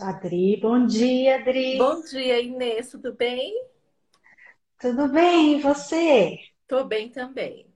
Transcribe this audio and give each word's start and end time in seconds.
Adri, 0.00 0.58
bom 0.60 0.86
dia, 0.86 1.36
Adri. 1.36 1.78
Bom 1.78 2.02
dia, 2.02 2.40
Inês, 2.40 2.90
tudo 2.90 3.12
bem? 3.12 3.54
Tudo 4.80 5.08
bem, 5.08 5.56
e 5.58 5.60
você? 5.60 6.38
Tô 6.66 6.84
bem 6.84 7.10
também. 7.10 7.66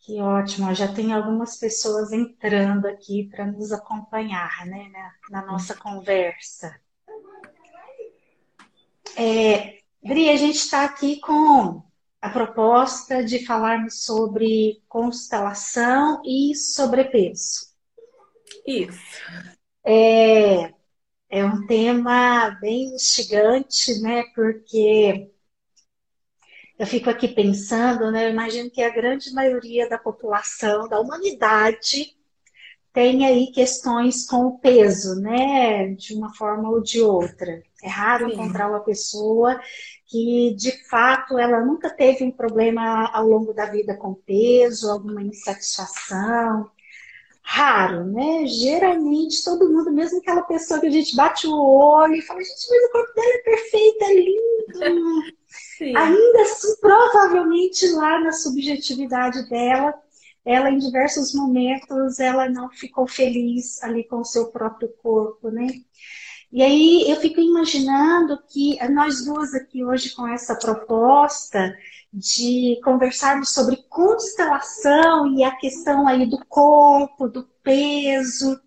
Que 0.00 0.20
ótimo, 0.20 0.74
já 0.74 0.92
tem 0.92 1.12
algumas 1.12 1.56
pessoas 1.58 2.12
entrando 2.12 2.86
aqui 2.86 3.28
para 3.30 3.46
nos 3.46 3.72
acompanhar, 3.72 4.66
né, 4.66 4.90
na, 4.92 5.40
na 5.40 5.46
nossa 5.46 5.74
conversa. 5.74 6.78
É, 9.16 9.78
Adri, 10.04 10.28
a 10.28 10.36
gente 10.36 10.56
está 10.56 10.84
aqui 10.84 11.18
com 11.20 11.82
a 12.20 12.28
proposta 12.28 13.24
de 13.24 13.46
falarmos 13.46 14.04
sobre 14.04 14.82
constelação 14.88 16.20
e 16.24 16.54
sobrepeso. 16.54 17.74
Isso. 18.66 19.55
É, 19.88 20.74
é 21.30 21.44
um 21.44 21.64
tema 21.66 22.50
bem 22.60 22.94
instigante, 22.96 24.00
né? 24.00 24.24
Porque 24.34 25.30
eu 26.76 26.86
fico 26.86 27.08
aqui 27.08 27.28
pensando, 27.28 28.10
né? 28.10 28.26
Eu 28.26 28.32
imagino 28.32 28.68
que 28.70 28.82
a 28.82 28.90
grande 28.90 29.32
maioria 29.32 29.88
da 29.88 29.96
população, 29.96 30.88
da 30.88 31.00
humanidade, 31.00 32.16
tem 32.92 33.24
aí 33.24 33.52
questões 33.52 34.26
com 34.26 34.46
o 34.46 34.58
peso, 34.58 35.20
né? 35.20 35.88
De 35.94 36.14
uma 36.14 36.34
forma 36.34 36.68
ou 36.68 36.82
de 36.82 37.00
outra. 37.00 37.62
É 37.82 37.88
raro 37.88 38.26
Sim. 38.26 38.34
encontrar 38.34 38.68
uma 38.68 38.80
pessoa 38.80 39.60
que, 40.06 40.52
de 40.56 40.72
fato, 40.88 41.38
ela 41.38 41.64
nunca 41.64 41.90
teve 41.90 42.24
um 42.24 42.32
problema 42.32 43.08
ao 43.12 43.24
longo 43.24 43.52
da 43.52 43.66
vida 43.66 43.96
com 43.96 44.14
peso, 44.14 44.90
alguma 44.90 45.22
insatisfação, 45.22 46.70
raro, 47.48 48.04
né? 48.04 48.44
Geralmente 48.46 49.44
todo 49.44 49.70
mundo, 49.70 49.92
mesmo 49.92 50.18
aquela 50.18 50.42
pessoa 50.42 50.80
que 50.80 50.88
a 50.88 50.90
gente 50.90 51.14
bate 51.14 51.46
o 51.46 51.54
olho 51.54 52.16
e 52.16 52.22
fala, 52.22 52.40
gente, 52.40 52.66
mas 52.68 52.84
o 52.84 52.92
corpo 52.92 53.14
dela 53.14 53.34
é 53.34 53.38
perfeito, 53.38 54.04
é 54.04 54.14
lindo. 54.14 55.22
Sim. 55.78 55.96
Ainda 55.96 56.42
assim, 56.42 56.76
provavelmente 56.80 57.86
lá 57.92 58.20
na 58.20 58.32
subjetividade 58.32 59.48
dela, 59.48 59.94
ela 60.44 60.70
em 60.70 60.78
diversos 60.78 61.32
momentos 61.32 62.18
ela 62.18 62.48
não 62.48 62.68
ficou 62.70 63.06
feliz 63.06 63.80
ali 63.82 64.02
com 64.04 64.16
o 64.16 64.24
seu 64.24 64.48
próprio 64.48 64.88
corpo, 65.00 65.48
né? 65.48 65.68
E 66.50 66.62
aí 66.62 67.08
eu 67.08 67.16
fico 67.16 67.40
imaginando 67.40 68.38
que 68.48 68.76
nós 68.88 69.24
duas 69.24 69.54
aqui 69.54 69.84
hoje 69.84 70.14
com 70.14 70.26
essa 70.26 70.56
proposta, 70.56 71.76
de 72.12 72.80
conversarmos 72.82 73.50
sobre 73.50 73.76
constelação 73.88 75.34
e 75.34 75.44
a 75.44 75.54
questão 75.56 76.06
aí 76.06 76.26
do 76.26 76.44
corpo, 76.46 77.28
do 77.28 77.44
peso, 77.62 78.60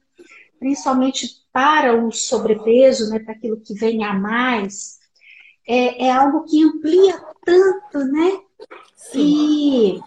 principalmente 0.59 1.28
para 1.52 1.95
o 1.95 2.12
sobrepeso, 2.12 3.10
né, 3.10 3.20
para 3.20 3.34
aquilo 3.34 3.60
que 3.60 3.73
vem 3.73 4.04
a 4.04 4.14
mais, 4.14 5.00
é, 5.67 6.08
é 6.08 6.12
algo 6.12 6.45
que 6.45 6.64
amplia 6.64 7.20
tanto, 7.44 8.00
né? 8.06 8.40
Sim. 8.95 9.98
E 9.98 10.02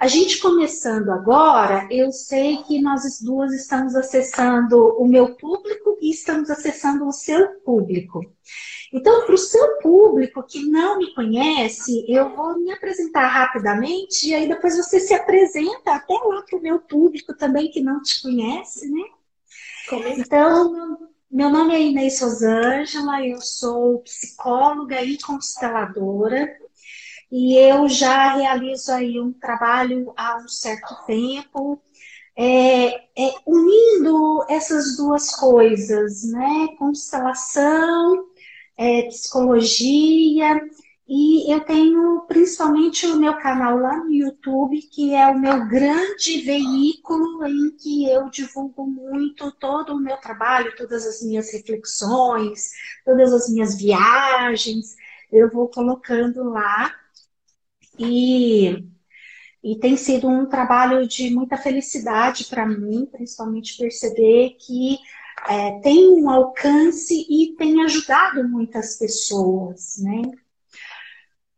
a 0.00 0.06
gente 0.06 0.38
começando 0.38 1.10
agora, 1.10 1.88
eu 1.90 2.12
sei 2.12 2.58
que 2.62 2.80
nós 2.80 3.20
duas 3.20 3.52
estamos 3.52 3.96
acessando 3.96 4.76
o 4.96 5.06
meu 5.06 5.34
público 5.34 5.98
e 6.00 6.10
estamos 6.10 6.50
acessando 6.50 7.06
o 7.06 7.12
seu 7.12 7.60
público. 7.60 8.20
Então, 8.92 9.26
para 9.26 9.34
o 9.34 9.38
seu 9.38 9.78
público 9.78 10.42
que 10.42 10.64
não 10.64 10.98
me 10.98 11.14
conhece, 11.14 12.04
eu 12.08 12.34
vou 12.34 12.58
me 12.58 12.72
apresentar 12.72 13.26
rapidamente 13.26 14.28
e 14.28 14.34
aí 14.34 14.48
depois 14.48 14.76
você 14.76 14.98
se 14.98 15.12
apresenta 15.12 15.94
até 15.94 16.14
lá 16.14 16.42
para 16.42 16.58
o 16.58 16.62
meu 16.62 16.78
público 16.78 17.34
também 17.34 17.70
que 17.70 17.80
não 17.82 18.00
te 18.00 18.22
conhece, 18.22 18.90
né? 18.90 19.02
Então, 20.18 20.98
meu 21.30 21.50
nome 21.50 21.74
é 21.74 21.82
Inês 21.82 22.20
Rosângela, 22.20 23.26
eu 23.26 23.40
sou 23.42 23.98
psicóloga 24.00 25.02
e 25.02 25.18
consteladora 25.18 26.56
e 27.30 27.56
eu 27.56 27.86
já 27.88 28.36
realizo 28.36 28.90
aí 28.90 29.20
um 29.20 29.34
trabalho 29.34 30.14
há 30.16 30.38
um 30.38 30.48
certo 30.48 30.94
tempo, 31.06 31.78
é, 32.34 32.86
é, 32.86 33.34
unindo 33.44 34.46
essas 34.48 34.96
duas 34.96 35.34
coisas, 35.36 36.24
né? 36.24 36.68
Constelação 36.78 38.28
é, 38.78 39.02
psicologia, 39.02 40.60
e 41.08 41.50
eu 41.50 41.60
tenho 41.60 42.20
principalmente 42.28 43.06
o 43.06 43.18
meu 43.18 43.34
canal 43.38 43.78
lá 43.78 43.96
no 43.96 44.12
YouTube, 44.12 44.78
que 44.82 45.14
é 45.14 45.26
o 45.26 45.38
meu 45.38 45.66
grande 45.66 46.42
veículo 46.42 47.46
em 47.46 47.74
que 47.76 48.08
eu 48.10 48.28
divulgo 48.28 48.86
muito 48.86 49.50
todo 49.52 49.94
o 49.94 50.00
meu 50.00 50.18
trabalho, 50.18 50.76
todas 50.76 51.06
as 51.06 51.22
minhas 51.22 51.50
reflexões, 51.50 52.70
todas 53.06 53.32
as 53.32 53.48
minhas 53.50 53.74
viagens, 53.74 54.94
eu 55.32 55.50
vou 55.50 55.68
colocando 55.68 56.44
lá. 56.44 56.94
E, 57.98 58.84
e 59.64 59.78
tem 59.80 59.96
sido 59.96 60.28
um 60.28 60.46
trabalho 60.46 61.08
de 61.08 61.30
muita 61.30 61.56
felicidade 61.56 62.44
para 62.44 62.66
mim, 62.66 63.06
principalmente 63.10 63.78
perceber 63.78 64.56
que 64.60 64.98
é, 65.48 65.80
tem 65.80 66.22
um 66.22 66.30
alcance 66.30 67.14
e 67.28 67.54
tem 67.56 67.82
ajudado 67.82 68.48
muitas 68.48 68.96
pessoas, 68.96 69.98
né? 69.98 70.22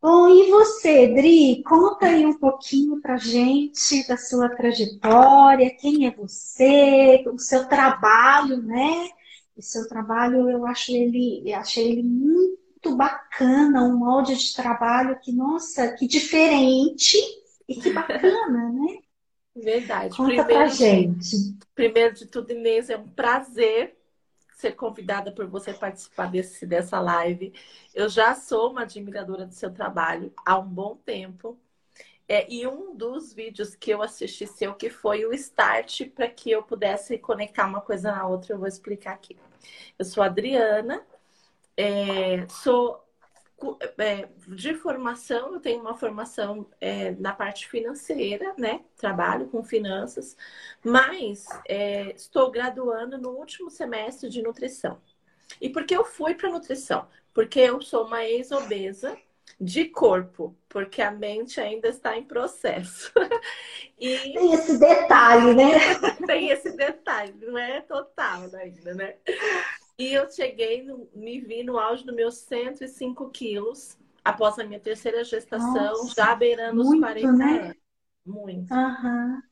Bom, 0.03 0.29
e 0.29 0.51
você, 0.51 1.09
Dri? 1.09 1.63
Conta 1.63 2.07
aí 2.07 2.25
um 2.25 2.39
pouquinho 2.39 3.01
pra 3.03 3.19
gente 3.19 4.07
da 4.09 4.17
sua 4.17 4.49
trajetória, 4.49 5.77
quem 5.77 6.07
é 6.07 6.11
você, 6.11 7.23
o 7.27 7.39
seu 7.39 7.69
trabalho, 7.69 8.63
né? 8.63 9.11
O 9.55 9.63
seu 9.63 9.87
trabalho, 9.89 10.49
eu 10.49 10.67
acho 10.67 10.91
ele, 10.91 11.43
eu 11.45 11.57
achei 11.59 11.93
ele 11.93 12.03
muito 12.03 12.97
bacana, 12.97 13.85
um 13.85 13.99
molde 13.99 14.35
de 14.37 14.55
trabalho 14.55 15.19
que, 15.21 15.33
nossa, 15.33 15.93
que 15.93 16.07
diferente 16.07 17.19
e 17.69 17.75
que 17.75 17.93
bacana, 17.93 18.71
né? 18.73 19.10
Verdade. 19.55 20.17
Conta 20.17 20.45
primeiro, 20.45 20.47
pra 20.47 20.67
gente. 20.69 21.37
Primeiro 21.75 22.15
de 22.15 22.27
tudo, 22.27 22.53
Inês, 22.53 22.89
é 22.89 22.97
um 22.97 23.09
prazer 23.09 23.97
ser 24.55 24.73
convidada 24.73 25.33
por 25.33 25.47
você 25.47 25.73
participar 25.73 26.31
desse, 26.31 26.67
dessa 26.67 27.01
live. 27.01 27.53
Eu 27.95 28.09
já 28.09 28.35
sou 28.35 28.71
uma 28.71 28.83
admiradora 28.83 29.47
do 29.47 29.55
seu 29.55 29.73
trabalho 29.73 30.33
há 30.45 30.59
um 30.59 30.69
bom 30.69 30.97
tempo. 30.97 31.59
É, 32.29 32.47
e 32.49 32.65
um 32.65 32.95
dos 32.95 33.33
vídeos 33.33 33.75
que 33.75 33.91
eu 33.91 34.03
assisti 34.03 34.47
seu, 34.47 34.75
que 34.75 34.89
foi 34.89 35.25
o 35.25 35.33
start 35.33 36.09
para 36.11 36.29
que 36.29 36.49
eu 36.49 36.63
pudesse 36.63 37.19
conectar 37.19 37.67
uma 37.67 37.81
coisa 37.81 38.13
na 38.13 38.25
outra, 38.25 38.55
eu 38.55 38.59
vou 38.59 38.69
explicar 38.69 39.15
aqui. 39.15 39.37
Eu 39.99 40.05
sou 40.05 40.23
Adriana, 40.23 41.05
é, 41.77 42.47
sou 42.49 43.05
de 44.49 44.75
formação, 44.75 45.55
eu 45.55 45.61
tenho 45.61 45.81
uma 45.81 45.97
formação 45.97 46.67
é, 46.81 47.13
na 47.13 47.33
parte 47.33 47.69
financeira, 47.69 48.55
né? 48.57 48.81
Trabalho 48.97 49.49
com 49.49 49.63
finanças, 49.63 50.37
mas 50.85 51.47
é, 51.69 52.13
estou 52.13 52.51
graduando 52.51 53.19
no 53.19 53.31
último 53.31 53.71
semestre 53.71 54.29
de 54.29 54.43
nutrição. 54.43 55.01
E 55.61 55.69
por 55.69 55.85
que 55.85 55.97
eu 55.97 56.05
fui 56.05 56.35
para 56.35 56.51
nutrição? 56.51 57.07
Porque 57.33 57.61
eu 57.61 57.81
sou 57.81 58.07
uma 58.07 58.25
ex-obesa 58.25 59.17
de 59.61 59.85
corpo, 59.87 60.57
porque 60.69 61.03
a 61.03 61.11
mente 61.11 61.61
ainda 61.61 61.89
está 61.89 62.17
em 62.17 62.25
processo. 62.25 63.13
e... 63.99 64.17
Tem 64.17 64.53
esse 64.55 64.79
detalhe, 64.79 65.55
né? 65.55 65.79
Tem 66.27 66.51
esse 66.51 66.77
detalhe, 66.77 67.35
não 67.41 67.59
é 67.59 67.81
total 67.83 68.45
ainda, 68.55 68.95
né? 68.95 69.17
E 70.01 70.15
eu 70.15 70.31
cheguei, 70.31 70.83
me 71.15 71.41
vi 71.41 71.63
no 71.63 71.79
auge 71.79 72.05
dos 72.07 72.15
meus 72.15 72.35
105 72.37 73.29
quilos, 73.31 73.99
após 74.25 74.59
a 74.59 74.65
minha 74.65 74.81
terceira 74.81 75.23
gestação, 75.23 75.93
Nossa, 75.93 76.15
já 76.15 76.35
beirando 76.35 76.81
muito, 76.83 76.95
os 76.95 77.01
40 77.01 77.37
né? 77.37 77.61
anos. 77.67 77.77
Muito. 78.25 78.73
Uhum. 78.73 79.43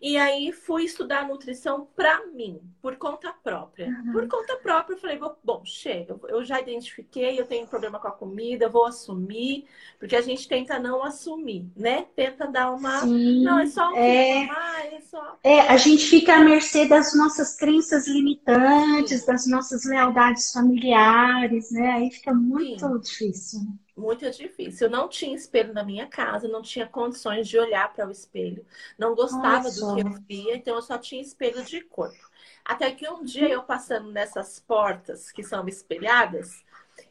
E 0.00 0.16
aí 0.16 0.52
fui 0.52 0.84
estudar 0.84 1.26
nutrição 1.26 1.88
para 1.96 2.26
mim, 2.26 2.60
por 2.80 2.96
conta 2.96 3.32
própria. 3.32 3.88
Uhum. 3.88 4.12
Por 4.12 4.28
conta 4.28 4.56
própria, 4.56 4.94
eu 4.94 4.98
falei, 4.98 5.18
bom, 5.42 5.62
chega, 5.64 6.18
eu 6.28 6.44
já 6.44 6.60
identifiquei, 6.60 7.38
eu 7.38 7.46
tenho 7.46 7.66
problema 7.66 7.98
com 7.98 8.08
a 8.08 8.12
comida, 8.12 8.68
vou 8.68 8.86
assumir, 8.86 9.66
porque 9.98 10.16
a 10.16 10.20
gente 10.20 10.46
tenta 10.46 10.78
não 10.78 11.02
assumir, 11.02 11.66
né? 11.76 12.06
Tenta 12.14 12.46
dar 12.46 12.70
uma. 12.72 13.00
Sim, 13.00 13.42
não, 13.42 13.58
é 13.58 13.66
só 13.66 13.90
um 13.90 13.96
é... 13.96 14.46
Mais, 14.46 14.92
é 14.92 15.00
só. 15.00 15.38
É, 15.42 15.60
a 15.60 15.76
gente 15.76 16.04
fica 16.06 16.36
à 16.36 16.40
mercê 16.40 16.86
das 16.86 17.16
nossas 17.16 17.56
crenças 17.56 18.06
limitantes, 18.06 19.20
Sim. 19.20 19.26
das 19.26 19.46
nossas 19.46 19.84
lealdades 19.84 20.52
familiares, 20.52 21.70
né? 21.70 21.92
Aí 21.92 22.10
fica 22.10 22.32
muito 22.32 22.86
Sim. 22.86 23.00
difícil 23.00 23.60
muito 23.98 24.30
difícil. 24.30 24.86
Eu 24.86 24.90
não 24.90 25.08
tinha 25.08 25.34
espelho 25.34 25.74
na 25.74 25.82
minha 25.82 26.06
casa, 26.06 26.48
não 26.48 26.62
tinha 26.62 26.86
condições 26.86 27.48
de 27.48 27.58
olhar 27.58 27.92
para 27.92 28.06
o 28.06 28.10
espelho, 28.10 28.64
não 28.96 29.14
gostava 29.14 29.64
Nossa. 29.64 29.80
do 29.80 29.94
que 29.94 30.00
eu 30.00 30.22
via, 30.28 30.56
então 30.56 30.76
eu 30.76 30.82
só 30.82 30.96
tinha 30.96 31.20
espelho 31.20 31.64
de 31.64 31.80
corpo. 31.80 32.28
Até 32.64 32.90
que 32.90 33.08
um 33.08 33.24
dia 33.24 33.48
eu 33.48 33.62
passando 33.62 34.10
nessas 34.12 34.60
portas 34.60 35.32
que 35.32 35.42
são 35.42 35.66
espelhadas, 35.68 36.64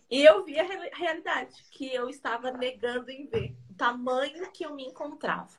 e 0.10 0.24
eu 0.24 0.44
vi 0.46 0.58
a 0.58 0.64
realidade, 0.94 1.66
que 1.72 1.94
eu 1.94 2.10
estava 2.10 2.52
negando 2.52 3.12
em 3.12 3.26
ver, 3.26 3.56
o 3.70 3.74
tamanho 3.74 4.50
que 4.52 4.66
eu 4.66 4.74
me 4.74 4.86
encontrava. 4.86 5.50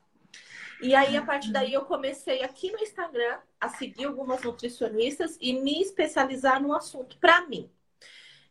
E 0.81 0.95
aí, 0.95 1.17
a 1.17 1.23
partir 1.23 1.51
daí, 1.51 1.73
eu 1.73 1.85
comecei 1.85 2.43
aqui 2.43 2.71
no 2.71 2.79
Instagram 2.79 3.39
a 3.61 3.69
seguir 3.69 4.05
algumas 4.05 4.43
nutricionistas 4.43 5.37
e 5.41 5.53
me 5.53 5.83
especializar 5.83 6.63
no 6.63 6.73
assunto 6.73 7.19
para 7.19 7.47
mim. 7.47 7.69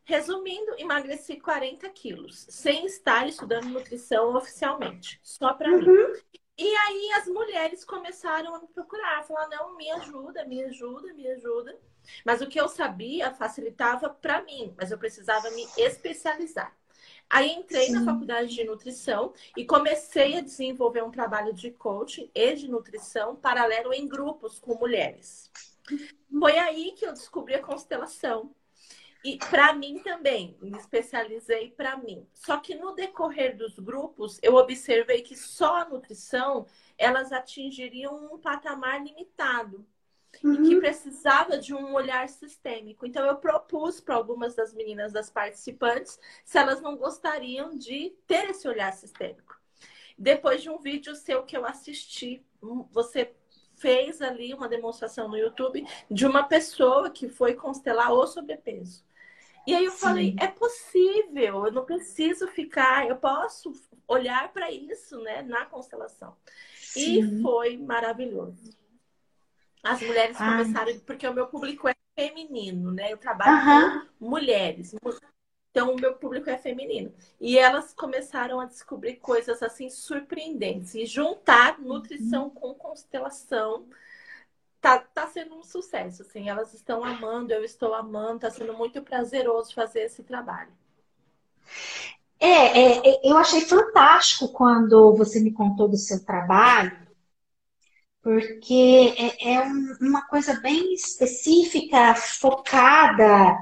Resumindo, 0.07 0.73
emagreci 0.77 1.35
40 1.35 1.89
quilos, 1.89 2.45
sem 2.49 2.85
estar 2.85 3.27
estudando 3.27 3.65
nutrição 3.65 4.33
oficialmente, 4.37 5.19
só 5.21 5.53
para 5.53 5.69
uhum. 5.69 5.81
mim. 5.81 6.21
E 6.57 6.75
aí 6.75 7.11
as 7.17 7.27
mulheres 7.27 7.83
começaram 7.83 8.55
a 8.55 8.61
me 8.61 8.67
procurar, 8.69 9.25
falar, 9.25 9.49
não, 9.49 9.75
me 9.75 9.91
ajuda, 9.91 10.45
me 10.45 10.63
ajuda, 10.63 11.13
me 11.13 11.27
ajuda. 11.27 11.77
Mas 12.25 12.39
o 12.39 12.47
que 12.47 12.57
eu 12.57 12.69
sabia 12.69 13.33
facilitava 13.33 14.09
para 14.09 14.41
mim, 14.43 14.73
mas 14.77 14.91
eu 14.91 14.97
precisava 14.97 15.51
me 15.51 15.67
especializar. 15.77 16.73
Aí 17.29 17.51
entrei 17.51 17.87
Sim. 17.87 17.91
na 17.91 18.05
faculdade 18.05 18.55
de 18.55 18.63
nutrição 18.63 19.33
e 19.57 19.65
comecei 19.65 20.37
a 20.37 20.41
desenvolver 20.41 21.03
um 21.03 21.11
trabalho 21.11 21.53
de 21.53 21.69
coaching 21.71 22.31
e 22.33 22.55
de 22.55 22.69
nutrição 22.69 23.35
paralelo 23.35 23.93
em 23.93 24.07
grupos 24.07 24.57
com 24.57 24.75
mulheres. 24.75 25.51
Foi 26.39 26.57
aí 26.57 26.93
que 26.93 27.05
eu 27.05 27.11
descobri 27.11 27.55
a 27.55 27.61
constelação. 27.61 28.55
E 29.27 29.37
para 29.39 29.73
mim 29.73 29.99
também, 29.99 30.57
me 30.61 30.77
especializei 30.77 31.69
para 31.71 31.97
mim. 31.97 32.25
Só 32.33 32.55
que 32.61 32.73
no 32.73 32.95
decorrer 32.95 33.57
dos 33.57 33.77
grupos, 33.77 34.39
eu 34.41 34.55
observei 34.55 35.21
que 35.21 35.35
só 35.35 35.81
a 35.81 35.83
nutrição 35.89 36.65
elas 36.97 37.33
atingiriam 37.33 38.33
um 38.33 38.39
patamar 38.39 39.03
limitado 39.03 39.85
uhum. 40.41 40.53
e 40.53 40.57
que 40.59 40.75
uhum. 40.75 40.79
precisava 40.79 41.57
de 41.57 41.73
um 41.73 41.93
olhar 41.93 42.29
sistêmico. 42.29 43.05
Então 43.05 43.25
eu 43.25 43.35
propus 43.35 43.99
para 43.99 44.15
algumas 44.15 44.55
das 44.55 44.73
meninas 44.73 45.11
das 45.11 45.29
participantes 45.29 46.17
se 46.45 46.57
elas 46.57 46.81
não 46.81 46.95
gostariam 46.95 47.77
de 47.77 48.15
ter 48.25 48.51
esse 48.51 48.65
olhar 48.65 48.93
sistêmico. 48.93 49.59
Depois 50.17 50.63
de 50.63 50.69
um 50.69 50.77
vídeo 50.77 51.13
seu 51.17 51.43
que 51.43 51.57
eu 51.57 51.65
assisti, 51.65 52.41
você 52.91 53.35
fez 53.75 54.21
ali 54.21 54.53
uma 54.53 54.69
demonstração 54.69 55.27
no 55.27 55.37
YouTube 55.37 55.85
de 56.09 56.25
uma 56.25 56.43
pessoa 56.43 57.09
que 57.09 57.27
foi 57.27 57.55
constelar 57.55 58.13
o 58.13 58.25
sobrepeso. 58.25 59.05
E 59.67 59.75
aí 59.75 59.83
eu 59.83 59.91
Sim. 59.91 59.97
falei, 59.97 60.35
é 60.39 60.47
possível, 60.47 61.65
eu 61.65 61.71
não 61.73 61.83
preciso 61.83 62.47
ficar, 62.47 63.05
eu 63.05 63.17
posso 63.17 63.73
olhar 64.07 64.51
para 64.53 64.71
isso, 64.71 65.19
né, 65.19 65.41
na 65.41 65.65
constelação. 65.65 66.37
Sim. 66.73 67.39
E 67.39 67.41
foi 67.41 67.75
maravilhoso. 67.75 68.73
As 69.83 70.01
mulheres 70.01 70.37
Ai. 70.39 70.63
começaram, 70.63 70.99
porque 70.99 71.27
o 71.27 71.33
meu 71.33 71.47
público 71.47 71.85
é 71.87 71.93
feminino, 72.15 72.91
né? 72.91 73.11
Eu 73.11 73.17
trabalho 73.17 74.07
com 74.19 74.25
mulheres. 74.25 74.95
Então, 75.69 75.93
o 75.93 75.99
meu 75.99 76.15
público 76.15 76.49
é 76.49 76.57
feminino. 76.57 77.13
E 77.39 77.59
elas 77.59 77.93
começaram 77.93 78.59
a 78.59 78.65
descobrir 78.65 79.17
coisas 79.17 79.61
assim 79.61 79.89
surpreendentes. 79.89 80.95
E 80.95 81.05
juntar 81.05 81.77
nutrição 81.79 82.45
uhum. 82.45 82.49
com 82.49 82.73
constelação 82.73 83.85
tá, 84.87 84.99
tá 84.99 85.27
sendo 85.27 85.55
um 85.55 85.63
sucesso, 85.63 86.21
assim. 86.21 86.47
Elas 86.47 86.73
estão 86.73 87.03
amando, 87.03 87.51
eu 87.51 87.63
estou 87.63 87.93
amando, 87.93 88.39
tá 88.39 88.49
sendo 88.49 88.73
muito 88.73 89.01
prazeroso 89.01 89.73
fazer 89.73 90.01
esse 90.01 90.23
trabalho. 90.23 90.71
É, 92.39 92.47
é, 92.47 93.09
é, 93.09 93.31
eu 93.31 93.37
achei 93.37 93.61
fantástico 93.61 94.47
quando 94.49 95.13
você 95.15 95.41
me 95.41 95.51
contou 95.51 95.89
do 95.89 95.97
seu 95.97 96.23
trabalho, 96.23 96.95
porque 98.21 99.13
é, 99.17 99.55
é 99.55 99.61
um, 99.63 99.97
uma 100.01 100.25
coisa 100.27 100.57
bem 100.61 100.93
específica, 100.93 102.15
focada 102.15 103.57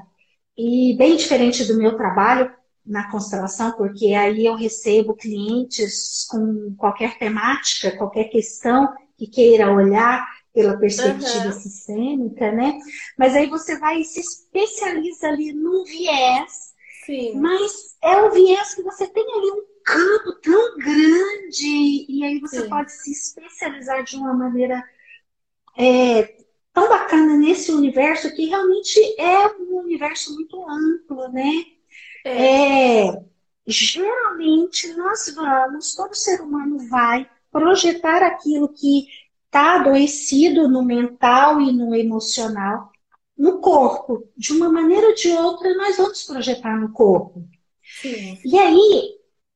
e 0.56 0.94
bem 0.96 1.16
diferente 1.16 1.64
do 1.64 1.76
meu 1.76 1.96
trabalho 1.96 2.54
na 2.84 3.10
constelação, 3.10 3.72
porque 3.72 4.14
aí 4.14 4.46
eu 4.46 4.54
recebo 4.54 5.14
clientes 5.14 6.24
com 6.30 6.72
qualquer 6.76 7.18
temática, 7.18 7.96
qualquer 7.96 8.24
questão 8.24 8.94
que 9.16 9.26
queira 9.26 9.72
olhar 9.72 10.35
pela 10.56 10.78
perspectiva 10.78 11.48
uhum. 11.48 11.52
sistêmica, 11.52 12.50
né? 12.50 12.78
Mas 13.18 13.36
aí 13.36 13.46
você 13.46 13.78
vai 13.78 14.00
e 14.00 14.04
se 14.04 14.20
especializa 14.20 15.28
ali 15.28 15.52
num 15.52 15.84
viés, 15.84 16.74
Sim. 17.04 17.38
mas 17.38 17.94
é 18.02 18.16
um 18.22 18.30
viés 18.30 18.74
que 18.74 18.82
você 18.82 19.06
tem 19.06 19.22
ali 19.22 19.50
um 19.50 19.64
campo 19.84 20.32
tão 20.40 20.78
grande, 20.78 22.06
e 22.08 22.24
aí 22.24 22.40
você 22.40 22.62
Sim. 22.62 22.70
pode 22.70 22.90
se 22.90 23.12
especializar 23.12 24.02
de 24.02 24.16
uma 24.16 24.32
maneira 24.32 24.82
é, 25.76 26.36
tão 26.72 26.88
bacana 26.88 27.36
nesse 27.36 27.70
universo 27.70 28.34
que 28.34 28.46
realmente 28.46 28.98
é 29.20 29.48
um 29.60 29.80
universo 29.80 30.34
muito 30.34 30.66
amplo, 30.66 31.28
né? 31.28 31.66
É. 32.24 33.08
é 33.08 33.24
geralmente 33.66 34.90
nós 34.94 35.34
vamos, 35.34 35.94
todo 35.94 36.14
ser 36.14 36.40
humano 36.40 36.78
vai 36.88 37.28
projetar 37.52 38.22
aquilo 38.22 38.70
que 38.70 39.06
está 39.56 39.76
adoecido 39.76 40.68
no 40.68 40.84
mental 40.84 41.62
e 41.62 41.72
no 41.72 41.94
emocional, 41.94 42.92
no 43.36 43.58
corpo. 43.58 44.28
De 44.36 44.52
uma 44.52 44.70
maneira 44.70 45.08
ou 45.08 45.14
de 45.14 45.30
outra, 45.30 45.74
nós 45.74 45.96
vamos 45.96 46.24
projetar 46.24 46.78
no 46.78 46.92
corpo. 46.92 47.42
Sim. 48.02 48.38
E 48.44 48.58
aí, 48.58 49.14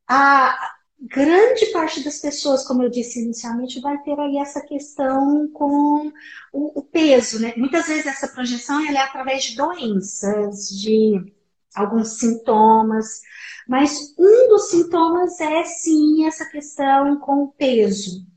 a 0.08 0.56
grande 0.98 1.66
parte 1.66 2.02
das 2.02 2.18
pessoas, 2.18 2.66
como 2.66 2.82
eu 2.82 2.88
disse 2.88 3.22
inicialmente, 3.22 3.80
vai 3.80 3.98
ter 4.02 4.18
aí 4.18 4.38
essa 4.38 4.62
questão 4.62 5.46
com 5.52 6.10
o, 6.50 6.80
o 6.80 6.82
peso, 6.82 7.38
né? 7.38 7.52
Muitas 7.58 7.86
vezes 7.86 8.06
essa 8.06 8.28
projeção 8.28 8.80
é 8.86 8.96
através 8.96 9.44
de 9.44 9.56
doenças, 9.56 10.68
de 10.70 11.30
alguns 11.74 12.18
sintomas, 12.18 13.20
mas 13.68 14.14
um 14.18 14.48
dos 14.48 14.70
sintomas 14.70 15.38
é 15.40 15.62
sim 15.64 16.24
essa 16.26 16.46
questão 16.46 17.18
com 17.20 17.44
o 17.44 17.48
peso. 17.48 18.29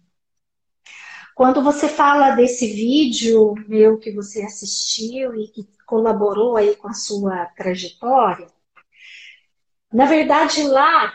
Quando 1.35 1.63
você 1.63 1.88
fala 1.88 2.31
desse 2.31 2.68
vídeo 2.68 3.56
meu 3.68 3.97
que 3.97 4.12
você 4.12 4.44
assistiu 4.44 5.35
e 5.35 5.47
que 5.47 5.68
colaborou 5.85 6.56
aí 6.57 6.75
com 6.75 6.88
a 6.88 6.94
sua 6.94 7.45
trajetória, 7.47 8.47
na 9.91 10.06
verdade 10.06 10.63
lá 10.63 11.13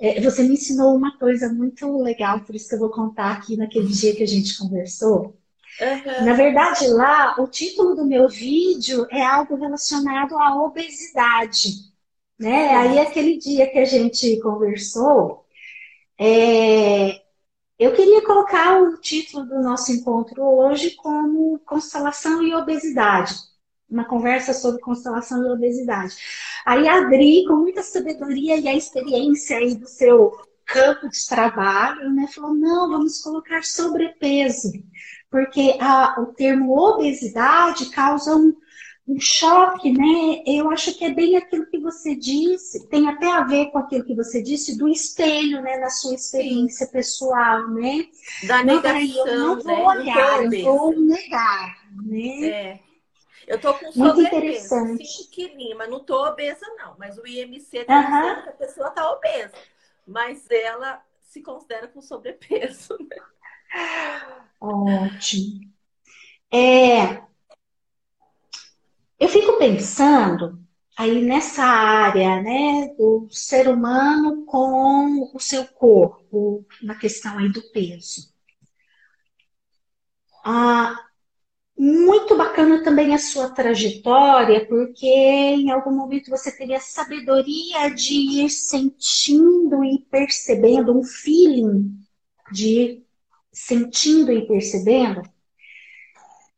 é, 0.00 0.20
você 0.20 0.44
me 0.44 0.54
ensinou 0.54 0.94
uma 0.94 1.18
coisa 1.18 1.52
muito 1.52 2.00
legal, 2.00 2.40
por 2.40 2.54
isso 2.54 2.68
que 2.68 2.74
eu 2.76 2.78
vou 2.78 2.90
contar 2.90 3.32
aqui 3.32 3.56
naquele 3.56 3.88
dia 3.88 4.14
que 4.14 4.22
a 4.22 4.26
gente 4.26 4.56
conversou. 4.56 5.36
Uhum. 5.80 6.24
Na 6.24 6.34
verdade, 6.34 6.86
lá, 6.88 7.34
o 7.38 7.46
título 7.46 7.94
do 7.94 8.04
meu 8.04 8.28
vídeo 8.28 9.06
é 9.10 9.22
algo 9.22 9.56
relacionado 9.56 10.36
à 10.38 10.54
obesidade. 10.62 11.70
Né? 12.38 12.68
Uhum. 12.68 12.78
Aí, 12.78 12.98
aquele 13.00 13.36
dia 13.38 13.70
que 13.70 13.78
a 13.78 13.84
gente 13.84 14.38
conversou, 14.40 15.44
é, 16.18 17.20
eu 17.78 17.92
queria 17.92 18.24
colocar 18.24 18.82
o 18.82 18.98
título 18.98 19.46
do 19.46 19.60
nosso 19.60 19.92
encontro 19.92 20.42
hoje 20.42 20.96
como 20.96 21.60
Constelação 21.60 22.42
e 22.42 22.54
Obesidade. 22.54 23.34
Uma 23.88 24.04
conversa 24.04 24.52
sobre 24.52 24.80
constelação 24.80 25.42
e 25.44 25.50
obesidade. 25.50 26.14
Aí 26.66 26.86
a 26.88 26.98
Adri, 26.98 27.44
com 27.46 27.56
muita 27.56 27.82
sabedoria 27.82 28.56
e 28.56 28.68
a 28.68 28.74
experiência 28.74 29.56
aí 29.56 29.74
do 29.74 29.86
seu 29.86 30.36
campo 30.66 31.08
de 31.08 31.26
trabalho, 31.26 32.12
né, 32.12 32.26
falou: 32.26 32.54
não, 32.54 32.90
vamos 32.90 33.22
colocar 33.22 33.64
sobrepeso, 33.64 34.72
porque 35.30 35.78
a, 35.80 36.20
o 36.20 36.26
termo 36.34 36.76
obesidade 36.76 37.90
causa 37.90 38.36
um, 38.36 38.54
um 39.08 39.18
choque, 39.18 39.90
né? 39.90 40.42
Eu 40.46 40.70
acho 40.70 40.92
que 40.96 41.04
é 41.04 41.10
bem 41.10 41.36
aquilo 41.36 41.66
que 41.66 41.78
você 41.78 42.14
disse, 42.14 42.86
tem 42.88 43.08
até 43.08 43.26
a 43.26 43.42
ver 43.42 43.70
com 43.70 43.78
aquilo 43.78 44.04
que 44.04 44.14
você 44.14 44.42
disse 44.42 44.76
do 44.76 44.86
espelho, 44.86 45.62
né? 45.62 45.78
Na 45.78 45.88
sua 45.88 46.14
experiência 46.14 46.84
Sim. 46.86 46.92
pessoal, 46.92 47.68
né? 47.68 48.06
Da 48.46 48.62
negação, 48.62 49.24
não, 49.24 49.32
eu 49.32 49.38
não 49.38 49.60
vou 49.60 49.76
né? 49.76 49.82
olhar, 49.86 50.52
eu 50.52 50.62
vou 50.62 51.00
negar, 51.00 51.76
né? 52.04 52.48
É. 52.48 52.80
Eu 53.46 53.58
tô 53.58 53.72
com 53.72 53.90
Muito 53.96 54.20
interessante. 54.20 55.06
5 55.06 55.30
quilinhos, 55.30 55.78
mas 55.78 55.88
não 55.88 56.04
tô 56.04 56.22
obesa, 56.26 56.66
não. 56.76 56.94
Mas 56.98 57.16
o 57.16 57.26
IMC 57.26 57.84
tá 57.84 58.02
dizendo 58.02 58.42
que 58.42 58.48
a 58.50 58.52
pessoa 58.52 58.90
tá 58.90 59.10
obesa. 59.10 59.54
Mas 60.06 60.50
ela 60.50 61.02
se 61.22 61.40
considera 61.40 61.88
com 61.88 62.02
sobrepeso, 62.02 62.98
né? 63.00 63.16
Ótimo. 64.60 65.60
É, 66.52 67.22
pensando 69.58 70.58
aí 70.96 71.22
nessa 71.22 71.64
área, 71.64 72.42
né, 72.42 72.88
do 72.96 73.28
ser 73.30 73.68
humano 73.68 74.44
com 74.44 75.30
o 75.34 75.38
seu 75.38 75.66
corpo, 75.66 76.66
na 76.82 76.94
questão 76.96 77.38
aí 77.38 77.48
do 77.48 77.62
peso. 77.70 78.32
Ah, 80.44 80.96
muito 81.76 82.36
bacana 82.36 82.82
também 82.82 83.14
a 83.14 83.18
sua 83.18 83.50
trajetória, 83.50 84.66
porque 84.66 85.06
em 85.06 85.70
algum 85.70 85.92
momento 85.92 86.30
você 86.30 86.50
teria 86.50 86.80
sabedoria 86.80 87.88
de 87.94 88.14
ir 88.42 88.50
sentindo 88.50 89.84
e 89.84 90.00
percebendo, 90.10 90.98
um 90.98 91.04
feeling 91.04 91.96
de 92.50 92.68
ir 92.68 93.06
sentindo 93.52 94.32
e 94.32 94.46
percebendo 94.46 95.22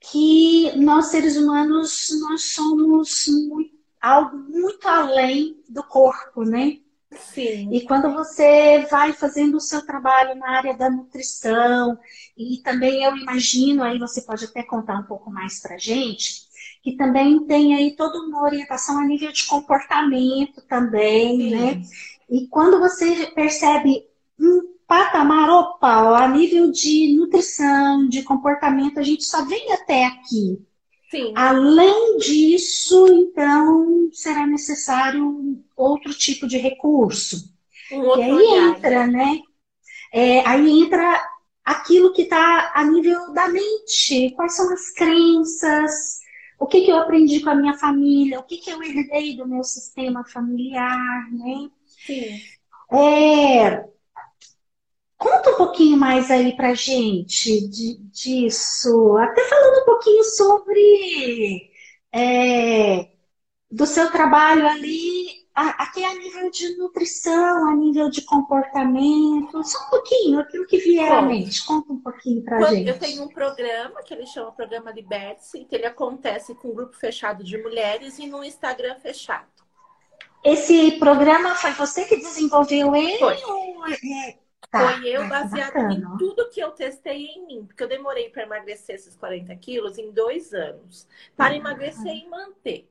que 0.01 0.73
nós 0.77 1.07
seres 1.07 1.37
humanos 1.37 2.09
nós 2.21 2.43
somos 2.55 3.27
muito, 3.29 3.75
algo 4.01 4.37
muito 4.37 4.89
além 4.89 5.63
do 5.69 5.83
corpo, 5.83 6.43
né? 6.43 6.79
Sim. 7.13 7.73
E 7.73 7.83
quando 7.83 8.13
você 8.13 8.87
vai 8.91 9.13
fazendo 9.13 9.57
o 9.57 9.61
seu 9.61 9.85
trabalho 9.85 10.35
na 10.37 10.51
área 10.57 10.77
da 10.77 10.89
nutrição, 10.89 11.99
e 12.37 12.59
também 12.63 13.05
eu 13.05 13.17
imagino, 13.17 13.83
aí 13.83 13.99
você 13.99 14.23
pode 14.23 14.45
até 14.45 14.63
contar 14.63 14.99
um 14.99 15.05
pouco 15.05 15.31
mais 15.31 15.61
para 15.61 15.77
gente, 15.77 16.49
que 16.83 16.97
também 16.97 17.45
tem 17.47 17.75
aí 17.75 17.95
toda 17.95 18.19
uma 18.21 18.43
orientação 18.43 18.99
a 18.99 19.05
nível 19.05 19.33
de 19.33 19.45
comportamento 19.45 20.63
também, 20.63 21.37
Sim. 21.37 21.51
né? 21.51 21.83
E 22.31 22.47
quando 22.47 22.79
você 22.79 23.27
percebe 23.35 24.07
um 24.39 24.77
patamar, 24.91 25.49
opa, 25.49 26.19
a 26.19 26.27
nível 26.27 26.69
de 26.73 27.15
nutrição, 27.17 28.09
de 28.09 28.25
comportamento, 28.25 28.99
a 28.99 29.05
gente 29.05 29.25
só 29.25 29.45
vem 29.45 29.73
até 29.73 30.05
aqui. 30.05 30.61
Sim. 31.09 31.33
Além 31.37 32.19
disso, 32.19 33.07
então, 33.07 34.09
será 34.13 34.45
necessário 34.49 35.63
outro 35.77 36.13
tipo 36.13 36.49
de 36.49 36.59
recurso. 36.59 37.55
Um 37.93 38.01
outro 38.01 38.21
e 38.21 38.25
aí 38.25 38.33
olhar, 38.33 38.69
entra, 38.77 39.07
né? 39.07 39.39
É, 40.13 40.45
aí 40.45 40.69
entra 40.83 41.23
aquilo 41.65 42.13
que 42.13 42.23
está 42.23 42.73
a 42.75 42.83
nível 42.83 43.33
da 43.33 43.47
mente. 43.47 44.33
Quais 44.35 44.57
são 44.57 44.73
as 44.73 44.91
crenças? 44.91 46.19
O 46.59 46.67
que, 46.67 46.81
que 46.81 46.91
eu 46.91 46.99
aprendi 46.99 47.39
com 47.41 47.51
a 47.51 47.55
minha 47.55 47.75
família? 47.75 48.41
O 48.41 48.43
que, 48.43 48.57
que 48.57 48.71
eu 48.71 48.83
herdei 48.83 49.37
do 49.37 49.47
meu 49.47 49.63
sistema 49.63 50.25
familiar, 50.25 51.31
né? 51.31 51.71
Sim. 51.87 52.41
É, 52.93 53.89
Conta 55.21 55.51
um 55.51 55.57
pouquinho 55.57 55.99
mais 55.99 56.31
aí 56.31 56.57
pra 56.57 56.73
gente 56.73 57.69
de, 57.69 57.99
disso, 58.11 59.19
até 59.19 59.45
falando 59.45 59.83
um 59.83 59.85
pouquinho 59.85 60.25
sobre 60.25 61.71
é, 62.11 63.11
do 63.71 63.85
seu 63.85 64.11
trabalho 64.11 64.67
ali, 64.67 65.27
aqui 65.55 66.03
a 66.03 66.15
nível 66.15 66.51
de 66.51 66.75
nutrição, 66.79 67.69
a 67.69 67.77
nível 67.77 68.09
de 68.09 68.23
comportamento, 68.23 69.63
só 69.63 69.89
um 69.89 69.91
pouquinho, 69.91 70.41
aquilo 70.41 70.67
que 70.67 70.79
vier 70.79 71.13
à 71.13 71.21
mente. 71.21 71.67
Conta 71.67 71.93
um 71.93 72.01
pouquinho 72.01 72.43
pra 72.43 72.57
Quando 72.57 72.77
gente. 72.77 72.89
Eu 72.89 72.99
tenho 72.99 73.25
um 73.25 73.29
programa 73.29 74.03
que 74.03 74.15
ele 74.15 74.25
chama 74.25 74.51
Programa 74.53 74.91
Liberte-se, 74.91 75.67
que 75.67 75.75
ele 75.75 75.85
acontece 75.85 76.55
com 76.55 76.69
um 76.69 76.75
grupo 76.75 76.97
fechado 76.97 77.45
de 77.45 77.59
mulheres 77.59 78.19
e 78.19 78.27
no 78.27 78.43
Instagram 78.43 78.97
fechado. 79.01 79.51
Esse 80.43 80.93
programa 80.93 81.55
foi 81.57 81.73
você 81.73 82.07
que 82.07 82.17
desenvolveu 82.17 82.97
ele? 82.97 83.19
Foi. 83.19 83.37
Ou 83.45 83.87
é, 83.87 84.39
Tá, 84.71 84.93
Foi 84.93 85.09
eu 85.09 85.29
baseado 85.29 85.91
em 85.91 86.01
tudo 86.17 86.49
que 86.49 86.61
eu 86.61 86.71
testei 86.71 87.27
em 87.27 87.47
mim. 87.47 87.65
Porque 87.67 87.83
eu 87.83 87.89
demorei 87.89 88.31
para 88.31 88.45
emagrecer 88.45 88.95
esses 88.95 89.17
40 89.17 89.55
quilos 89.57 89.99
em 89.99 90.13
dois 90.13 90.55
anos. 90.55 91.09
Para 91.37 91.57
emagrecer 91.57 92.15
e 92.15 92.29
manter. 92.29 92.89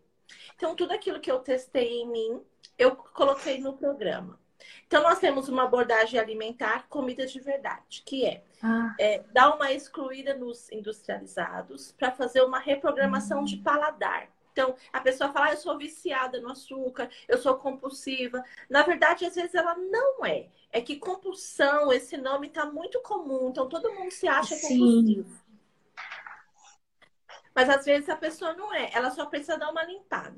Então, 0.55 0.75
tudo 0.75 0.91
aquilo 0.91 1.19
que 1.19 1.31
eu 1.31 1.39
testei 1.39 2.01
em 2.01 2.07
mim, 2.07 2.41
eu 2.77 2.95
coloquei 2.95 3.59
no 3.59 3.74
programa. 3.74 4.38
Então, 4.86 5.01
nós 5.03 5.19
temos 5.19 5.48
uma 5.48 5.63
abordagem 5.63 6.19
alimentar, 6.19 6.86
comida 6.89 7.25
de 7.25 7.39
verdade, 7.39 8.03
que 8.05 8.25
é, 8.25 8.43
ah. 8.62 8.93
é 9.00 9.24
dar 9.31 9.55
uma 9.55 9.71
excluída 9.71 10.33
nos 10.33 10.69
industrializados 10.71 11.93
para 11.93 12.12
fazer 12.12 12.41
uma 12.41 12.59
reprogramação 12.59 13.43
de 13.43 13.57
paladar. 13.57 14.27
Então, 14.51 14.75
a 14.91 14.99
pessoa 14.99 15.31
fala, 15.31 15.47
ah, 15.47 15.51
eu 15.53 15.57
sou 15.57 15.77
viciada 15.77 16.39
no 16.41 16.51
açúcar, 16.51 17.09
eu 17.27 17.37
sou 17.37 17.55
compulsiva. 17.55 18.43
Na 18.69 18.83
verdade, 18.83 19.25
às 19.25 19.35
vezes 19.35 19.55
ela 19.55 19.75
não 19.75 20.25
é. 20.25 20.47
É 20.71 20.81
que 20.81 20.97
compulsão, 20.97 21.91
esse 21.91 22.17
nome 22.17 22.47
está 22.47 22.65
muito 22.65 22.99
comum, 23.01 23.49
então 23.49 23.67
todo 23.67 23.93
mundo 23.93 24.11
se 24.11 24.27
acha 24.27 24.55
Sim. 24.55 24.67
compulsivo. 24.67 25.49
Mas 27.55 27.69
às 27.69 27.85
vezes 27.85 28.07
a 28.09 28.15
pessoa 28.15 28.53
não 28.53 28.73
é, 28.73 28.89
ela 28.93 29.11
só 29.11 29.25
precisa 29.25 29.57
dar 29.57 29.71
uma 29.71 29.83
limpada. 29.83 30.35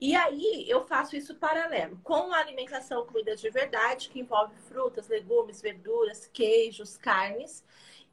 E 0.00 0.14
aí 0.16 0.68
eu 0.68 0.84
faço 0.84 1.16
isso 1.16 1.34
paralelo 1.36 1.98
com 2.02 2.32
a 2.32 2.38
alimentação 2.38 3.06
comida 3.06 3.36
de 3.36 3.48
verdade, 3.50 4.08
que 4.08 4.20
envolve 4.20 4.54
frutas, 4.68 5.08
legumes, 5.08 5.62
verduras, 5.62 6.26
queijos, 6.32 6.96
carnes. 6.96 7.64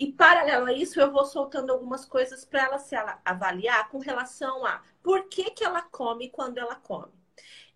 E 0.01 0.11
paralelo 0.11 0.65
a 0.65 0.73
isso, 0.73 0.99
eu 0.99 1.11
vou 1.11 1.23
soltando 1.25 1.71
algumas 1.71 2.05
coisas 2.05 2.43
para 2.43 2.63
ela 2.63 2.79
se 2.79 2.95
avaliar 3.23 3.87
com 3.89 3.99
relação 3.99 4.65
a 4.65 4.81
por 5.03 5.29
que, 5.29 5.51
que 5.51 5.63
ela 5.63 5.83
come 5.83 6.31
quando 6.31 6.57
ela 6.57 6.75
come 6.75 7.20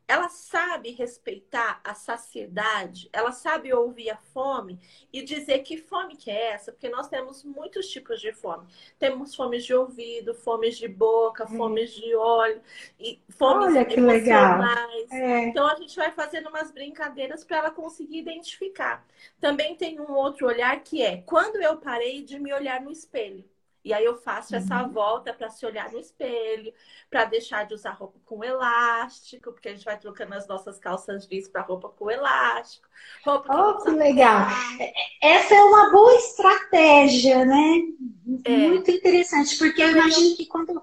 ela 0.08 0.30
sabe 0.30 0.92
respeitar 0.92 1.82
a 1.84 1.96
saciedade, 1.96 3.10
ela 3.12 3.32
sabe 3.32 3.74
ouvir 3.74 4.12
a 4.12 4.18
fome 4.18 4.80
e 5.12 5.24
dizer 5.24 5.60
que 5.60 5.78
fome 5.78 6.16
que 6.16 6.30
é 6.30 6.52
essa, 6.52 6.72
porque 6.72 6.90
nós 6.90 7.08
temos 7.08 7.44
muitos 7.44 7.88
tipos 7.88 8.22
de 8.22 8.32
fome. 8.32 8.68
Temos 9.00 9.36
fomes 9.36 9.66
de 9.66 9.74
ouvido, 9.74 10.36
fomes 10.36 10.78
de 10.78 10.88
boca, 10.88 11.44
é. 11.44 11.48
fomes 11.48 11.92
de 11.92 12.16
olho 12.16 12.62
e 13.00 13.20
fomes 13.30 13.68
Olha 13.68 13.86
que 13.86 14.00
emocionais. 14.00 15.12
É. 15.12 15.48
Então 15.48 15.68
a 15.68 15.76
gente 15.76 15.96
vai 15.96 16.12
fazendo 16.12 16.50
umas 16.50 16.72
brincadeiras 16.72 17.44
para 17.44 17.58
ela 17.58 17.72
conseguir 17.72 18.20
identificar. 18.20 19.06
Também 19.40 19.76
tem 19.76 20.00
um 20.00 20.12
outro 20.12 20.48
olhar 20.48 20.80
que 20.84 21.02
é 21.02 21.18
quando 21.18 21.62
eu 21.62 21.78
parei 21.78 22.22
de 22.22 22.40
me 22.40 22.54
olhar 22.54 22.80
no 22.82 22.92
espelho. 22.92 23.44
E 23.86 23.94
aí 23.94 24.04
eu 24.04 24.18
faço 24.18 24.56
essa 24.56 24.82
uhum. 24.82 24.89
volta 24.89 25.32
para 25.32 25.48
se 25.48 25.63
olhar 25.63 25.92
no 25.92 26.00
espelho, 26.00 26.74
para 27.08 27.25
deixar 27.25 27.68
de 27.68 27.75
usar 27.75 27.92
roupa 27.92 28.18
com 28.25 28.44
elástico, 28.44 29.51
porque 29.51 29.70
a 29.70 29.74
gente 29.75 29.86
vai 29.86 29.96
trocando 29.96 30.34
as 30.34 30.48
nossas 30.48 30.80
calças 30.80 31.27
jeans 31.27 31.48
para 31.48 31.62
roupa 31.62 31.89
com 31.89 32.10
elástico. 32.10 32.88
Roupa 33.24 33.48
que 33.48 33.56
oh, 33.56 33.84
que 33.84 33.92
legal! 33.92 34.48
É, 34.80 34.92
Essa 35.22 35.54
é 35.54 35.63
uma 35.63 35.92
boa 35.92 36.15
estratégia, 36.15 37.46
né? 37.46 37.82
É. 38.44 38.58
Muito 38.70 38.89
interessante, 38.89 39.56
porque 39.60 39.84
eu 39.84 39.92
imagino 39.92 40.36
que 40.36 40.48
quando, 40.48 40.82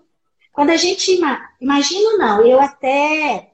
quando 0.53 0.71
a 0.71 0.77
gente 0.77 1.21
imagino 1.61 2.19
não, 2.19 2.47
eu 2.47 2.61
até 2.61 3.52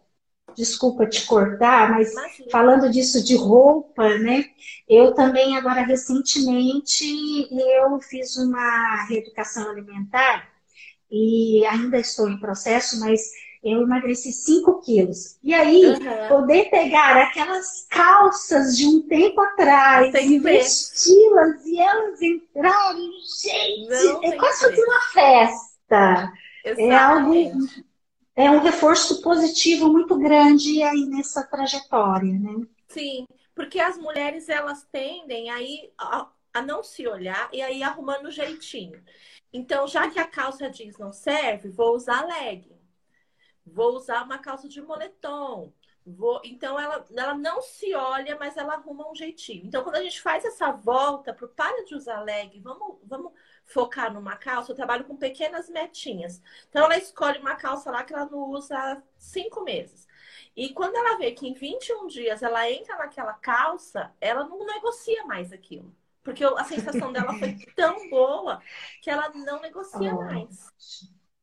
desculpa 0.58 1.06
te 1.06 1.24
cortar, 1.24 1.90
mas 1.92 2.12
Imagina. 2.12 2.50
falando 2.50 2.90
disso 2.90 3.22
de 3.22 3.36
roupa, 3.36 4.18
né? 4.18 4.44
Eu 4.88 5.14
também 5.14 5.56
agora 5.56 5.82
recentemente 5.82 7.04
eu 7.50 8.00
fiz 8.00 8.36
uma 8.36 9.06
reeducação 9.08 9.70
alimentar 9.70 10.48
e 11.10 11.64
ainda 11.64 11.98
estou 11.98 12.28
em 12.28 12.40
processo, 12.40 12.98
mas 12.98 13.20
eu 13.62 13.82
emagreci 13.82 14.32
5 14.32 14.80
quilos. 14.82 15.38
E 15.42 15.54
aí, 15.54 15.84
uhum. 15.84 16.28
poder 16.28 16.70
pegar 16.70 17.16
aquelas 17.16 17.86
calças 17.88 18.76
de 18.76 18.86
um 18.86 19.02
tempo 19.02 19.40
atrás 19.40 20.12
e 20.14 20.38
vesti-las 20.40 21.64
e 21.64 21.80
elas 21.80 22.20
entrarem, 22.20 23.10
gente, 23.42 23.88
Não 23.88 24.24
é 24.24 24.36
quase 24.36 24.60
fazer 24.60 24.84
uma 24.84 25.00
festa. 25.12 26.32
Exatamente. 26.64 26.90
É 26.90 26.96
algo 26.96 27.87
é 28.38 28.48
um 28.48 28.60
reforço 28.60 29.20
positivo 29.20 29.88
muito 29.88 30.16
grande 30.16 30.80
aí 30.80 31.06
nessa 31.06 31.44
trajetória, 31.44 32.32
né? 32.32 32.64
Sim, 32.86 33.26
porque 33.52 33.80
as 33.80 33.98
mulheres 33.98 34.48
elas 34.48 34.84
tendem 34.92 35.50
aí 35.50 35.92
a, 35.98 36.28
a 36.54 36.62
não 36.62 36.80
se 36.84 37.04
olhar 37.08 37.50
e 37.52 37.60
aí 37.60 37.82
arrumando 37.82 38.30
jeitinho. 38.30 39.02
Então, 39.52 39.88
já 39.88 40.08
que 40.08 40.20
a 40.20 40.24
calça 40.24 40.70
jeans 40.70 40.96
não 40.98 41.10
serve, 41.10 41.68
vou 41.68 41.96
usar 41.96 42.24
legging. 42.26 42.78
Vou 43.66 43.96
usar 43.96 44.22
uma 44.22 44.38
calça 44.38 44.68
de 44.68 44.80
moletom. 44.80 45.72
Vou... 46.06 46.40
Então, 46.44 46.78
ela, 46.78 47.04
ela 47.16 47.34
não 47.34 47.60
se 47.60 47.92
olha, 47.92 48.36
mas 48.38 48.56
ela 48.56 48.74
arruma 48.74 49.10
um 49.10 49.16
jeitinho. 49.16 49.66
Então, 49.66 49.82
quando 49.82 49.96
a 49.96 50.02
gente 50.02 50.22
faz 50.22 50.44
essa 50.44 50.70
volta 50.70 51.34
para 51.34 51.48
para 51.48 51.84
de 51.84 51.96
usar 51.96 52.22
leg, 52.22 52.60
vamos, 52.60 52.98
vamos 53.02 53.32
focar 53.68 54.12
numa 54.12 54.36
calça, 54.36 54.72
eu 54.72 54.76
trabalho 54.76 55.04
com 55.04 55.16
pequenas 55.16 55.68
metinhas. 55.68 56.42
Então, 56.68 56.84
ela 56.84 56.96
escolhe 56.96 57.38
uma 57.38 57.54
calça 57.54 57.90
lá 57.90 58.02
que 58.02 58.12
ela 58.12 58.26
não 58.26 58.50
usa 58.50 58.76
há 58.76 59.02
cinco 59.18 59.62
meses. 59.62 60.08
E 60.56 60.70
quando 60.70 60.96
ela 60.96 61.18
vê 61.18 61.30
que 61.32 61.46
em 61.46 61.54
21 61.54 62.08
dias 62.08 62.42
ela 62.42 62.68
entra 62.68 62.96
naquela 62.96 63.34
calça, 63.34 64.12
ela 64.20 64.44
não 64.44 64.66
negocia 64.66 65.24
mais 65.24 65.52
aquilo. 65.52 65.94
Porque 66.22 66.44
a 66.44 66.64
sensação 66.64 67.12
dela 67.12 67.32
foi 67.34 67.56
tão 67.76 68.10
boa 68.10 68.60
que 69.00 69.10
ela 69.10 69.30
não 69.30 69.60
negocia 69.60 70.14
oh, 70.14 70.24
mais. 70.24 70.68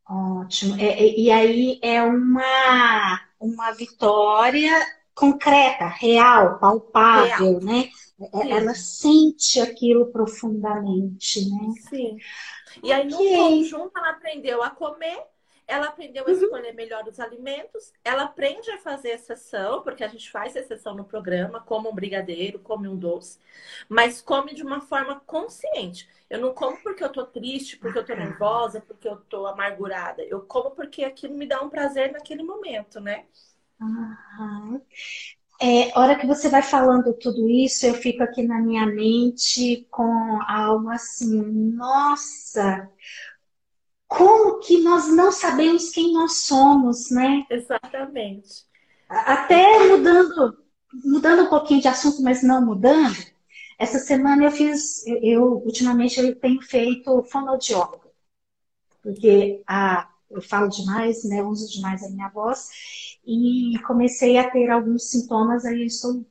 Ótimo. 0.08 0.80
É, 0.80 0.86
é, 0.86 1.20
e 1.20 1.32
aí 1.32 1.80
é 1.82 2.04
uma, 2.04 3.22
uma 3.40 3.72
vitória 3.72 4.72
concreta, 5.14 5.88
real, 5.88 6.60
palpável, 6.60 7.60
real. 7.60 7.62
né? 7.62 7.90
Sim. 8.18 8.52
Ela 8.52 8.74
sente 8.74 9.60
aquilo 9.60 10.12
profundamente, 10.12 11.50
né? 11.50 11.74
Sim. 11.90 12.18
E 12.82 12.92
aí, 12.92 13.06
no 13.06 13.18
conjunto, 13.18 13.92
ela 13.98 14.12
aprendeu 14.12 14.64
a 14.64 14.70
comer, 14.70 15.22
ela 15.68 15.88
aprendeu 15.88 16.24
a 16.26 16.30
uhum. 16.30 16.34
escolher 16.34 16.74
melhor 16.74 17.06
os 17.08 17.20
alimentos, 17.20 17.92
ela 18.04 18.24
aprende 18.24 18.70
a 18.72 18.78
fazer 18.78 19.10
exceção, 19.10 19.82
porque 19.82 20.04
a 20.04 20.08
gente 20.08 20.32
faz 20.32 20.56
exceção 20.56 20.96
no 20.96 21.04
programa, 21.04 21.60
come 21.60 21.88
um 21.88 21.94
brigadeiro, 21.94 22.60
come 22.60 22.88
um 22.88 22.96
doce, 22.96 23.40
mas 23.90 24.22
come 24.22 24.54
de 24.54 24.64
uma 24.64 24.80
forma 24.80 25.20
consciente. 25.22 26.08
Eu 26.30 26.40
não 26.40 26.54
como 26.54 26.78
porque 26.82 27.04
eu 27.04 27.12
tô 27.12 27.26
triste, 27.26 27.78
porque 27.78 27.98
eu 27.98 28.06
tô 28.06 28.16
nervosa, 28.16 28.82
porque 28.82 29.08
eu 29.08 29.18
tô 29.18 29.46
amargurada. 29.46 30.24
Eu 30.24 30.42
como 30.42 30.72
porque 30.72 31.04
aquilo 31.04 31.34
me 31.36 31.48
dá 31.48 31.62
um 31.62 31.70
prazer 31.70 32.12
naquele 32.12 32.44
momento, 32.44 33.00
né? 33.00 33.26
Uhum. 33.80 34.82
É, 35.62 35.98
hora 35.98 36.18
que 36.20 36.28
você 36.28 36.50
vai 36.50 36.62
falando 36.62 37.14
tudo 37.14 37.50
isso, 37.50 37.86
eu 37.86 37.94
fico 37.94 38.22
aqui 38.24 38.44
na 38.44 38.62
minha 38.62 38.86
mente 38.86 39.88
com 39.90 40.42
algo 40.48 40.90
assim, 40.90 41.42
nossa, 41.74 42.90
como 44.08 44.60
que 44.60 44.82
nós 44.82 45.08
não 45.08 45.32
sabemos 45.32 45.90
quem 45.92 46.14
nós 46.14 46.46
somos, 46.46 47.10
né? 47.10 47.46
Exatamente. 47.50 48.66
Até 49.10 49.88
mudando, 49.88 50.58
mudando 51.06 51.44
um 51.44 51.50
pouquinho 51.50 51.82
de 51.82 51.88
assunto, 51.88 52.22
mas 52.22 52.44
não 52.44 52.66
mudando, 52.66 53.16
essa 53.78 54.00
semana 54.00 54.44
eu 54.46 54.52
fiz, 54.52 55.06
eu 55.08 55.62
ultimamente 55.66 56.20
eu 56.20 56.36
tenho 56.36 56.62
feito 56.62 57.24
fonoaudióloga, 57.24 58.10
porque 59.02 59.62
a, 59.68 60.10
eu 60.30 60.42
falo 60.42 60.70
demais, 60.70 61.24
né, 61.24 61.44
uso 61.44 61.70
demais 61.72 62.04
a 62.04 62.10
minha 62.10 62.30
voz, 62.30 62.70
e 63.26 63.80
comecei 63.88 64.38
a 64.38 64.50
ter 64.50 64.70
alguns 64.70 65.10
sintomas, 65.10 65.66
aí 65.66 65.86
estou 65.86 66.26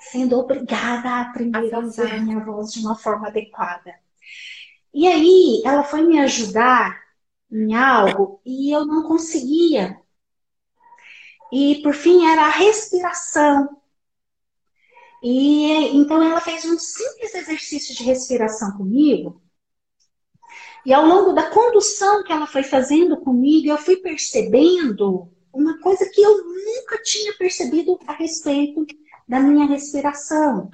sendo 0.00 0.38
obrigada 0.38 1.08
a 1.08 1.20
aprender 1.22 1.74
a 1.74 1.78
usar 1.78 2.12
a 2.12 2.20
minha 2.20 2.40
voz 2.40 2.72
de 2.72 2.80
uma 2.80 2.96
forma 2.96 3.28
adequada. 3.28 3.94
E 4.92 5.06
aí 5.06 5.62
ela 5.64 5.84
foi 5.84 6.02
me 6.02 6.18
ajudar 6.18 7.00
em 7.50 7.74
algo 7.74 8.40
e 8.44 8.74
eu 8.74 8.84
não 8.86 9.04
conseguia. 9.04 10.00
E 11.52 11.82
por 11.82 11.94
fim 11.94 12.26
era 12.26 12.46
a 12.46 12.50
respiração. 12.50 13.80
E 15.22 15.96
então 15.96 16.22
ela 16.22 16.40
fez 16.40 16.64
um 16.64 16.78
simples 16.78 17.34
exercício 17.34 17.94
de 17.94 18.02
respiração 18.02 18.76
comigo. 18.76 19.40
E 20.84 20.94
ao 20.94 21.04
longo 21.04 21.32
da 21.32 21.50
condução 21.50 22.24
que 22.24 22.32
ela 22.32 22.46
foi 22.46 22.62
fazendo 22.62 23.20
comigo, 23.20 23.68
eu 23.68 23.76
fui 23.76 23.96
percebendo 23.96 25.30
uma 25.52 25.78
coisa 25.80 26.08
que 26.08 26.20
eu 26.20 26.44
nunca 26.44 27.02
tinha 27.02 27.32
percebido 27.36 27.98
a 28.06 28.12
respeito 28.12 28.86
da 29.28 29.40
minha 29.40 29.66
respiração. 29.66 30.70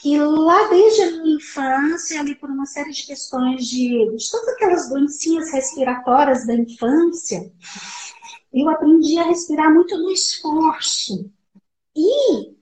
Que 0.00 0.18
lá 0.18 0.68
desde 0.68 1.02
a 1.02 1.10
minha 1.12 1.36
infância, 1.36 2.20
ali 2.20 2.34
por 2.34 2.50
uma 2.50 2.66
série 2.66 2.90
de 2.90 3.06
questões 3.06 3.66
de, 3.66 4.16
de 4.16 4.30
todas 4.30 4.48
aquelas 4.48 4.88
doencinhas 4.88 5.52
respiratórias 5.52 6.46
da 6.46 6.54
infância, 6.54 7.52
eu 8.52 8.68
aprendi 8.68 9.18
a 9.18 9.24
respirar 9.24 9.72
muito 9.72 9.96
no 9.96 10.10
esforço. 10.10 11.30
E 11.94 12.56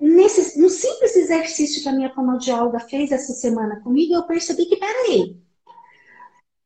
nesse, 0.00 0.58
no 0.58 0.70
simples 0.70 1.14
exercício 1.16 1.82
que 1.82 1.88
a 1.88 1.92
minha 1.92 2.14
fonoaudióloga 2.14 2.80
fez 2.80 3.12
essa 3.12 3.32
semana 3.32 3.80
comigo, 3.80 4.14
eu 4.14 4.26
percebi 4.26 4.66
que, 4.66 4.76
peraí, 4.76 5.38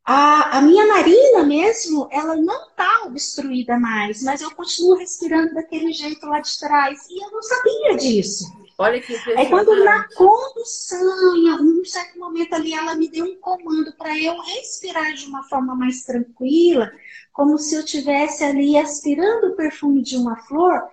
a, 0.04 0.58
a 0.58 0.62
minha 0.62 0.86
narina 0.86 1.44
mesmo, 1.44 2.08
ela 2.10 2.34
não 2.36 2.68
está 2.68 3.04
obstruída 3.04 3.78
mais, 3.78 4.22
mas 4.22 4.40
eu 4.40 4.50
continuo 4.52 4.96
respirando 4.96 5.54
daquele 5.54 5.92
jeito 5.92 6.26
lá 6.26 6.40
de 6.40 6.58
trás. 6.58 7.06
E 7.08 7.22
eu 7.22 7.30
não 7.30 7.42
sabia 7.42 7.96
disso. 7.96 8.44
Olha 8.78 8.98
que 8.98 9.14
Aí 9.36 9.46
quando 9.48 9.84
na 9.84 10.08
condução, 10.14 11.36
em 11.36 11.50
algum 11.50 11.84
certo 11.84 12.18
momento 12.18 12.54
ali, 12.54 12.72
ela 12.72 12.94
me 12.94 13.08
deu 13.08 13.26
um 13.26 13.36
comando 13.36 13.92
para 13.92 14.18
eu 14.18 14.40
respirar 14.40 15.12
de 15.12 15.26
uma 15.26 15.42
forma 15.44 15.74
mais 15.74 16.02
tranquila, 16.02 16.90
como 17.30 17.58
se 17.58 17.74
eu 17.74 17.84
tivesse 17.84 18.42
ali 18.42 18.78
aspirando 18.78 19.48
o 19.48 19.54
perfume 19.54 20.02
de 20.02 20.16
uma 20.16 20.36
flor, 20.44 20.88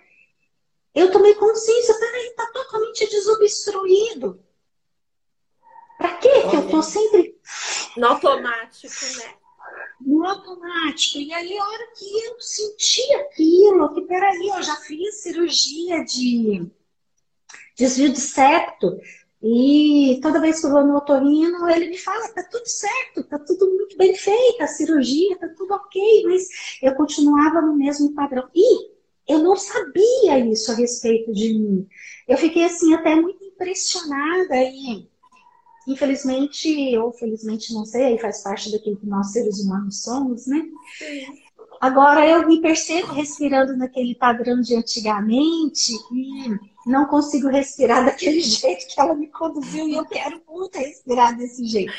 eu 0.94 1.12
tomei 1.12 1.34
consciência, 1.36 1.98
peraí, 1.98 2.28
está 2.28 2.46
totalmente 2.48 3.10
desobstruído. 3.10 4.44
Para 5.98 6.18
que 6.18 6.30
que 6.50 6.56
eu 6.56 6.70
tô 6.70 6.82
sempre 6.82 7.36
no 7.98 8.08
automático, 8.08 8.94
né? 9.18 9.34
No 10.02 10.26
automático. 10.26 11.18
E 11.18 11.34
aí, 11.34 11.58
a 11.58 11.64
hora 11.64 11.88
que 11.98 12.26
eu 12.26 12.40
senti 12.40 13.14
aquilo, 13.16 13.94
que 13.94 14.02
peraí, 14.02 14.48
eu 14.48 14.62
já 14.62 14.76
fiz 14.76 15.22
cirurgia 15.22 16.04
de 16.06 16.70
desvio 17.76 18.12
de 18.12 18.22
septo. 18.22 19.00
E 19.42 20.20
toda 20.22 20.42
vez 20.42 20.60
que 20.60 20.66
eu 20.66 20.72
vou 20.72 20.84
no 20.84 20.98
otorino, 20.98 21.70
ele 21.70 21.90
me 21.90 21.98
fala, 21.98 22.28
tá 22.30 22.44
tudo 22.44 22.66
certo, 22.68 23.24
tá 23.24 23.38
tudo 23.38 23.68
muito 23.68 23.96
bem 23.96 24.16
feito, 24.16 24.64
a 24.64 24.68
cirurgia, 24.68 25.38
tá 25.38 25.48
tudo 25.56 25.76
ok, 25.76 26.24
mas 26.26 26.48
eu 26.82 26.96
continuava 26.96 27.62
no 27.62 27.76
mesmo 27.76 28.14
padrão. 28.14 28.50
E 28.54 28.90
eu 29.28 29.40
não 29.40 29.56
sabia 29.56 30.40
isso 30.40 30.72
a 30.72 30.76
respeito 30.76 31.32
de 31.34 31.54
mim. 31.54 31.88
Eu 32.28 32.38
fiquei 32.38 32.64
assim 32.64 32.94
até 32.94 33.16
muito 33.16 33.44
impressionada 33.44 34.56
e 34.56 35.08
infelizmente, 35.88 36.98
ou 36.98 37.14
felizmente, 37.14 37.74
não 37.74 37.86
sei, 37.86 38.04
aí 38.04 38.20
faz 38.20 38.44
parte 38.44 38.72
daquilo 38.72 38.98
que 38.98 39.08
nós 39.08 39.32
seres 39.32 39.60
humanos 39.60 40.04
somos, 40.04 40.46
né? 40.46 40.64
Agora 41.80 42.28
eu 42.28 42.46
me 42.48 42.60
percebo 42.60 43.14
respirando 43.14 43.78
naquele 43.78 44.14
padrão 44.16 44.60
de 44.60 44.76
antigamente 44.76 45.94
e 46.12 46.90
não 46.90 47.06
consigo 47.06 47.48
respirar 47.48 48.04
daquele 48.06 48.42
jeito 48.42 48.88
que 48.88 49.00
ela 49.00 49.16
me 49.16 49.28
conduziu 49.28 49.88
e 49.88 49.96
eu 49.96 50.06
quero 50.06 50.42
muito 50.48 50.78
respirar 50.78 51.38
desse 51.38 51.64
jeito. 51.66 51.94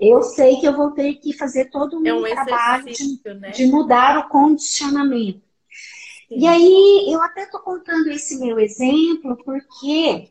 Eu 0.00 0.22
sei 0.22 0.56
que 0.56 0.66
eu 0.66 0.76
vou 0.76 0.92
ter 0.92 1.14
que 1.14 1.32
fazer 1.32 1.66
todo 1.66 1.98
o 1.98 2.00
meu 2.00 2.24
é 2.24 2.30
um 2.30 2.34
trabalho 2.34 2.84
de, 2.84 3.34
né? 3.34 3.50
de, 3.50 3.66
mudar 3.66 4.18
o 4.18 4.28
condicionamento. 4.28 5.42
Sim. 6.28 6.38
E 6.38 6.46
aí 6.46 7.12
eu 7.12 7.20
até 7.20 7.42
estou 7.42 7.60
contando 7.60 8.08
esse 8.08 8.38
meu 8.38 8.60
exemplo 8.60 9.36
porque 9.44 10.30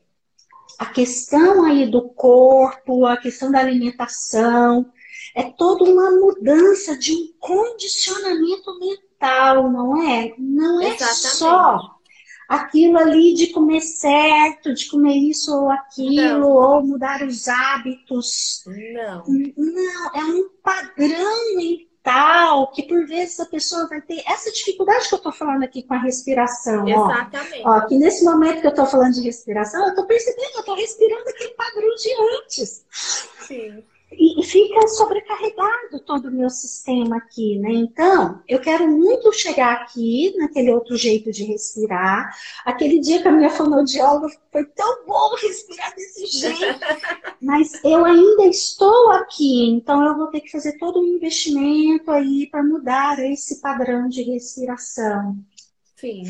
a 0.78 0.86
questão 0.86 1.64
aí 1.64 1.90
do 1.90 2.10
corpo, 2.10 3.06
a 3.06 3.18
questão 3.18 3.52
da 3.52 3.60
alimentação, 3.60 4.92
é 5.36 5.44
toda 5.44 5.84
uma 5.84 6.12
mudança 6.12 6.98
de 6.98 7.14
um 7.14 7.34
condicionamento 7.40 8.80
mental, 8.80 9.72
não 9.72 10.02
é? 10.02 10.34
Não 10.38 10.82
é 10.82 10.96
Exatamente. 10.96 11.36
só 11.36 11.98
aquilo 12.48 12.98
ali 12.98 13.34
de 13.34 13.48
comer 13.48 13.82
certo, 13.82 14.74
de 14.74 14.88
comer 14.90 15.16
isso 15.16 15.54
ou 15.54 15.70
aquilo, 15.70 16.40
não. 16.40 16.50
ou 16.50 16.84
mudar 16.84 17.22
os 17.24 17.48
hábitos. 17.48 18.64
Não. 18.66 19.24
Não, 19.58 20.12
é 20.16 20.24
um 20.24 20.50
padrão 20.64 21.60
que 22.74 22.84
por 22.84 23.06
vezes 23.06 23.40
a 23.40 23.46
pessoa 23.46 23.88
vai 23.88 24.02
ter 24.02 24.24
essa 24.28 24.52
dificuldade 24.52 25.08
que 25.08 25.14
eu 25.14 25.18
estou 25.18 25.32
falando 25.32 25.64
aqui 25.64 25.84
com 25.84 25.94
a 25.94 25.98
respiração. 25.98 26.88
Exatamente. 26.88 27.62
Ó, 27.66 27.78
ó, 27.78 27.82
que 27.82 27.98
nesse 27.98 28.24
momento 28.24 28.62
que 28.62 28.68
eu 28.68 28.72
estou 28.72 28.86
falando 28.86 29.14
de 29.14 29.22
respiração, 29.22 29.84
eu 29.84 29.90
estou 29.90 30.06
percebendo, 30.06 30.54
eu 30.56 30.60
estou 30.60 30.76
respirando 30.76 31.30
aquele 31.30 31.54
padrão 31.54 31.96
de 31.96 32.10
antes. 32.38 32.86
Sim. 32.92 33.84
E, 34.12 34.42
fica 34.44 34.88
sobrecarregado 34.88 36.00
todo 36.06 36.30
o 36.30 36.32
meu 36.32 36.50
sistema 36.50 37.18
aqui, 37.18 37.58
né? 37.60 37.72
Então, 37.72 38.42
eu 38.48 38.60
quero 38.60 38.88
muito 38.88 39.34
chegar 39.34 39.74
aqui 39.74 40.34
naquele 40.38 40.72
outro 40.72 40.96
jeito 40.96 41.30
de 41.30 41.44
respirar. 41.44 42.34
Aquele 42.66 43.00
dia 43.00 43.22
que 43.22 43.28
a 43.28 43.32
minha 43.32 43.50
fonoaudióloga 43.50 44.30
foi 44.52 44.64
tão 44.66 45.06
bom 45.06 45.36
respirar 45.36 45.94
desse 45.94 46.26
jeito. 46.26 46.80
Mas 47.42 47.84
eu 47.84 48.06
ainda 48.06 48.46
estou 48.46 49.12
aqui, 49.12 49.70
então 49.70 50.04
eu 50.06 50.16
vou 50.16 50.28
ter 50.28 50.40
que 50.40 50.52
fazer 50.52 50.78
todo 50.78 51.00
um 51.00 51.08
investimento 51.08 52.10
aí 52.10 52.48
para 52.50 52.64
mudar 52.64 53.20
esse 53.20 53.60
padrão 53.60 54.08
de 54.08 54.24
respiração. 54.24 55.36
Sim. 55.98 56.24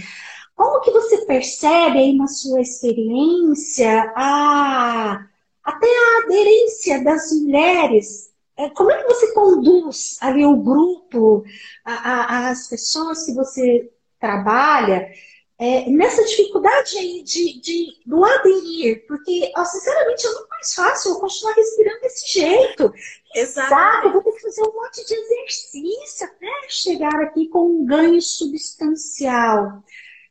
Como 0.55 0.81
que 0.81 0.89
você 0.89 1.23
percebe 1.25 1.99
aí 1.99 2.17
na 2.17 2.25
sua 2.25 2.61
experiência 2.61 4.11
a 4.15 5.26
até 5.67 5.85
a 5.85 6.23
aderência 6.23 7.03
das 7.03 7.29
mulheres. 7.33 8.31
É, 8.55 8.69
como 8.69 8.89
é 8.89 9.03
que 9.03 9.13
você 9.13 9.33
conduz 9.33 10.17
ali 10.21 10.45
o 10.45 10.55
grupo, 10.55 11.43
a, 11.83 11.93
a, 11.93 12.49
as 12.49 12.69
pessoas 12.69 13.25
que 13.25 13.33
você 13.33 13.91
trabalha, 14.17 15.11
é, 15.59 15.89
nessa 15.89 16.23
dificuldade 16.23 16.97
aí 16.97 17.21
de, 17.21 17.59
de, 17.59 17.87
do 18.05 18.23
aderir? 18.23 19.05
Porque, 19.07 19.51
ó, 19.57 19.65
sinceramente, 19.65 20.25
é 20.25 20.31
muito 20.31 20.49
mais 20.49 20.73
fácil 20.73 21.11
eu 21.11 21.19
continuar 21.19 21.53
respirando 21.53 21.99
desse 21.99 22.31
jeito. 22.31 22.93
Exato. 23.35 24.11
Vou 24.13 24.23
ter 24.23 24.31
que 24.31 24.41
fazer 24.41 24.61
um 24.61 24.73
monte 24.73 25.05
de 25.05 25.13
exercício 25.13 26.27
até 26.27 26.69
chegar 26.69 27.15
aqui 27.23 27.49
com 27.49 27.67
um 27.67 27.85
ganho 27.85 28.21
substancial. 28.21 29.83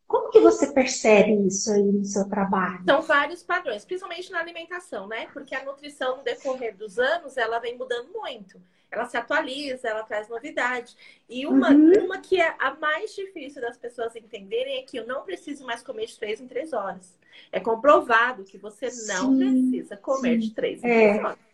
Como 0.06 0.30
que 0.30 0.40
você 0.40 0.72
percebe 0.72 1.32
isso 1.46 1.72
aí 1.72 1.82
no 1.82 2.04
seu 2.04 2.28
trabalho? 2.28 2.84
São 2.84 3.02
vários 3.02 3.42
padrões, 3.42 3.84
principalmente 3.84 4.30
na 4.30 4.38
alimentação, 4.38 5.08
né? 5.08 5.26
Porque 5.32 5.54
a 5.54 5.64
nutrição, 5.64 6.18
no 6.18 6.22
decorrer 6.22 6.76
dos 6.76 6.98
anos, 6.98 7.36
ela 7.36 7.58
vem 7.58 7.76
mudando 7.76 8.12
muito. 8.12 8.60
Ela 8.90 9.06
se 9.06 9.16
atualiza, 9.16 9.88
ela 9.88 10.04
traz 10.04 10.28
novidade. 10.28 10.96
E 11.28 11.44
uma, 11.44 11.70
uhum. 11.70 12.04
uma 12.04 12.18
que 12.18 12.40
é 12.40 12.54
a 12.58 12.74
mais 12.74 13.14
difícil 13.14 13.60
das 13.60 13.76
pessoas 13.76 14.14
entenderem 14.14 14.78
é 14.78 14.82
que 14.82 14.96
eu 14.96 15.06
não 15.06 15.24
preciso 15.24 15.66
mais 15.66 15.82
comer 15.82 16.06
de 16.06 16.16
três 16.16 16.40
em 16.40 16.46
três 16.46 16.72
horas. 16.72 17.18
É 17.50 17.58
comprovado 17.58 18.44
que 18.44 18.56
você 18.56 18.86
não 19.08 19.32
sim, 19.32 19.38
precisa 19.38 19.96
comer 19.96 20.40
sim. 20.40 20.48
de 20.48 20.54
três 20.54 20.84
em 20.84 20.88
é. 20.88 21.10
três 21.10 21.24
horas. 21.24 21.46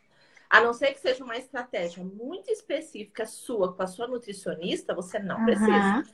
A 0.50 0.60
não 0.60 0.74
ser 0.74 0.92
que 0.92 1.00
seja 1.00 1.24
uma 1.24 1.38
estratégia 1.38 2.04
muito 2.04 2.50
específica 2.50 3.24
sua 3.24 3.72
com 3.72 3.82
a 3.82 3.86
sua 3.86 4.06
nutricionista, 4.06 4.94
você 4.94 5.18
não 5.18 5.38
uhum. 5.38 5.44
precisa. 5.46 6.04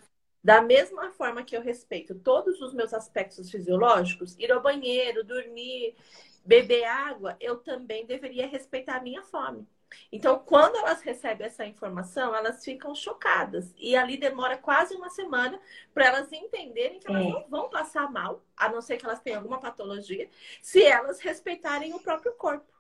Da 0.42 0.62
mesma 0.62 1.11
forma 1.11 1.42
que 1.42 1.57
eu 1.57 1.61
respeito 1.61 2.14
todos 2.14 2.61
os 2.61 2.72
meus 2.72 2.94
aspectos 2.94 3.51
fisiológicos, 3.51 4.37
ir 4.38 4.53
ao 4.53 4.62
banheiro, 4.62 5.24
dormir, 5.24 5.96
beber 6.44 6.85
água, 6.85 7.37
eu 7.40 7.59
também 7.59 8.07
deveria 8.07 8.46
respeitar 8.46 8.96
a 8.96 9.03
minha 9.03 9.22
fome. 9.22 9.66
Então, 10.12 10.38
quando 10.38 10.77
elas 10.77 11.01
recebem 11.01 11.46
essa 11.46 11.64
informação, 11.66 12.35
elas 12.35 12.62
ficam 12.62 12.94
chocadas. 12.94 13.74
E 13.77 13.96
ali 13.96 14.16
demora 14.16 14.57
quase 14.57 14.94
uma 14.94 15.09
semana 15.09 15.59
para 15.94 16.07
elas 16.07 16.33
entenderem 16.33 17.01
que 17.01 17.09
elas 17.11 17.24
é. 17.24 17.31
não 17.31 17.48
vão 17.48 17.68
passar 17.70 18.11
mal, 18.11 18.42
a 18.57 18.68
não 18.68 18.81
ser 18.81 18.96
que 18.96 19.07
elas 19.07 19.20
tenham 19.20 19.38
alguma 19.38 19.61
patologia, 19.61 20.29
se 20.62 20.83
elas 20.83 21.20
respeitarem 21.20 21.94
o 21.94 22.01
próprio 22.01 22.33
corpo. 22.33 22.72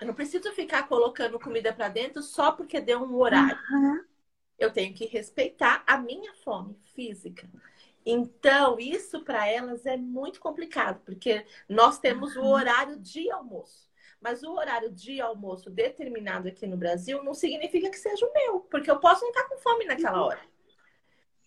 Eu 0.00 0.08
não 0.08 0.14
preciso 0.14 0.52
ficar 0.52 0.86
colocando 0.86 1.40
comida 1.40 1.72
para 1.72 1.88
dentro 1.88 2.20
só 2.20 2.52
porque 2.52 2.80
deu 2.80 3.00
um 3.02 3.16
horário. 3.16 3.58
Uhum 3.70 4.05
eu 4.58 4.72
tenho 4.72 4.94
que 4.94 5.06
respeitar 5.06 5.82
a 5.86 5.98
minha 5.98 6.32
fome 6.34 6.76
física. 6.94 7.48
Então, 8.04 8.78
isso 8.78 9.24
para 9.24 9.48
elas 9.48 9.84
é 9.84 9.96
muito 9.96 10.38
complicado, 10.38 11.00
porque 11.04 11.44
nós 11.68 11.98
temos 11.98 12.36
o 12.36 12.44
horário 12.44 12.96
de 12.98 13.30
almoço. 13.30 13.86
Mas 14.20 14.42
o 14.42 14.52
horário 14.52 14.90
de 14.90 15.20
almoço 15.20 15.68
determinado 15.70 16.48
aqui 16.48 16.66
no 16.66 16.76
Brasil 16.76 17.22
não 17.22 17.34
significa 17.34 17.90
que 17.90 17.98
seja 17.98 18.24
o 18.24 18.32
meu, 18.32 18.60
porque 18.60 18.90
eu 18.90 18.98
posso 18.98 19.22
não 19.22 19.30
estar 19.30 19.44
com 19.48 19.58
fome 19.58 19.84
naquela 19.84 20.24
hora. 20.24 20.40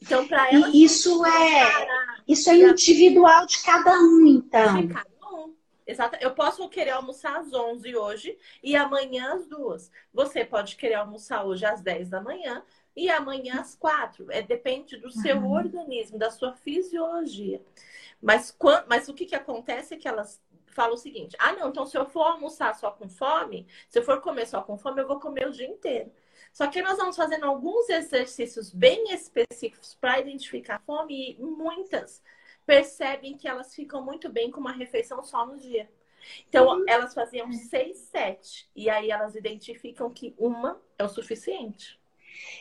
Então, 0.01 0.27
para 0.27 0.49
elas. 0.51 0.73
isso 0.73 1.25
é, 1.25 1.87
isso 2.27 2.49
é 2.49 2.55
individual 2.55 3.45
de 3.45 3.61
cada 3.63 3.99
um, 3.99 4.25
então. 4.25 4.81
De 4.81 4.93
cada 4.93 5.09
um. 5.09 5.18
Exato. 5.89 6.17
Eu 6.21 6.35
posso 6.35 6.69
querer 6.69 6.91
almoçar 6.91 7.39
às 7.39 7.51
11 7.51 7.95
hoje 7.95 8.37
e 8.61 8.75
amanhã 8.75 9.33
às 9.33 9.47
duas. 9.47 9.91
Você 10.13 10.45
pode 10.45 10.75
querer 10.75 10.93
almoçar 10.93 11.43
hoje 11.43 11.65
às 11.65 11.81
10 11.81 12.09
da 12.09 12.21
manhã 12.21 12.63
e 12.95 13.09
amanhã 13.09 13.59
às 13.59 13.75
quatro. 13.75 14.31
É, 14.31 14.41
depende 14.43 14.97
do 14.97 15.09
seu 15.09 15.37
uhum. 15.37 15.51
organismo, 15.51 16.19
da 16.19 16.29
sua 16.29 16.53
fisiologia. 16.53 17.59
Mas, 18.21 18.51
quando, 18.51 18.85
mas 18.87 19.09
o 19.09 19.15
que, 19.15 19.25
que 19.25 19.35
acontece 19.35 19.95
é 19.95 19.97
que 19.97 20.07
elas 20.07 20.39
falam 20.67 20.93
o 20.93 20.97
seguinte: 20.97 21.35
ah, 21.39 21.53
não, 21.53 21.69
então 21.69 21.87
se 21.87 21.97
eu 21.97 22.05
for 22.05 22.21
almoçar 22.21 22.75
só 22.75 22.91
com 22.91 23.09
fome, 23.09 23.65
se 23.89 23.97
eu 23.97 24.03
for 24.03 24.21
comer 24.21 24.45
só 24.45 24.61
com 24.61 24.77
fome, 24.77 25.01
eu 25.01 25.07
vou 25.07 25.19
comer 25.19 25.47
o 25.47 25.51
dia 25.51 25.67
inteiro. 25.67 26.11
Só 26.53 26.67
que 26.67 26.83
nós 26.83 26.97
vamos 26.97 27.15
fazendo 27.15 27.45
alguns 27.45 27.89
exercícios 27.89 28.71
bem 28.71 29.11
específicos 29.11 29.95
para 29.95 30.19
identificar 30.19 30.75
a 30.75 30.79
fome 30.79 31.31
e 31.31 31.41
muitas 31.41 32.21
percebem 32.69 33.35
que 33.35 33.47
elas 33.47 33.73
ficam 33.73 34.05
muito 34.05 34.29
bem 34.29 34.51
com 34.51 34.59
uma 34.59 34.71
refeição 34.71 35.23
só 35.23 35.43
no 35.43 35.57
dia. 35.57 35.89
Então, 36.47 36.67
uhum. 36.67 36.85
elas 36.87 37.15
faziam 37.15 37.51
seis, 37.51 37.97
sete. 38.11 38.69
E 38.75 38.87
aí 38.91 39.09
elas 39.09 39.33
identificam 39.33 40.11
que 40.11 40.35
uma 40.37 40.79
é 40.95 41.03
o 41.03 41.09
suficiente. 41.09 41.99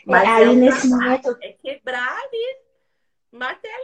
Mas 0.07 0.27
é, 0.27 0.33
aí 0.33 0.49
é 0.49 0.53
nesse 0.55 0.89
momento. 0.89 1.37
É 1.43 1.53
quebrar 1.53 2.19
ali. 2.21 2.57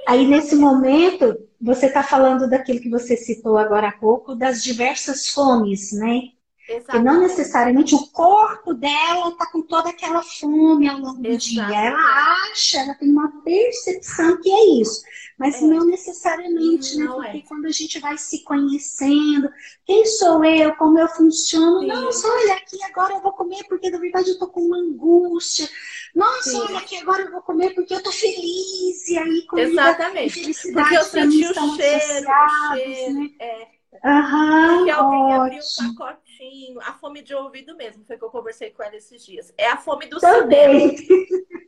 Aí 0.08 0.26
nesse 0.26 0.56
momento, 0.56 1.46
você 1.60 1.86
está 1.86 2.02
falando 2.02 2.48
daquilo 2.48 2.80
que 2.80 2.88
você 2.88 3.14
citou 3.14 3.58
agora 3.58 3.88
há 3.88 3.92
pouco, 3.92 4.34
das 4.34 4.64
diversas 4.64 5.28
fomes, 5.28 5.92
né? 5.92 6.30
Exatamente. 6.68 6.90
Que 6.90 6.98
não 6.98 7.20
necessariamente 7.20 7.94
o 7.94 8.06
corpo 8.08 8.72
dela 8.72 9.28
está 9.28 9.46
com 9.46 9.62
toda 9.62 9.90
aquela 9.90 10.22
fome 10.22 10.88
ao 10.88 10.98
longo 10.98 11.20
do 11.20 11.28
Exatamente. 11.28 11.50
dia. 11.50 11.86
Ela 11.86 12.46
acha, 12.50 12.78
ela 12.80 12.94
tem 12.94 13.10
uma 13.10 13.42
percepção 13.42 14.40
que 14.40 14.50
é 14.50 14.80
isso. 14.80 15.02
Mas 15.38 15.56
é. 15.60 15.66
não 15.66 15.84
necessariamente, 15.84 16.96
né? 16.96 17.04
não 17.04 17.18
né? 17.18 17.26
Porque 17.26 17.44
é. 17.44 17.48
quando 17.48 17.66
a 17.66 17.70
gente 17.70 17.98
vai 17.98 18.16
se 18.16 18.42
conhecendo, 18.44 19.50
quem 19.84 20.06
sou 20.06 20.44
eu, 20.44 20.74
como 20.76 20.98
eu 20.98 21.08
funciono, 21.08 21.80
Sim. 21.80 21.86
nossa, 21.88 22.28
olha 22.28 22.54
aqui, 22.54 22.82
agora 22.84 23.14
eu 23.14 23.20
vou 23.20 23.32
comer 23.32 23.64
porque 23.68 23.90
na 23.90 23.98
verdade 23.98 24.30
eu 24.30 24.38
tô 24.38 24.46
com 24.46 24.60
uma 24.60 24.78
angústia. 24.78 25.68
Nossa, 26.14 26.50
Sim. 26.50 26.60
olha 26.60 26.78
aqui, 26.78 26.96
agora 26.96 27.22
eu 27.22 27.32
vou 27.32 27.42
comer 27.42 27.74
porque 27.74 27.94
eu 27.94 28.02
tô 28.02 28.12
feliz. 28.12 29.08
E 29.08 29.18
aí, 29.18 29.46
comida 29.46 29.68
Exatamente. 29.70 30.34
felicidade 30.34 30.88
porque 30.88 30.96
eu 30.96 31.04
senti 31.04 31.46
o 31.46 31.76
cheiro, 31.76 32.26
o 32.30 32.74
cheiro. 32.74 33.14
Né? 33.14 33.30
É. 33.40 33.73
Aham, 34.02 34.76
Porque 34.78 34.90
alguém 34.90 35.20
ótimo. 35.24 35.42
abriu 35.42 35.62
um 35.62 35.94
pacotinho. 35.94 36.80
A 36.80 36.92
fome 36.94 37.22
de 37.22 37.34
ouvido 37.34 37.76
mesmo, 37.76 38.04
foi 38.04 38.16
que 38.18 38.24
eu 38.24 38.30
conversei 38.30 38.70
com 38.70 38.82
ela 38.82 38.96
esses 38.96 39.24
dias. 39.24 39.52
É 39.56 39.68
a 39.68 39.76
fome 39.76 40.06
do 40.06 40.18
Também. 40.18 40.96
cinema. 40.96 41.24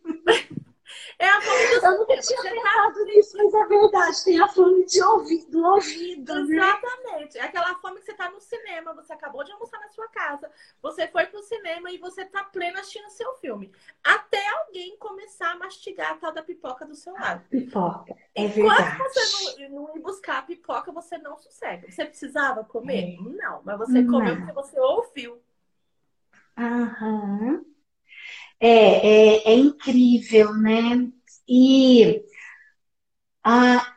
É 1.18 1.28
a 1.28 1.40
fome 1.40 1.80
do 1.80 1.86
Eu 1.86 1.98
nunca 1.98 2.18
tinha 2.18 2.42
pensado 2.42 3.04
nisso, 3.04 3.36
mas 3.36 3.54
é 3.54 3.66
verdade. 3.66 4.24
Tem 4.24 4.40
a 4.40 4.48
fome 4.48 4.84
de 4.86 5.02
ouvido, 5.02 5.50
do 5.50 5.64
ouvido, 5.64 6.34
né? 6.46 6.56
Exatamente. 6.56 7.34
Né? 7.36 7.40
É 7.40 7.44
aquela 7.44 7.74
fome 7.76 8.00
que 8.00 8.06
você 8.06 8.14
tá 8.14 8.30
no 8.30 8.40
cinema, 8.40 8.94
você 8.94 9.12
acabou 9.12 9.44
de 9.44 9.52
almoçar 9.52 9.78
na 9.80 9.88
sua 9.88 10.08
casa, 10.08 10.50
você 10.82 11.06
foi 11.08 11.26
pro 11.26 11.42
cinema 11.42 11.90
e 11.90 11.98
você 11.98 12.24
tá 12.24 12.44
plena 12.44 12.80
assistindo 12.80 13.08
seu 13.10 13.34
filme. 13.34 13.72
Até 14.02 14.46
alguém 14.48 14.96
começar 14.98 15.52
a 15.52 15.56
mastigar 15.56 16.12
a 16.12 16.16
tal 16.16 16.32
da 16.32 16.42
pipoca 16.42 16.84
do 16.86 16.94
seu 16.94 17.12
lado. 17.12 17.44
Pipoca, 17.48 18.16
é 18.34 18.46
verdade. 18.46 18.82
Enquanto 18.82 18.98
você 18.98 19.68
não, 19.68 19.86
não 19.86 19.96
ir 19.96 20.00
buscar 20.00 20.38
a 20.38 20.42
pipoca, 20.42 20.92
você 20.92 21.18
não 21.18 21.36
sossega. 21.36 21.90
Você 21.90 22.04
precisava 22.04 22.64
comer? 22.64 23.14
É. 23.14 23.16
Não, 23.20 23.62
mas 23.64 23.78
você 23.78 24.02
não. 24.02 24.12
comeu 24.12 24.36
porque 24.36 24.52
você 24.52 24.80
ouviu. 24.80 25.40
Aham. 26.56 27.64
É, 28.58 28.68
é, 28.68 29.52
é 29.52 29.54
incrível, 29.54 30.54
né? 30.54 31.08
E 31.48 32.22
ah, 33.44 33.96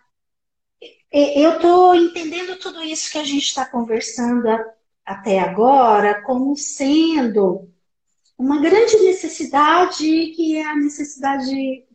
eu 1.12 1.56
estou 1.56 1.96
entendendo 1.96 2.60
tudo 2.60 2.84
isso 2.84 3.12
que 3.12 3.18
a 3.18 3.24
gente 3.24 3.44
está 3.44 3.66
conversando 3.66 4.48
a, 4.48 4.64
até 5.06 5.40
agora 5.40 6.22
como 6.22 6.56
sendo 6.56 7.68
uma 8.38 8.62
grande 8.62 8.98
necessidade 9.00 10.06
que 10.36 10.56
é 10.58 10.66
a 10.66 10.76
necessidade 10.76 11.86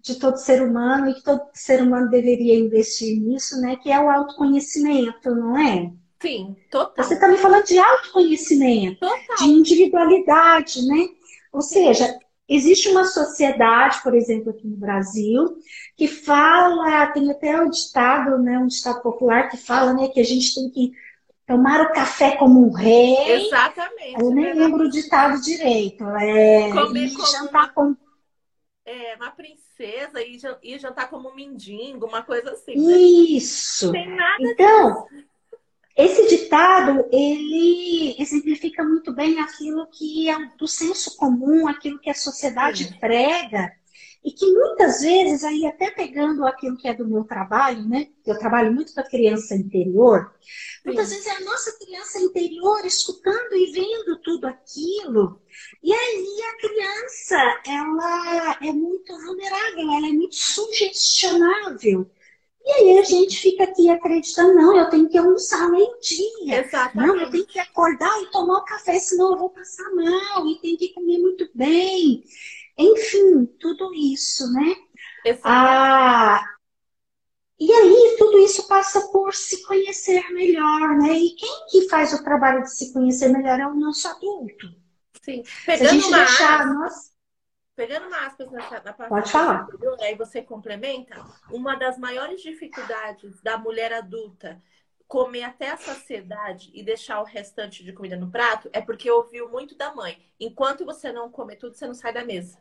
de 0.00 0.14
todo 0.16 0.36
ser 0.36 0.62
humano 0.62 1.10
e 1.10 1.14
que 1.14 1.22
todo 1.22 1.42
ser 1.52 1.80
humano 1.82 2.10
deveria 2.10 2.58
investir 2.58 3.20
nisso, 3.20 3.60
né? 3.60 3.76
Que 3.76 3.90
é 3.90 4.00
o 4.00 4.10
autoconhecimento, 4.10 5.34
não 5.34 5.56
é? 5.56 5.92
Sim, 6.20 6.56
total. 6.70 7.04
Você 7.04 7.14
está 7.14 7.28
me 7.28 7.36
falando 7.36 7.64
de 7.64 7.78
autoconhecimento, 7.78 9.00
total. 9.00 9.36
de 9.36 9.44
individualidade, 9.44 10.86
né? 10.86 11.08
Ou 11.52 11.60
seja, 11.60 12.18
existe 12.48 12.88
uma 12.88 13.04
sociedade, 13.04 14.02
por 14.02 14.14
exemplo, 14.14 14.50
aqui 14.50 14.66
no 14.66 14.76
Brasil, 14.76 15.58
que 15.96 16.08
fala, 16.08 17.06
tem 17.08 17.30
até 17.30 17.60
o 17.60 17.68
ditado, 17.68 18.38
né, 18.38 18.58
um 18.58 18.66
ditado 18.66 19.02
popular 19.02 19.48
que 19.50 19.56
fala, 19.56 19.92
né, 19.92 20.08
que 20.08 20.20
a 20.20 20.24
gente 20.24 20.54
tem 20.54 20.70
que 20.70 20.92
tomar 21.46 21.82
o 21.82 21.92
café 21.92 22.36
como 22.36 22.66
um 22.66 22.72
rei. 22.72 23.44
Exatamente. 23.44 24.20
Eu 24.20 24.30
nem 24.30 24.54
lembro 24.54 24.86
o 24.86 24.90
ditado 24.90 25.40
direito. 25.40 26.04
É, 26.16 26.70
Comer 26.72 27.04
e 27.04 27.08
jantar 27.08 27.72
como... 27.74 27.96
É, 28.84 29.14
uma 29.16 29.30
princesa 29.30 30.20
e 30.62 30.78
jantar 30.78 31.08
como 31.08 31.28
um 31.28 31.34
mendigo, 31.34 32.06
uma 32.06 32.22
coisa 32.22 32.52
assim. 32.52 32.74
Né? 32.76 32.96
Isso. 32.96 33.92
Tem 33.92 34.08
nada 34.08 34.36
então, 34.40 35.06
disso. 35.10 35.24
Esse 35.96 36.26
ditado, 36.26 37.04
ele 37.12 38.16
exemplifica 38.18 38.82
muito 38.82 39.12
bem 39.12 39.38
aquilo 39.40 39.86
que 39.90 40.28
é 40.28 40.36
do 40.56 40.66
senso 40.66 41.16
comum, 41.16 41.68
aquilo 41.68 41.98
que 41.98 42.08
a 42.08 42.14
sociedade 42.14 42.84
Sim. 42.84 42.98
prega, 42.98 43.72
e 44.24 44.30
que 44.30 44.46
muitas 44.52 45.02
vezes, 45.02 45.42
aí 45.42 45.66
até 45.66 45.90
pegando 45.90 46.46
aquilo 46.46 46.76
que 46.76 46.86
é 46.86 46.94
do 46.94 47.06
meu 47.06 47.24
trabalho, 47.24 47.86
né? 47.88 48.08
Eu 48.24 48.38
trabalho 48.38 48.72
muito 48.72 48.94
com 48.94 49.00
a 49.00 49.08
criança 49.08 49.54
interior. 49.54 50.32
Sim. 50.40 50.82
Muitas 50.86 51.10
vezes 51.10 51.26
é 51.26 51.32
a 51.32 51.40
nossa 51.40 51.76
criança 51.78 52.20
interior 52.20 52.86
escutando 52.86 53.52
e 53.52 53.72
vendo 53.72 54.16
tudo 54.22 54.46
aquilo. 54.46 55.40
E 55.82 55.92
aí 55.92 56.42
a 56.48 56.56
criança, 56.56 57.62
ela 57.66 58.58
é 58.62 58.72
muito 58.72 59.12
vulnerável, 59.12 59.92
ela 59.92 60.08
é 60.08 60.12
muito 60.12 60.36
sugestionável. 60.36 62.08
E 62.64 62.70
aí 62.70 62.98
a 62.98 63.02
gente 63.02 63.38
fica 63.38 63.64
aqui 63.64 63.90
acreditando, 63.90 64.54
não, 64.54 64.76
eu 64.76 64.88
tenho 64.88 65.08
que 65.08 65.18
almoçar 65.18 65.68
meio-dia. 65.68 66.68
Não, 66.94 67.20
eu 67.20 67.30
tenho 67.30 67.46
que 67.46 67.58
acordar 67.58 68.22
e 68.22 68.30
tomar 68.30 68.58
o 68.58 68.64
café, 68.64 68.98
senão 69.00 69.32
eu 69.32 69.38
vou 69.38 69.50
passar 69.50 69.90
mal, 69.92 70.46
e 70.46 70.60
tenho 70.60 70.78
que 70.78 70.94
comer 70.94 71.18
muito 71.18 71.48
bem. 71.54 72.22
Enfim, 72.78 73.46
tudo 73.58 73.92
isso, 73.94 74.50
né? 74.52 74.76
Ah, 75.44 76.42
e 77.58 77.72
aí 77.72 78.16
tudo 78.18 78.38
isso 78.38 78.66
passa 78.66 79.00
por 79.12 79.34
se 79.34 79.62
conhecer 79.64 80.28
melhor, 80.30 80.96
né? 80.98 81.12
E 81.18 81.34
quem 81.34 81.66
que 81.70 81.88
faz 81.88 82.12
o 82.12 82.22
trabalho 82.24 82.62
de 82.62 82.74
se 82.74 82.92
conhecer 82.92 83.28
melhor 83.28 83.60
é 83.60 83.66
o 83.66 83.74
nosso 83.74 84.08
adulto. 84.08 84.68
Sim. 85.24 85.42
Pegando 85.66 85.78
Se 85.78 85.86
a 85.86 86.00
gente 86.00 86.10
deixar... 86.10 86.66
Nós 86.74 87.11
Pegando 87.74 88.06
uma 88.06 88.26
aspas 88.26 88.50
nessa, 88.50 88.82
na 88.82 88.92
parte 88.92 89.08
Pode 89.08 89.30
falar. 89.30 89.62
Anterior, 89.62 89.96
aí 90.00 90.14
você 90.14 90.42
complementa, 90.42 91.24
uma 91.50 91.74
das 91.74 91.98
maiores 91.98 92.42
dificuldades 92.42 93.40
da 93.40 93.56
mulher 93.56 93.92
adulta 93.92 94.62
comer 95.08 95.42
até 95.42 95.70
a 95.70 95.76
saciedade 95.76 96.70
e 96.72 96.82
deixar 96.82 97.20
o 97.20 97.24
restante 97.24 97.84
de 97.84 97.92
comida 97.92 98.16
no 98.16 98.30
prato 98.30 98.70
é 98.72 98.80
porque 98.80 99.10
ouviu 99.10 99.48
muito 99.50 99.76
da 99.76 99.94
mãe. 99.94 100.26
Enquanto 100.40 100.86
você 100.86 101.12
não 101.12 101.30
comer 101.30 101.56
tudo, 101.56 101.74
você 101.74 101.86
não 101.86 101.94
sai 101.94 102.14
da 102.14 102.24
mesa. 102.24 102.58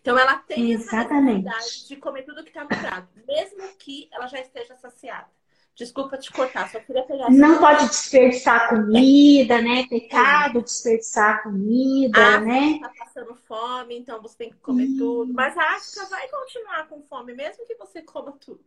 Então 0.00 0.18
ela 0.18 0.36
tem 0.36 0.72
Exatamente. 0.72 1.46
essa 1.48 1.56
necessidade 1.56 1.88
de 1.88 1.96
comer 1.96 2.22
tudo 2.24 2.42
que 2.42 2.50
está 2.50 2.64
no 2.64 2.68
prato, 2.68 3.08
mesmo 3.26 3.66
que 3.78 4.08
ela 4.12 4.26
já 4.26 4.40
esteja 4.40 4.76
saciada. 4.76 5.37
Desculpa 5.78 6.18
te 6.18 6.32
cortar, 6.32 6.68
só 6.72 6.80
queria 6.80 7.04
pegar. 7.04 7.30
Não 7.30 7.60
pode 7.60 7.86
desperdiçar 7.86 8.68
comida, 8.68 9.62
né? 9.62 9.86
Pecado 9.86 10.60
desperdiçar 10.60 11.44
comida, 11.44 12.20
a 12.20 12.40
né? 12.40 12.80
Tá 12.80 12.90
passando 12.98 13.36
fome, 13.46 13.96
então 13.96 14.20
você 14.20 14.36
tem 14.38 14.50
que 14.50 14.56
comer 14.56 14.88
hum. 14.88 14.96
tudo. 14.98 15.32
Mas 15.32 15.56
a 15.56 15.76
África 15.76 16.06
vai 16.06 16.26
continuar 16.26 16.88
com 16.88 17.00
fome, 17.02 17.32
mesmo 17.32 17.64
que 17.64 17.76
você 17.76 18.02
coma 18.02 18.32
tudo. 18.40 18.64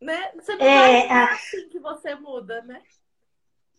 Né? 0.00 0.32
Você 0.34 0.56
não 0.56 0.66
é, 0.66 1.06
vai 1.06 1.08
a... 1.08 1.32
assim 1.34 1.68
que 1.68 1.78
você 1.78 2.16
muda, 2.16 2.62
né? 2.62 2.82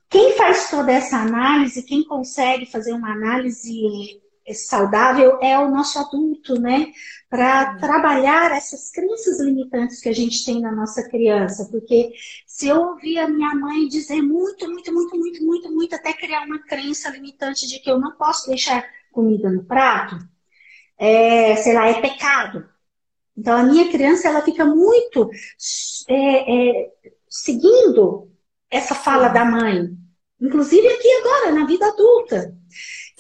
Quem 0.10 0.38
faz 0.38 0.70
toda 0.70 0.94
essa 0.94 1.18
análise, 1.18 1.84
quem 1.84 2.06
consegue 2.06 2.66
fazer 2.66 2.94
uma 2.94 3.12
análise 3.12 4.22
saudável 4.54 5.40
é 5.42 5.58
o 5.58 5.70
nosso 5.70 6.00
adulto, 6.00 6.60
né? 6.60 6.92
Para 7.30 7.76
trabalhar 7.78 8.52
essas 8.52 8.92
crenças 8.92 9.40
limitantes 9.40 10.02
que 10.02 10.10
a 10.10 10.14
gente 10.14 10.44
tem 10.46 10.62
na 10.62 10.72
nossa 10.72 11.08
criança. 11.08 11.68
Porque 11.72 12.12
se 12.46 12.68
eu 12.68 12.82
ouvir 12.82 13.20
a 13.20 13.28
minha 13.28 13.54
mãe 13.56 13.88
dizer 13.88 14.22
muito, 14.22 14.70
muito, 14.70 14.94
muito, 14.94 15.18
muito, 15.18 15.44
muito, 15.44 15.72
muito, 15.72 15.96
até 15.96 16.14
criar 16.14 16.46
uma 16.46 16.60
crença 16.60 17.10
limitante 17.10 17.68
de 17.68 17.80
que 17.80 17.90
eu 17.90 18.00
não 18.00 18.12
posso 18.18 18.48
deixar 18.48 18.86
comida 19.12 19.50
no 19.50 19.64
prato, 19.64 20.18
é, 20.98 21.56
sei 21.58 21.74
lá, 21.74 21.88
é 21.88 22.02
pecado. 22.02 22.68
Então, 23.38 23.56
a 23.56 23.64
minha 23.64 23.90
criança, 23.90 24.28
ela 24.28 24.42
fica 24.42 24.66
muito 24.66 25.30
é, 26.10 26.80
é, 26.80 26.92
seguindo 27.30 28.30
essa 28.70 28.94
fala 28.94 29.30
da 29.30 29.46
mãe. 29.46 29.90
Inclusive 30.42 30.88
aqui 30.88 31.08
agora, 31.22 31.52
na 31.54 31.66
vida 31.66 31.88
adulta. 31.88 32.54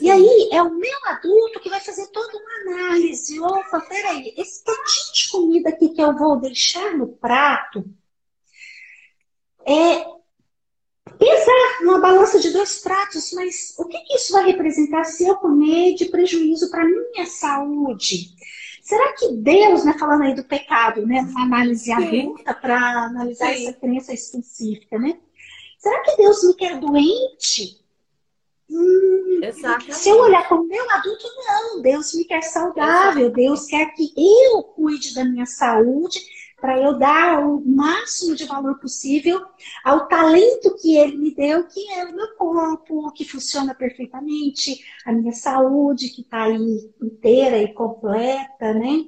E 0.01 0.09
aí 0.09 0.49
é 0.51 0.61
o 0.61 0.73
meu 0.73 1.05
adulto 1.05 1.59
que 1.59 1.69
vai 1.69 1.79
fazer 1.81 2.07
toda 2.07 2.37
uma 2.37 2.73
análise. 2.73 3.39
Opa, 3.39 3.81
peraí, 3.81 4.33
esse 4.37 4.63
tantinho 4.63 5.13
de 5.13 5.29
comida 5.29 5.69
aqui 5.69 5.89
que 5.89 6.01
eu 6.01 6.15
vou 6.15 6.39
deixar 6.39 6.95
no 6.97 7.07
prato 7.07 7.83
é 9.65 10.05
pesar 11.17 11.83
numa 11.83 11.99
balança 11.99 12.39
de 12.39 12.51
dois 12.51 12.79
pratos, 12.79 13.31
mas 13.33 13.75
o 13.77 13.85
que, 13.85 13.99
que 13.99 14.15
isso 14.15 14.31
vai 14.31 14.45
representar 14.45 15.03
se 15.03 15.27
eu 15.27 15.35
comer 15.35 15.95
de 15.95 16.05
prejuízo 16.05 16.71
para 16.71 16.85
minha 16.85 17.25
saúde? 17.25 18.29
Será 18.81 19.13
que 19.13 19.33
Deus, 19.33 19.83
né, 19.83 19.93
falando 19.99 20.23
aí 20.23 20.33
do 20.33 20.43
pecado, 20.45 21.05
né, 21.05 21.21
uma 21.21 21.43
análise 21.43 21.91
adulta 21.91 22.53
para 22.53 23.05
analisar 23.05 23.53
Sim. 23.53 23.67
essa 23.67 23.73
crença 23.73 24.13
específica, 24.13 24.97
né? 24.97 25.19
Será 25.77 26.01
que 26.01 26.17
Deus 26.17 26.43
me 26.43 26.55
quer 26.55 26.79
doente? 26.79 27.79
Hum, 28.69 29.41
se 29.91 30.09
eu 30.09 30.19
olhar 30.19 30.47
como 30.47 30.67
meu 30.67 30.89
adulto, 30.91 31.25
não. 31.45 31.81
Deus 31.81 32.13
me 32.13 32.25
quer 32.25 32.43
saudável. 32.43 33.31
Deus 33.31 33.65
quer 33.65 33.87
que 33.93 34.13
eu 34.15 34.63
cuide 34.63 35.13
da 35.13 35.25
minha 35.25 35.45
saúde 35.45 36.19
para 36.61 36.77
eu 36.77 36.97
dar 36.97 37.39
o 37.45 37.61
máximo 37.65 38.35
de 38.35 38.45
valor 38.45 38.79
possível 38.79 39.41
ao 39.83 40.07
talento 40.07 40.75
que 40.81 40.97
ele 40.97 41.17
me 41.17 41.33
deu, 41.33 41.65
que 41.67 41.89
é 41.91 42.05
o 42.05 42.15
meu 42.15 42.35
corpo, 42.35 43.11
que 43.13 43.23
funciona 43.23 43.73
perfeitamente, 43.73 44.83
a 45.05 45.13
minha 45.13 45.31
saúde, 45.31 46.09
que 46.09 46.21
está 46.21 46.43
aí 46.43 46.91
inteira 47.01 47.57
e 47.57 47.73
completa, 47.73 48.73
né? 48.73 49.05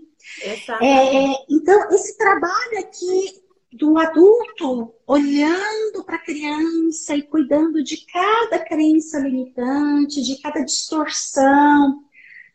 É, 0.82 1.46
então, 1.50 1.90
esse 1.92 2.18
trabalho 2.18 2.80
aqui 2.80 3.42
do 3.72 3.98
adulto 3.98 4.94
olhando 5.08 6.04
para 6.04 6.16
a 6.16 6.24
criança 6.24 7.16
e 7.16 7.22
cuidando 7.22 7.82
de 7.84 8.06
cada 8.06 8.60
crença 8.60 9.20
limitante, 9.20 10.22
de 10.22 10.42
cada 10.42 10.62
distorção, 10.62 12.04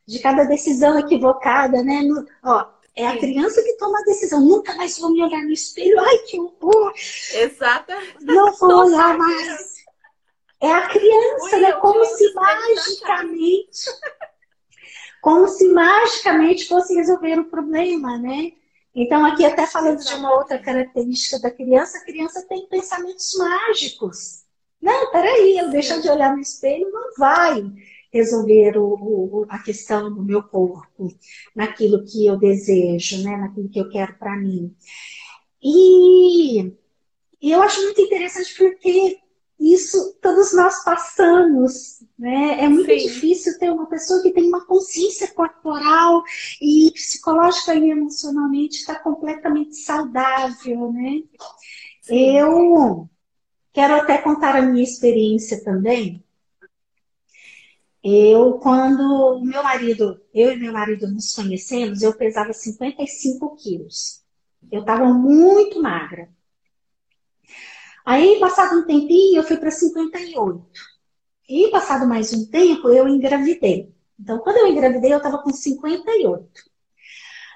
de 0.06 0.18
cada 0.18 0.44
decisão 0.44 0.98
equivocada, 0.98 1.82
né? 1.82 2.02
No, 2.02 2.26
ó, 2.44 2.66
é 2.94 3.06
a 3.06 3.18
criança 3.18 3.62
que 3.62 3.74
toma 3.74 3.98
a 3.98 4.04
decisão. 4.04 4.40
Nunca 4.40 4.74
mais 4.74 4.98
vou 4.98 5.10
me 5.10 5.22
olhar 5.22 5.42
no 5.42 5.52
espelho. 5.52 5.98
Ai, 6.00 6.18
que 6.18 6.38
horror! 6.38 6.92
Exatamente. 7.34 8.24
Não 8.24 8.52
vou 8.54 8.86
olhar 8.86 9.16
mais. 9.16 9.76
É 10.60 10.72
a 10.72 10.88
criança, 10.88 11.58
né? 11.58 11.72
Como 11.72 12.04
se 12.04 12.32
magicamente. 12.34 13.90
Como 15.20 15.48
se 15.48 15.68
magicamente 15.72 16.68
fosse 16.68 16.94
resolver 16.94 17.38
o 17.38 17.44
problema, 17.44 18.16
né? 18.18 18.52
Então, 18.98 19.26
aqui 19.26 19.44
até 19.44 19.66
falando 19.66 20.02
de 20.02 20.14
uma 20.14 20.34
outra 20.34 20.58
característica 20.58 21.38
da 21.38 21.50
criança, 21.50 21.98
a 21.98 22.04
criança 22.04 22.46
tem 22.48 22.66
pensamentos 22.66 23.36
mágicos. 23.36 24.46
Não, 24.80 25.12
peraí, 25.12 25.58
eu 25.58 25.68
deixar 25.68 26.00
de 26.00 26.08
olhar 26.08 26.34
no 26.34 26.40
espelho 26.40 26.90
não 26.90 27.12
vai 27.18 27.62
resolver 28.10 28.78
o, 28.78 28.94
o, 28.94 29.46
a 29.50 29.58
questão 29.58 30.14
do 30.14 30.22
meu 30.22 30.42
corpo, 30.42 31.08
naquilo 31.54 32.06
que 32.06 32.24
eu 32.26 32.38
desejo, 32.38 33.22
né? 33.22 33.36
naquilo 33.36 33.68
que 33.68 33.78
eu 33.78 33.90
quero 33.90 34.14
para 34.14 34.34
mim. 34.34 34.74
E, 35.62 36.72
e 37.42 37.52
eu 37.52 37.60
acho 37.62 37.82
muito 37.82 38.00
interessante 38.00 38.54
porque 38.56 39.18
isso 39.58 40.14
todos 40.20 40.54
nós 40.54 40.84
passamos, 40.84 42.02
né? 42.18 42.62
É 42.62 42.68
muito 42.68 42.90
Sim. 42.90 42.96
difícil 42.96 43.58
ter 43.58 43.70
uma 43.70 43.86
pessoa 43.86 44.22
que 44.22 44.30
tem 44.30 44.46
uma 44.46 44.64
consciência 44.66 45.32
corporal 45.32 46.22
e 46.60 46.90
psicológica 46.92 47.74
e 47.74 47.90
emocionalmente 47.90 48.76
está 48.76 48.94
completamente 48.98 49.76
saudável, 49.76 50.92
né? 50.92 51.22
Sim. 52.02 52.36
Eu 52.38 53.08
quero 53.72 53.94
até 53.94 54.18
contar 54.18 54.56
a 54.56 54.62
minha 54.62 54.84
experiência 54.84 55.62
também. 55.64 56.22
Eu, 58.04 58.58
quando 58.58 59.40
meu 59.42 59.64
marido, 59.64 60.20
eu 60.32 60.52
e 60.52 60.56
meu 60.56 60.72
marido 60.72 61.08
nos 61.08 61.34
conhecemos, 61.34 62.02
eu 62.02 62.14
pesava 62.16 62.52
55 62.52 63.56
quilos. 63.56 64.22
Eu 64.70 64.80
estava 64.80 65.06
muito 65.12 65.82
magra. 65.82 66.28
Aí, 68.06 68.38
passado 68.38 68.78
um 68.78 68.86
tempinho, 68.86 69.40
eu 69.40 69.42
fui 69.42 69.56
para 69.56 69.68
58. 69.68 70.64
E, 71.48 71.68
passado 71.72 72.06
mais 72.06 72.32
um 72.32 72.48
tempo, 72.48 72.88
eu 72.88 73.08
engravidei. 73.08 73.92
Então, 74.18 74.38
quando 74.38 74.58
eu 74.58 74.68
engravidei, 74.68 75.12
eu 75.12 75.16
estava 75.16 75.38
com 75.38 75.52
58. 75.52 76.48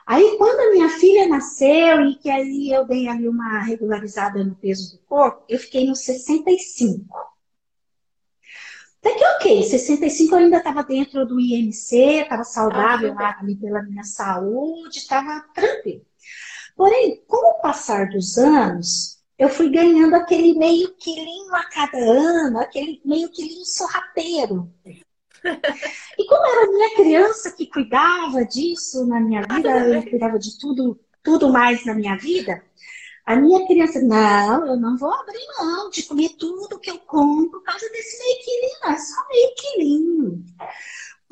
Aí, 0.04 0.36
quando 0.38 0.58
a 0.58 0.70
minha 0.72 0.88
filha 0.88 1.28
nasceu 1.28 2.04
e 2.04 2.16
que 2.16 2.28
aí 2.28 2.68
eu 2.68 2.84
dei 2.84 3.06
ali 3.06 3.28
uma 3.28 3.60
regularizada 3.60 4.42
no 4.42 4.56
peso 4.56 4.96
do 4.96 4.98
corpo, 5.04 5.44
eu 5.48 5.56
fiquei 5.56 5.86
nos 5.86 6.00
65. 6.00 7.06
Até 8.98 9.14
que 9.14 9.24
ok, 9.24 9.62
65 9.62 10.34
eu 10.34 10.38
ainda 10.40 10.56
estava 10.56 10.82
dentro 10.82 11.24
do 11.24 11.38
IMC, 11.38 12.22
estava 12.22 12.42
saudável 12.42 13.14
ah, 13.18 13.38
ali 13.38 13.54
pela 13.54 13.84
minha 13.84 14.02
saúde, 14.02 14.98
estava 14.98 15.42
tranquilo. 15.54 16.04
Porém, 16.76 17.22
com 17.28 17.36
o 17.36 17.62
passar 17.62 18.08
dos 18.08 18.36
anos, 18.36 19.19
eu 19.40 19.48
fui 19.48 19.70
ganhando 19.70 20.14
aquele 20.14 20.52
meio 20.52 20.94
quilinho 20.96 21.54
a 21.54 21.64
cada 21.64 21.96
ano, 21.96 22.60
aquele 22.60 23.00
meio 23.06 23.30
quilinho 23.30 23.64
sorrateiro. 23.64 24.70
E 26.18 26.26
como 26.26 26.46
era 26.46 26.70
minha 26.70 26.94
criança 26.94 27.50
que 27.50 27.66
cuidava 27.66 28.44
disso 28.44 29.06
na 29.06 29.18
minha 29.18 29.40
vida, 29.40 29.70
eu 29.70 30.02
cuidava 30.02 30.38
de 30.38 30.58
tudo, 30.58 31.00
tudo 31.22 31.50
mais 31.50 31.86
na 31.86 31.94
minha 31.94 32.18
vida, 32.18 32.62
a 33.24 33.34
minha 33.34 33.66
criança, 33.66 34.02
não, 34.02 34.66
eu 34.66 34.76
não 34.76 34.98
vou 34.98 35.10
abrir 35.10 35.46
mão 35.58 35.88
de 35.88 36.02
comer 36.02 36.28
tudo 36.38 36.78
que 36.78 36.90
eu 36.90 36.98
como 36.98 37.50
por 37.50 37.62
causa 37.62 37.88
desse 37.88 38.18
meio 38.18 38.44
quilinho, 38.44 38.94
é 38.94 38.98
só 38.98 39.28
meio 39.28 39.54
quilinho. 39.56 40.44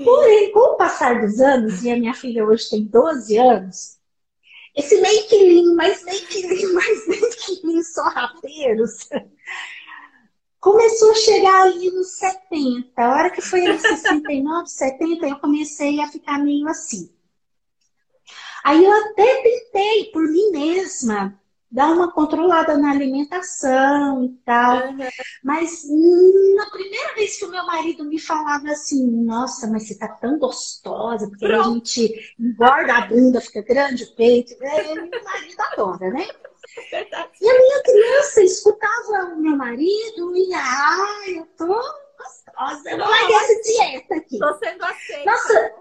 Porém, 0.02 0.50
com 0.52 0.60
o 0.60 0.76
passar 0.76 1.20
dos 1.20 1.40
anos, 1.40 1.82
e 1.82 1.90
a 1.90 1.96
minha 1.96 2.14
filha 2.14 2.46
hoje 2.46 2.70
tem 2.70 2.84
12 2.84 3.36
anos, 3.36 3.97
esse 4.78 4.96
quilinho, 5.28 5.74
mais 6.74 7.06
meio 7.08 7.30
quilinho 7.30 7.82
só 7.82 8.02
rapeiros. 8.04 9.08
Começou 10.60 11.10
a 11.10 11.16
chegar 11.16 11.62
ali 11.62 11.90
nos 11.90 12.16
70. 12.18 13.02
A 13.02 13.10
hora 13.10 13.30
que 13.30 13.40
foi 13.40 13.62
nos 13.62 13.82
69, 13.82 14.68
70, 14.68 15.26
eu 15.26 15.38
comecei 15.40 16.00
a 16.00 16.08
ficar 16.08 16.38
meio 16.38 16.68
assim. 16.68 17.12
Aí 18.64 18.84
eu 18.84 18.92
até 18.92 19.42
tentei 19.42 20.04
por 20.12 20.22
mim 20.22 20.50
mesma 20.50 21.40
dar 21.70 21.92
uma 21.92 22.10
controlada 22.12 22.76
na 22.78 22.90
alimentação 22.90 24.24
e 24.24 24.28
tal. 24.44 24.88
Uhum. 24.88 24.98
Mas 25.44 25.82
na 26.56 26.70
primeira 26.70 27.14
vez 27.14 27.38
que 27.38 27.44
o 27.44 27.50
meu 27.50 27.64
marido 27.66 28.04
me 28.04 28.18
falava 28.18 28.68
assim, 28.70 29.06
nossa, 29.24 29.66
mas 29.66 29.86
você 29.86 29.98
tá 29.98 30.08
tão 30.08 30.38
gostosa, 30.38 31.28
porque 31.28 31.46
Pronto. 31.46 31.68
a 31.68 31.72
gente 31.74 32.34
engorda 32.38 32.94
a 32.96 33.06
bunda, 33.06 33.40
fica 33.40 33.62
grande 33.62 34.04
o 34.04 34.14
peito. 34.14 34.54
É, 34.62 34.94
meu 34.94 35.24
marido 35.24 35.60
adora, 35.72 36.10
né? 36.10 36.26
Verdade. 36.90 37.30
E 37.40 37.48
a 37.48 37.58
minha 37.58 37.82
criança 37.82 38.42
escutava 38.42 39.34
o 39.34 39.40
meu 39.40 39.56
marido 39.56 40.36
e, 40.36 40.54
ai, 40.54 41.38
eu 41.38 41.46
tô 41.56 41.66
gostosa, 41.66 42.90
eu 42.90 42.98
vou 42.98 43.08
largar 43.08 43.44
essa 43.44 43.62
dieta 43.62 44.14
aqui. 44.14 44.38
Tô 44.38 44.54
sendo 44.58 44.84
aceita. 44.84 45.30
Nossa, 45.30 45.74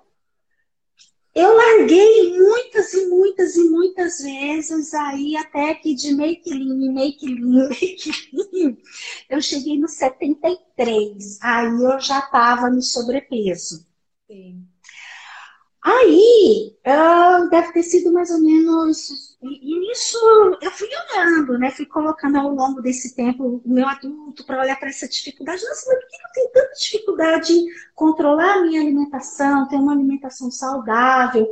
eu 1.37 1.55
larguei 1.55 2.37
muitas 2.39 2.93
e 2.93 3.07
muitas 3.07 3.55
e 3.55 3.69
muitas 3.69 4.19
vezes, 4.19 4.93
aí 4.93 5.35
até 5.37 5.75
que 5.75 5.93
de 5.95 6.13
meio 6.15 6.41
quilinho, 6.41 6.93
meio 6.93 7.17
quilinho, 7.17 7.69
meio 7.69 7.97
quilinho, 7.97 8.77
eu 9.29 9.41
cheguei 9.41 9.77
no 9.79 9.87
73. 9.87 11.39
Aí 11.41 11.67
eu 11.67 11.99
já 11.99 12.19
estava 12.19 12.69
no 12.69 12.81
sobrepeso. 12.81 13.85
Sim. 14.27 14.66
Aí, 15.89 16.75
uh, 16.85 17.49
deve 17.49 17.71
ter 17.71 17.83
sido 17.83 18.11
mais 18.11 18.29
ou 18.29 18.41
menos. 18.41 19.37
E 19.41 19.91
isso 19.93 20.17
eu 20.61 20.69
fui 20.71 20.89
olhando, 21.13 21.57
né? 21.57 21.71
Fui 21.71 21.85
colocando 21.85 22.37
ao 22.37 22.53
longo 22.53 22.81
desse 22.81 23.15
tempo 23.15 23.61
o 23.63 23.69
meu 23.69 23.87
adulto 23.87 24.45
para 24.45 24.59
olhar 24.61 24.77
para 24.77 24.89
essa 24.89 25.07
dificuldade. 25.07 25.63
Nossa, 25.63 25.85
mas 25.87 25.99
por 25.99 26.09
que 26.09 26.15
eu 26.15 26.31
tenho 26.33 26.51
tanta 26.51 26.73
dificuldade 26.77 27.53
em 27.53 27.67
controlar 27.95 28.55
a 28.55 28.61
minha 28.63 28.81
alimentação, 28.81 29.65
ter 29.69 29.77
uma 29.77 29.93
alimentação 29.93 30.51
saudável? 30.51 31.47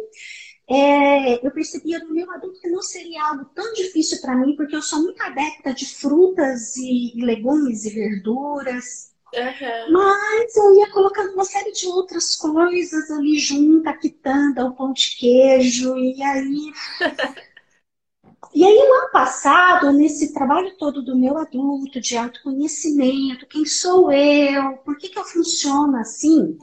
É, 0.70 1.46
eu 1.46 1.52
percebia 1.52 2.00
no 2.00 2.14
meu 2.14 2.30
adulto 2.32 2.60
que 2.60 2.70
não 2.70 2.82
seria 2.82 3.24
algo 3.24 3.46
tão 3.56 3.72
difícil 3.74 4.20
para 4.20 4.36
mim, 4.36 4.56
porque 4.58 4.76
eu 4.76 4.82
sou 4.82 5.02
muito 5.02 5.22
adepta 5.24 5.74
de 5.74 5.86
frutas 5.86 6.76
e 6.76 7.14
legumes 7.24 7.86
e 7.86 7.90
verduras. 7.90 9.15
Uhum. 9.34 9.92
Mas 9.92 10.56
eu 10.56 10.76
ia 10.76 10.92
colocando 10.92 11.34
uma 11.34 11.44
série 11.44 11.72
de 11.72 11.88
outras 11.88 12.36
coisas 12.36 13.12
ali 13.12 13.38
junto, 13.38 13.88
a 13.88 13.94
quitanda, 13.94 14.66
o 14.66 14.74
pão 14.74 14.94
de 14.94 15.16
queijo, 15.18 15.98
e 15.98 16.22
aí. 16.24 16.72
e 18.54 18.64
aí, 18.64 18.78
o 18.78 18.94
ano 18.94 19.12
passado, 19.12 19.92
nesse 19.92 20.34
trabalho 20.34 20.78
todo 20.78 21.02
do 21.02 21.18
meu 21.18 21.38
adulto, 21.38 22.00
de 22.00 22.16
autoconhecimento, 22.16 23.48
quem 23.48 23.66
sou 23.66 24.12
eu, 24.12 24.78
por 24.78 24.98
que, 24.98 25.10
que 25.10 25.20
eu 25.20 25.26
funciono 25.26 25.98
assim? 25.98 26.58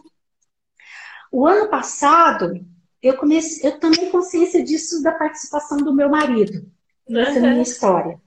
O 1.31 1.47
ano 1.47 1.69
passado, 1.69 2.65
eu 3.03 3.17
comecei, 3.17 3.69
eu 3.69 3.79
tomei 3.81 4.11
consciência 4.11 4.63
disso 4.63 5.03
da 5.03 5.13
participação 5.13 5.79
do 5.79 5.93
meu 5.93 6.09
marido 6.09 6.71
nessa 7.09 7.41
uhum. 7.41 7.51
minha 7.51 7.63
história. 7.63 8.22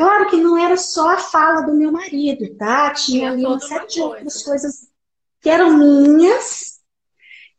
Claro 0.00 0.30
que 0.30 0.36
não 0.38 0.56
era 0.56 0.78
só 0.78 1.10
a 1.10 1.18
fala 1.18 1.60
do 1.60 1.74
meu 1.74 1.92
marido, 1.92 2.54
tá? 2.56 2.90
Tinha 2.94 3.30
ali 3.30 3.44
uma 3.44 3.60
série 3.60 3.86
de 3.86 4.00
outras 4.00 4.42
coisas 4.42 4.88
que 5.42 5.50
eram 5.50 5.76
minhas 5.76 6.80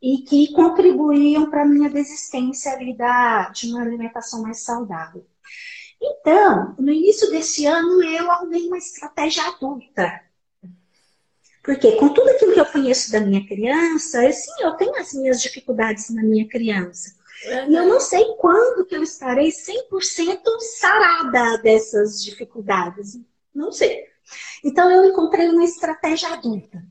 e 0.02 0.24
que 0.24 0.52
contribuíam 0.52 1.48
para 1.48 1.62
a 1.62 1.64
minha 1.64 1.88
desistência 1.88 2.72
ali 2.72 2.96
da, 2.96 3.48
de 3.50 3.70
uma 3.70 3.82
alimentação 3.82 4.42
mais 4.42 4.64
saudável. 4.64 5.24
Então, 6.02 6.74
no 6.80 6.90
início 6.90 7.30
desse 7.30 7.64
ano, 7.64 8.02
eu 8.02 8.28
arrumei 8.28 8.66
uma 8.66 8.78
estratégia 8.78 9.44
adulta. 9.44 10.20
Porque 11.62 11.92
com 11.92 12.08
tudo 12.08 12.28
aquilo 12.28 12.54
que 12.54 12.60
eu 12.60 12.66
conheço 12.66 13.12
da 13.12 13.20
minha 13.20 13.46
criança, 13.46 14.24
eu, 14.24 14.32
sim, 14.32 14.50
eu 14.58 14.72
tenho 14.72 14.96
as 14.96 15.12
minhas 15.12 15.40
dificuldades 15.40 16.10
na 16.10 16.24
minha 16.24 16.48
criança. 16.48 17.21
E 17.44 17.74
eu 17.74 17.86
não 17.86 18.00
sei 18.00 18.24
quando 18.36 18.84
que 18.84 18.94
eu 18.94 19.02
estarei 19.02 19.50
100% 19.50 20.42
sarada 20.78 21.58
dessas 21.58 22.22
dificuldades. 22.22 23.18
Não 23.54 23.72
sei. 23.72 24.06
Então 24.64 24.90
eu 24.90 25.04
encontrei 25.04 25.48
uma 25.48 25.64
estratégia 25.64 26.32
adulta. 26.32 26.82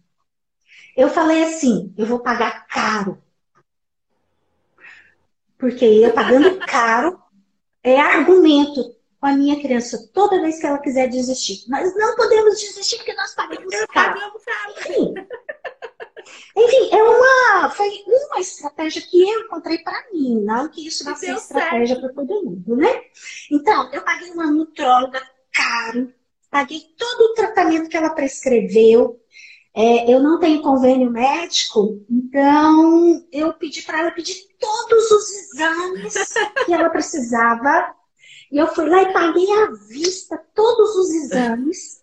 Eu 0.96 1.10
falei 1.10 1.44
assim, 1.44 1.94
eu 1.98 2.06
vou 2.06 2.20
pagar 2.20 2.68
caro. 2.68 3.22
Porque 5.58 5.86
eu 5.86 6.12
pagando 6.14 6.60
caro 6.66 7.22
é 7.84 8.00
argumento 8.00 8.96
com 9.20 9.28
a 9.28 9.34
minha 9.34 9.62
criança 9.62 10.10
toda 10.12 10.42
vez 10.42 10.60
que 10.60 10.66
ela 10.66 10.80
quiser 10.80 11.08
desistir. 11.08 11.70
Nós 11.70 11.96
não 11.96 12.16
podemos 12.16 12.60
desistir 12.60 12.98
porque 12.98 13.14
nós 13.14 13.34
pagamos 13.36 13.74
caro. 13.94 14.20
Enfim, 14.78 15.14
enfim, 16.56 16.90
é 16.92 17.04
uma, 17.04 17.70
foi 17.70 17.90
uma 18.08 18.40
estratégia 18.40 19.02
que 19.02 19.22
eu 19.22 19.42
encontrei 19.42 19.80
para 19.80 20.04
mim, 20.12 20.42
não 20.44 20.70
que 20.70 20.88
isso 20.88 21.04
vai 21.04 21.16
ser 21.16 21.36
estratégia 21.36 22.00
para 22.00 22.10
todo 22.10 22.44
mundo, 22.44 22.76
né? 22.76 23.02
Então, 23.52 23.92
eu 23.94 24.02
paguei 24.02 24.32
uma 24.32 24.50
nutróloga 24.50 25.22
caro, 25.54 26.14
paguei 26.50 26.82
todo 26.98 27.22
o 27.22 27.34
tratamento 27.34 27.90
que 27.90 27.98
ela 27.98 28.12
prescreveu. 28.12 29.20
É, 29.74 30.14
eu 30.14 30.20
não 30.20 30.38
tenho 30.38 30.62
convênio 30.62 31.10
médico, 31.10 32.06
então 32.10 33.26
eu 33.32 33.54
pedi 33.54 33.82
para 33.84 34.02
ela 34.02 34.12
pedir 34.12 34.36
todos 34.60 35.12
os 35.12 35.30
exames 35.32 36.14
que 36.66 36.74
ela 36.74 36.90
precisava 36.90 37.96
e 38.52 38.58
eu 38.58 38.68
fui 38.68 38.90
lá 38.90 39.02
e 39.02 39.14
paguei 39.14 39.50
à 39.50 39.72
vista 39.88 40.38
todos 40.54 40.94
os 40.98 41.10
exames. 41.12 42.02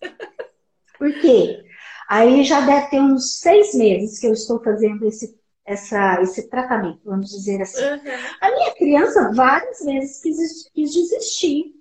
Por 0.99 1.13
quê? 1.21 1.63
Aí 2.09 2.43
já 2.43 2.63
deve 2.63 2.87
ter 2.87 3.01
uns 3.01 3.39
seis 3.39 3.75
meses 3.75 4.19
que 4.19 4.27
eu 4.27 4.33
estou 4.33 4.63
fazendo 4.65 5.07
esse, 5.07 5.39
essa, 5.65 6.23
esse 6.23 6.49
tratamento, 6.49 7.01
vamos 7.05 7.29
dizer 7.29 7.61
assim. 7.61 7.85
Uhum. 7.85 8.01
A 8.41 8.51
minha 8.51 8.75
criança 8.75 9.31
várias 9.35 9.85
vezes 9.85 10.23
quis, 10.23 10.71
quis 10.75 10.95
desistir. 10.95 11.75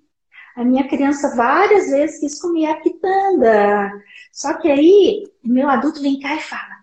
A 0.54 0.64
minha 0.64 0.86
criança 0.86 1.34
várias 1.34 1.88
vezes 1.88 2.20
quis 2.20 2.40
comer 2.40 2.66
a 2.66 2.80
quitanda. 2.80 3.90
Só 4.30 4.54
que 4.54 4.70
aí, 4.70 5.24
meu 5.42 5.68
adulto 5.68 6.02
vem 6.02 6.20
cá 6.20 6.34
e 6.34 6.40
fala: 6.40 6.76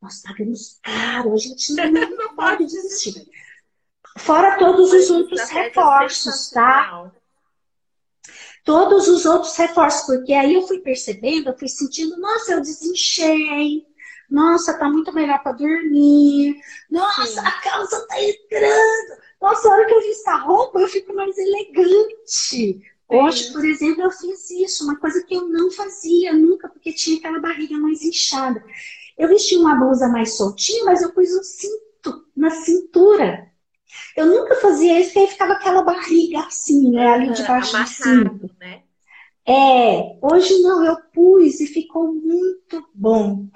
Nós 0.00 0.22
pagamos 0.22 0.78
caro, 0.80 1.32
a 1.32 1.36
gente 1.36 1.72
não 1.72 2.34
pode 2.36 2.64
desistir. 2.66 3.26
Fora 4.18 4.56
todos 4.56 4.92
os 4.92 5.10
outros 5.10 5.48
reforços, 5.50 6.50
tá? 6.50 7.10
Todos 8.64 9.06
os 9.08 9.26
outros 9.26 9.54
reforços, 9.56 10.06
porque 10.06 10.32
aí 10.32 10.54
eu 10.54 10.66
fui 10.66 10.80
percebendo, 10.80 11.50
eu 11.50 11.58
fui 11.58 11.68
sentindo, 11.68 12.18
nossa, 12.18 12.52
eu 12.52 12.60
desinchei, 12.60 13.86
nossa, 14.30 14.78
tá 14.78 14.88
muito 14.88 15.12
melhor 15.12 15.42
para 15.42 15.52
dormir, 15.52 16.56
nossa, 16.90 17.26
Sim. 17.26 17.38
a 17.40 17.50
calça 17.60 18.06
tá 18.08 18.22
entrando, 18.22 19.22
nossa, 19.40 19.68
a 19.68 19.72
hora 19.72 19.86
que 19.86 19.94
eu 19.94 20.00
visto 20.00 20.28
a 20.28 20.36
roupa, 20.36 20.80
eu 20.80 20.88
fico 20.88 21.14
mais 21.14 21.36
elegante. 21.36 22.80
Hoje, 23.06 23.52
por 23.52 23.64
exemplo, 23.64 24.02
eu 24.02 24.10
fiz 24.10 24.50
isso, 24.50 24.84
uma 24.84 24.96
coisa 24.96 25.22
que 25.22 25.34
eu 25.34 25.46
não 25.46 25.70
fazia 25.70 26.32
nunca, 26.32 26.68
porque 26.68 26.92
tinha 26.92 27.18
aquela 27.18 27.38
barriga 27.38 27.76
mais 27.76 28.02
inchada. 28.02 28.64
Eu 29.16 29.28
vesti 29.28 29.56
uma 29.56 29.74
blusa 29.74 30.08
mais 30.08 30.36
soltinha, 30.36 30.84
mas 30.84 31.02
eu 31.02 31.12
pus 31.12 31.30
um 31.30 31.42
cinto 31.42 32.24
na 32.34 32.50
cintura. 32.50 33.52
Eu 34.16 34.26
nunca 34.26 34.54
fazia 34.56 35.00
isso, 35.00 35.12
porque 35.12 35.18
aí 35.20 35.26
ficava 35.28 35.52
aquela 35.54 35.82
barriga 35.82 36.40
assim, 36.40 36.90
né? 36.90 37.06
Ali 37.06 37.32
debaixo 37.32 37.76
do 37.76 37.86
cinto. 37.86 38.50
Né? 38.60 38.82
É, 39.46 40.18
hoje 40.22 40.58
não, 40.60 40.84
eu 40.84 40.96
pus 41.12 41.60
e 41.60 41.66
ficou 41.66 42.14
muito 42.14 42.88
bom. 42.94 43.46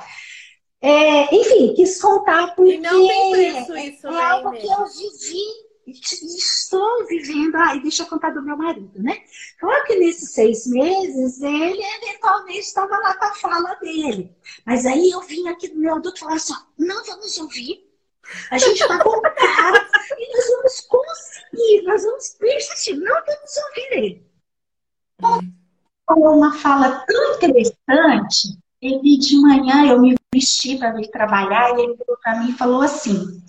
É, 0.80 1.34
enfim, 1.34 1.74
quis 1.74 2.00
contar 2.00 2.54
porque. 2.54 2.74
E 2.74 2.78
não 2.78 3.06
tem 3.06 3.30
preço 3.32 3.76
isso, 3.76 4.08
é, 4.08 4.14
é 4.14 4.24
algo 4.24 4.52
que 4.52 4.66
eu 4.66 4.86
vivi 4.86 5.68
estou 5.90 7.06
vivendo. 7.06 7.56
Ah, 7.56 7.74
e 7.74 7.82
deixa 7.82 8.02
eu 8.02 8.06
contar 8.06 8.30
do 8.30 8.42
meu 8.42 8.56
marido, 8.56 9.02
né? 9.02 9.16
Claro 9.58 9.84
que 9.86 9.96
nesses 9.96 10.32
seis 10.32 10.66
meses, 10.66 11.40
ele 11.40 11.82
eventualmente 11.82 12.60
estava 12.60 12.96
lá 12.98 13.14
com 13.14 13.24
a 13.24 13.34
fala 13.34 13.74
dele. 13.76 14.34
Mas 14.64 14.84
aí 14.86 15.10
eu 15.10 15.20
vim 15.22 15.48
aqui 15.48 15.68
do 15.68 15.78
meu 15.78 15.96
adulto 15.96 16.18
e 16.18 16.20
falava 16.20 16.36
assim: 16.36 16.54
não 16.78 17.04
vamos 17.04 17.38
ouvir 17.38 17.87
a 18.50 18.58
gente 18.58 18.80
está 18.80 19.02
com 19.02 19.20
cara 19.20 19.88
e 20.18 20.36
nós 20.36 20.46
vamos 20.50 20.80
conseguir, 20.80 21.82
nós 21.84 22.02
vamos 22.02 22.28
persistir, 22.38 22.96
não 22.96 23.14
vamos 23.14 23.56
ouvir 23.68 23.92
ele. 23.92 24.26
Falou 26.06 26.36
uma 26.36 26.56
fala 26.56 27.04
tão 27.06 27.34
interessante, 27.34 28.58
ele 28.80 29.18
de 29.18 29.36
manhã 29.40 29.86
eu 29.86 30.00
me 30.00 30.14
vesti 30.32 30.78
para 30.78 30.92
vir 30.92 31.10
trabalhar 31.10 31.70
e 31.70 31.82
ele 31.82 31.94
virou 31.94 32.16
para 32.22 32.40
mim 32.40 32.50
e 32.50 32.56
falou 32.56 32.82
assim: 32.82 33.42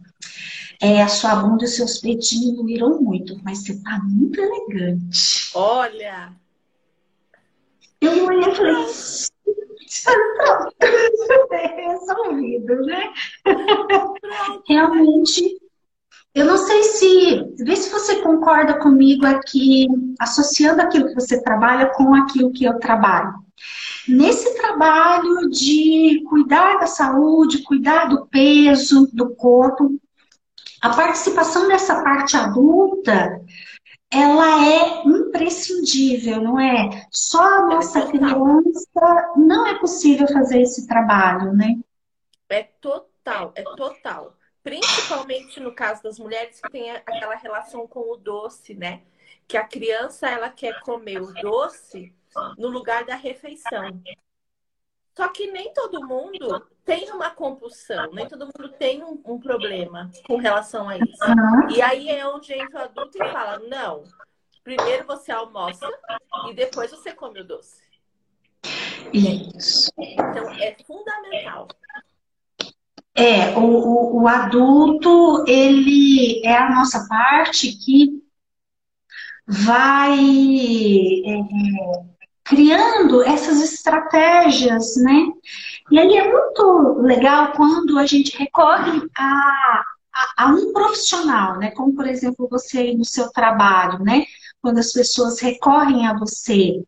é, 0.81 1.01
a 1.01 1.07
sua 1.07 1.35
bunda 1.35 1.63
e 1.63 1.65
os 1.65 1.75
seus 1.75 1.97
peitos 1.99 2.29
diminuíram 2.29 3.01
muito, 3.01 3.37
mas 3.43 3.59
você 3.59 3.73
está 3.73 3.99
muito 4.03 4.39
elegante. 4.39 5.51
Olha! 5.53 6.33
Eu 8.01 8.25
olhei 8.25 8.49
e 8.49 8.55
falei, 8.55 8.75
resolvido, 11.89 12.75
né? 12.85 13.11
Realmente, 14.67 15.59
eu 16.33 16.45
não 16.45 16.57
sei 16.57 16.83
se. 16.83 17.53
Vê 17.57 17.75
se 17.75 17.89
você 17.89 18.21
concorda 18.21 18.79
comigo 18.79 19.25
aqui, 19.25 19.87
associando 20.19 20.81
aquilo 20.81 21.07
que 21.07 21.15
você 21.15 21.41
trabalha 21.41 21.87
com 21.87 22.13
aquilo 22.13 22.51
que 22.51 22.65
eu 22.65 22.79
trabalho. 22.79 23.33
Nesse 24.07 24.55
trabalho 24.57 25.49
de 25.49 26.23
cuidar 26.29 26.79
da 26.79 26.87
saúde, 26.87 27.63
cuidar 27.63 28.05
do 28.05 28.25
peso, 28.27 29.09
do 29.13 29.35
corpo, 29.35 29.99
a 30.81 30.89
participação 30.89 31.67
dessa 31.67 32.01
parte 32.01 32.37
adulta 32.37 33.41
ela 34.11 34.65
é 34.65 35.03
imprescindível, 35.05 36.41
não 36.41 36.59
é? 36.59 37.07
Só 37.11 37.41
a 37.41 37.67
nossa 37.67 37.99
é 37.99 38.07
criança 38.07 39.33
não 39.35 39.67
é 39.67 39.77
possível 39.79 40.27
fazer 40.27 40.61
esse 40.61 40.87
trabalho, 40.87 41.53
né? 41.53 41.79
É 42.49 42.63
total, 42.63 43.51
é 43.55 43.63
total. 43.63 44.35
Principalmente 44.63 45.59
no 45.59 45.73
caso 45.73 46.03
das 46.03 46.17
mulheres 46.19 46.59
que 46.59 46.69
têm 46.69 46.91
aquela 46.91 47.35
relação 47.35 47.87
com 47.87 48.11
o 48.11 48.17
doce, 48.17 48.73
né? 48.73 49.03
Que 49.47 49.57
a 49.57 49.63
criança 49.63 50.27
ela 50.27 50.49
quer 50.49 50.81
comer 50.81 51.21
o 51.21 51.31
doce 51.33 52.13
no 52.57 52.67
lugar 52.67 53.05
da 53.05 53.15
refeição. 53.15 54.01
Só 55.15 55.27
que 55.27 55.51
nem 55.51 55.73
todo 55.73 56.07
mundo 56.07 56.67
tem 56.89 57.11
uma 57.11 57.29
compulsão, 57.29 58.11
nem 58.11 58.27
todo 58.27 58.47
mundo 58.47 58.69
tem 58.79 59.03
um, 59.03 59.21
um 59.23 59.39
problema 59.39 60.09
com 60.25 60.37
relação 60.37 60.89
a 60.89 60.97
isso. 60.97 61.23
Uhum. 61.23 61.69
E 61.69 61.81
aí 61.83 62.09
é 62.09 62.27
onde 62.27 62.51
entra 62.51 62.79
o 62.79 62.83
adulto 62.85 63.15
e 63.15 63.31
fala: 63.31 63.59
não, 63.59 64.03
primeiro 64.63 65.05
você 65.05 65.31
almoça 65.31 65.87
e 66.49 66.53
depois 66.55 66.89
você 66.89 67.13
come 67.13 67.41
o 67.41 67.43
doce. 67.43 67.79
Isso. 69.13 69.91
Então 69.99 70.49
é 70.49 70.75
fundamental. 70.83 71.67
É, 73.13 73.55
o, 73.55 73.61
o, 73.61 74.21
o 74.23 74.27
adulto, 74.27 75.45
ele 75.47 76.41
é 76.43 76.57
a 76.57 76.71
nossa 76.71 77.07
parte 77.07 77.71
que 77.73 78.23
vai 79.45 80.17
é, 81.25 81.39
é 81.39 82.19
criando 82.49 83.21
essas 83.23 83.61
estratégias, 83.61 84.95
né? 84.97 85.27
E 85.91 85.97
aí 85.97 86.17
é 86.17 86.31
muito 86.31 87.01
legal 87.01 87.51
quando 87.53 87.97
a 87.97 88.05
gente 88.05 88.37
recorre 88.37 89.01
a, 89.17 89.83
a, 90.13 90.43
a 90.45 90.47
um 90.47 90.71
profissional, 90.71 91.57
né? 91.57 91.71
Como, 91.71 91.95
por 91.95 92.07
exemplo, 92.07 92.47
você 92.49 92.93
no 92.93 93.05
seu 93.05 93.31
trabalho, 93.31 94.03
né? 94.03 94.25
Quando 94.61 94.77
as 94.77 94.91
pessoas 94.91 95.39
recorrem 95.39 96.05
a 96.05 96.17
você. 96.17 96.83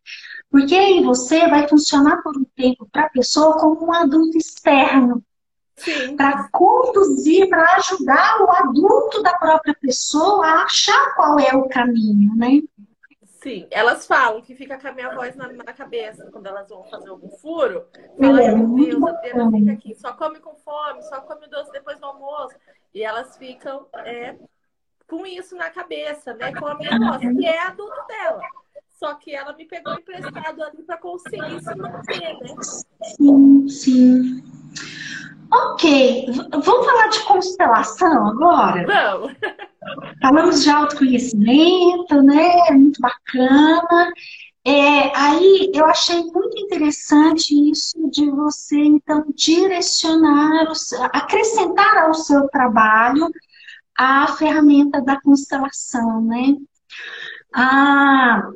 Porque 0.50 0.76
aí 0.76 1.02
você 1.04 1.48
vai 1.48 1.68
funcionar 1.68 2.22
por 2.22 2.38
um 2.38 2.46
tempo 2.56 2.88
para 2.92 3.06
a 3.06 3.10
pessoa 3.10 3.58
como 3.58 3.88
um 3.88 3.94
adulto 3.94 4.38
externo. 4.38 5.24
Para 6.16 6.48
conduzir, 6.52 7.50
para 7.50 7.78
ajudar 7.78 8.42
o 8.42 8.52
adulto 8.52 9.24
da 9.24 9.34
própria 9.34 9.76
pessoa 9.82 10.46
a 10.46 10.64
achar 10.64 11.16
qual 11.16 11.40
é 11.40 11.56
o 11.56 11.68
caminho, 11.68 12.36
né? 12.36 12.62
Sim, 13.42 13.68
elas 13.72 14.06
falam 14.06 14.40
que 14.40 14.54
fica 14.54 14.78
com 14.78 14.88
a 14.88 14.92
minha 14.92 15.16
voz 15.16 15.36
na, 15.36 15.52
na 15.52 15.74
cabeça 15.74 16.30
quando 16.32 16.46
elas 16.46 16.70
vão 16.70 16.84
fazer 16.84 17.10
algum 17.10 17.30
furo. 17.38 17.88
Fala, 18.20 18.44
é, 18.44 18.56
meu 18.56 18.76
Deus, 18.76 19.04
a 19.04 19.10
Adriana 19.10 19.52
fica 19.52 19.72
aqui, 19.72 19.96
só 19.96 20.14
come 20.14 20.40
com 20.40 20.56
fome, 20.58 21.02
só 21.04 21.22
come 21.22 21.48
doce 21.48 21.72
depois 21.72 22.00
do 22.00 22.06
almoço. 22.06 22.56
E 22.94 23.02
elas 23.04 23.36
ficam 23.38 23.88
é, 23.96 24.36
com 25.08 25.26
isso 25.26 25.56
na 25.56 25.72
cabeça, 25.72 26.36
né? 26.36 26.54
Com 26.54 26.68
a 26.68 26.76
minha 26.76 26.98
voz, 27.00 27.20
que 27.20 27.46
é 27.46 27.66
adulto 27.66 28.06
dela. 28.08 28.42
Só 28.90 29.16
que 29.16 29.34
ela 29.34 29.54
me 29.54 29.66
pegou 29.66 29.94
emprestado 29.96 30.64
ali 30.64 30.84
para 30.84 30.98
conseguir 30.98 31.60
se 31.62 31.76
manter, 31.76 32.38
né? 32.38 32.56
Sim, 33.04 33.68
sim. 33.68 34.44
Ok, 35.52 36.28
vamos 36.52 36.86
falar 36.86 37.08
de 37.08 37.24
constelação 37.24 38.28
agora? 38.28 38.86
Vamos! 38.86 39.34
Falamos 40.22 40.64
de 40.64 40.70
autoconhecimento, 40.70 42.22
né? 42.22 42.72
Muito 42.72 43.02
bacana. 43.02 44.14
É, 44.64 45.18
aí 45.18 45.72
eu 45.74 45.86
achei 45.86 46.24
muito 46.24 46.60
interessante 46.60 47.52
isso 47.72 47.98
de 48.12 48.30
você, 48.30 48.78
então, 48.78 49.26
direcionar, 49.36 50.72
acrescentar 51.14 52.06
ao 52.06 52.14
seu 52.14 52.48
trabalho 52.50 53.28
a 53.98 54.28
ferramenta 54.38 55.02
da 55.02 55.20
constelação, 55.20 56.22
né? 56.22 56.56
Ah, 57.54 58.52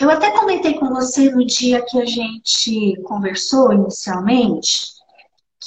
eu 0.00 0.08
até 0.08 0.30
comentei 0.30 0.74
com 0.74 0.88
você 0.88 1.30
no 1.30 1.44
dia 1.44 1.84
que 1.84 2.00
a 2.00 2.06
gente 2.06 2.96
conversou 3.02 3.72
inicialmente, 3.72 4.86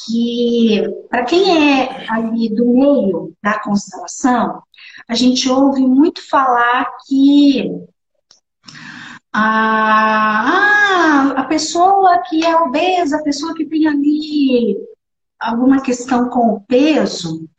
que 0.06 0.82
para 1.10 1.26
quem 1.26 1.82
é 1.82 2.06
ali 2.10 2.50
do 2.56 2.66
meio 2.66 3.34
da 3.44 3.60
constelação, 3.60 4.64
a 5.08 5.16
gente 5.16 5.50
ouve 5.50 5.82
muito 5.82 6.28
falar 6.28 6.90
que 7.08 7.70
a, 9.34 11.34
a 11.38 11.44
pessoa 11.46 12.20
que 12.30 12.46
é 12.46 12.56
obesa, 12.56 13.18
a 13.18 13.24
pessoa 13.24 13.54
que 13.54 13.66
tem 13.66 13.88
ali 13.88 14.78
alguma 15.40 15.82
questão 15.82 16.30
com 16.30 16.54
o 16.54 16.62
peso, 16.62 17.50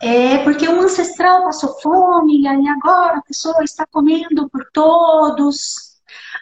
é 0.00 0.38
porque 0.38 0.68
um 0.68 0.80
ancestral 0.80 1.44
passou 1.44 1.78
fome, 1.80 2.42
e 2.42 2.68
agora 2.68 3.18
a 3.18 3.22
pessoa 3.22 3.62
está 3.62 3.86
comendo 3.86 4.48
por 4.48 4.64
todos. 4.72 5.92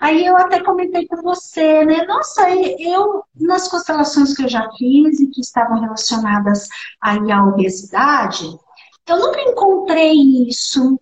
Aí 0.00 0.24
eu 0.24 0.36
até 0.36 0.62
comentei 0.62 1.06
com 1.06 1.20
você, 1.22 1.84
né? 1.84 2.04
Nossa, 2.06 2.48
eu, 2.50 3.22
nas 3.34 3.68
constelações 3.68 4.34
que 4.34 4.44
eu 4.44 4.48
já 4.48 4.70
fiz 4.78 5.20
e 5.20 5.28
que 5.28 5.42
estavam 5.42 5.78
relacionadas 5.78 6.68
aí 7.02 7.30
à 7.30 7.44
obesidade, 7.44 8.46
eu 9.10 9.18
nunca 9.18 9.40
encontrei 9.42 10.12
isso 10.48 10.98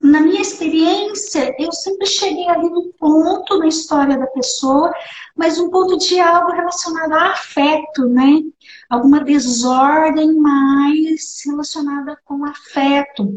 na 0.00 0.20
minha 0.20 0.40
experiência, 0.40 1.54
eu 1.58 1.72
sempre 1.72 2.06
cheguei 2.06 2.48
ali 2.48 2.70
no 2.70 2.92
ponto 2.98 3.58
na 3.58 3.66
história 3.66 4.16
da 4.16 4.28
pessoa, 4.28 4.92
mas 5.36 5.58
um 5.58 5.70
ponto 5.70 5.98
de 5.98 6.20
algo 6.20 6.52
relacionado 6.52 7.12
a 7.12 7.32
afeto, 7.32 8.06
né? 8.06 8.42
Alguma 8.88 9.24
desordem 9.24 10.34
mais 10.36 11.42
relacionada 11.44 12.16
com 12.24 12.44
afeto. 12.44 13.28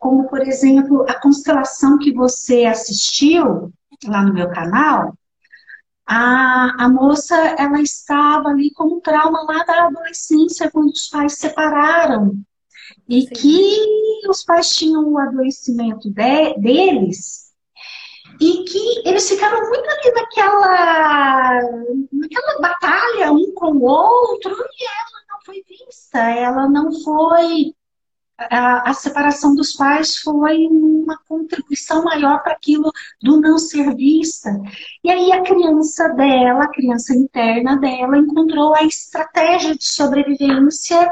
Como, 0.00 0.28
por 0.28 0.40
exemplo, 0.40 1.04
a 1.08 1.14
constelação 1.14 1.98
que 1.98 2.12
você 2.12 2.64
assistiu 2.64 3.72
lá 4.04 4.22
no 4.22 4.34
meu 4.34 4.50
canal, 4.50 5.16
a, 6.04 6.84
a 6.84 6.88
moça, 6.88 7.36
ela 7.58 7.80
estava 7.80 8.48
ali 8.48 8.72
com 8.72 8.96
um 8.96 9.00
trauma 9.00 9.42
lá 9.42 9.62
da 9.64 9.86
adolescência, 9.86 10.70
quando 10.70 10.90
os 10.90 11.08
pais 11.08 11.34
se 11.34 11.40
separaram. 11.40 12.40
E 13.08 13.22
Sim. 13.22 13.28
que 13.28 14.28
os 14.28 14.44
pais 14.44 14.70
tinham 14.70 15.08
o 15.08 15.18
adoecimento 15.18 16.10
de, 16.10 16.54
deles 16.54 17.48
e 18.40 18.64
que 18.64 19.08
eles 19.08 19.28
ficaram 19.28 19.60
muito 19.68 19.88
ali 19.90 20.12
naquela, 20.14 21.60
naquela 22.12 22.60
batalha 22.60 23.32
um 23.32 23.52
com 23.52 23.72
o 23.72 23.82
outro 23.82 24.52
e 24.52 24.84
ela 24.84 25.24
não 25.28 25.40
foi 25.44 25.62
vista, 25.68 26.18
ela 26.18 26.68
não 26.68 26.92
foi. 27.02 27.74
A, 28.38 28.90
a 28.90 28.94
separação 28.94 29.56
dos 29.56 29.72
pais 29.72 30.18
foi 30.18 30.68
uma 30.68 31.18
contribuição 31.28 32.04
maior 32.04 32.40
para 32.44 32.52
aquilo 32.52 32.92
do 33.20 33.40
não 33.40 33.58
ser 33.58 33.96
vista. 33.96 34.50
E 35.02 35.10
aí 35.10 35.32
a 35.32 35.42
criança 35.42 36.08
dela, 36.10 36.62
a 36.62 36.70
criança 36.70 37.12
interna 37.16 37.76
dela, 37.78 38.16
encontrou 38.16 38.76
a 38.76 38.84
estratégia 38.84 39.74
de 39.76 39.84
sobrevivência 39.84 41.10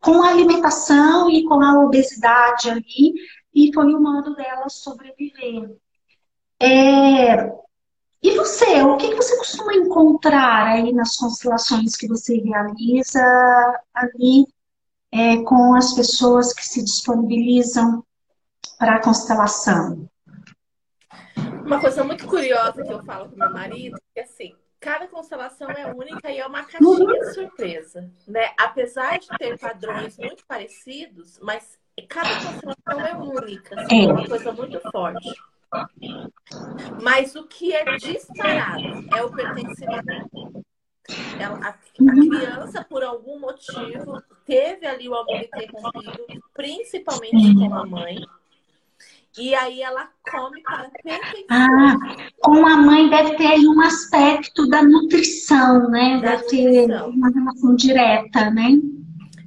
com 0.00 0.22
a 0.22 0.30
alimentação 0.30 1.30
e 1.30 1.44
com 1.44 1.62
a 1.62 1.84
obesidade 1.84 2.70
ali, 2.70 3.14
e 3.54 3.72
foi 3.72 3.94
o 3.94 4.00
modo 4.00 4.34
dela 4.34 4.68
sobreviver. 4.68 5.76
É... 6.60 7.68
E 8.20 8.34
você, 8.34 8.82
o 8.82 8.96
que 8.96 9.14
você 9.14 9.36
costuma 9.36 9.74
encontrar 9.74 10.66
aí 10.66 10.92
nas 10.92 11.16
constelações 11.16 11.94
que 11.94 12.08
você 12.08 12.38
realiza 12.38 13.22
ali 13.94 14.44
é, 15.12 15.36
com 15.42 15.74
as 15.74 15.94
pessoas 15.94 16.52
que 16.52 16.66
se 16.66 16.82
disponibilizam 16.82 18.04
para 18.76 18.96
a 18.96 19.02
constelação? 19.02 20.08
Uma 21.64 21.80
coisa 21.80 22.02
muito 22.02 22.26
curiosa 22.26 22.82
que 22.82 22.92
eu 22.92 23.04
falo 23.04 23.28
com 23.28 23.36
meu 23.36 23.52
marido 23.52 23.96
é 24.16 24.22
assim, 24.22 24.52
cada 24.80 25.08
constelação 25.08 25.70
é 25.70 25.92
única 25.92 26.30
e 26.30 26.38
é 26.38 26.46
uma 26.46 26.64
caixinha 26.64 27.06
de 27.06 27.34
surpresa, 27.34 28.10
né? 28.26 28.52
Apesar 28.58 29.18
de 29.18 29.28
ter 29.38 29.58
padrões 29.58 30.16
muito 30.18 30.44
parecidos, 30.46 31.38
mas 31.40 31.78
cada 32.08 32.30
constelação 32.30 33.06
é 33.06 33.16
única, 33.16 33.80
assim, 33.80 34.08
é 34.08 34.12
uma 34.12 34.26
coisa 34.26 34.52
muito 34.52 34.80
forte. 34.90 35.28
Mas 37.02 37.34
o 37.34 37.46
que 37.46 37.74
é 37.74 37.96
disparado 37.96 39.04
é 39.14 39.22
o 39.22 39.30
pertencimento. 39.30 40.64
Ela, 41.38 41.58
a, 41.58 41.68
a, 41.70 41.76
criança, 41.76 42.84
por 42.84 43.02
algum 43.02 43.38
motivo, 43.38 44.22
teve 44.44 44.86
ali 44.86 45.08
o 45.08 45.14
amor 45.14 45.36
interrompido, 45.36 46.42
principalmente 46.52 47.54
com 47.54 47.74
a 47.74 47.86
mãe. 47.86 48.16
E 49.38 49.54
aí 49.54 49.80
ela 49.82 50.08
come 50.30 50.60
para. 50.62 50.90
Ah, 51.50 51.94
com 52.40 52.66
a 52.66 52.76
mãe 52.76 53.08
deve 53.08 53.36
ter 53.36 53.46
aí 53.46 53.66
um 53.66 53.80
aspecto 53.80 54.68
da 54.68 54.82
nutrição, 54.82 55.88
né? 55.90 56.20
Da 56.20 56.36
deve 56.36 56.62
nutrição. 56.62 57.12
ter 57.12 57.16
uma 57.16 57.30
relação 57.30 57.76
direta, 57.76 58.50
né? 58.50 58.70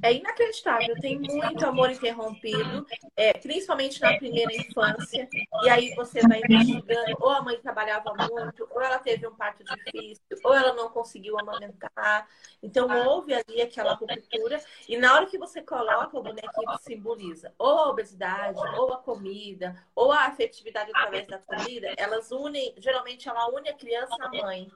É 0.02 0.12
inacreditável. 0.12 0.94
Tem 1.00 1.18
muito 1.18 1.64
amor 1.64 1.90
interrompido, 1.90 2.86
é, 3.16 3.32
principalmente 3.34 4.00
na 4.00 4.16
primeira 4.16 4.52
infância. 4.52 5.28
E 5.62 5.70
aí 5.70 5.94
você 5.94 6.20
vai 6.22 6.40
investigando, 6.40 7.16
ou 7.20 7.30
a 7.30 7.42
mãe 7.42 7.56
trabalhava 7.60 8.12
muito, 8.14 8.68
ou 8.70 8.82
ela 8.82 8.98
teve 8.98 9.26
um 9.26 9.34
parto 9.34 9.62
difícil, 9.64 10.38
ou 10.44 10.52
ela 10.52 10.72
não 10.74 10.90
conseguiu 10.90 11.38
amamentar. 11.38 12.28
Então 12.62 12.88
houve 13.06 13.32
ali 13.32 13.62
aquela 13.62 13.94
ruptura. 13.94 14.60
E 14.88 14.96
na 14.96 15.14
hora 15.14 15.26
que 15.26 15.38
você 15.38 15.62
coloca 15.62 16.18
o 16.18 16.22
bonequinho 16.22 16.76
que 16.76 16.82
simboliza 16.82 17.52
ou 17.58 17.78
a 17.78 17.88
obesidade, 17.90 18.58
ou 18.76 18.92
a 18.92 18.98
comida, 18.98 19.76
ou 19.94 20.10
a 20.10 20.26
afetividade 20.26 20.90
através 20.90 21.26
da 21.28 21.38
comida, 21.38 21.94
elas 21.96 22.30
unem, 22.32 22.74
geralmente 22.78 23.28
ela 23.28 23.48
une 23.48 23.68
a 23.68 23.74
criança 23.74 24.16
à 24.20 24.28
mãe. 24.28 24.68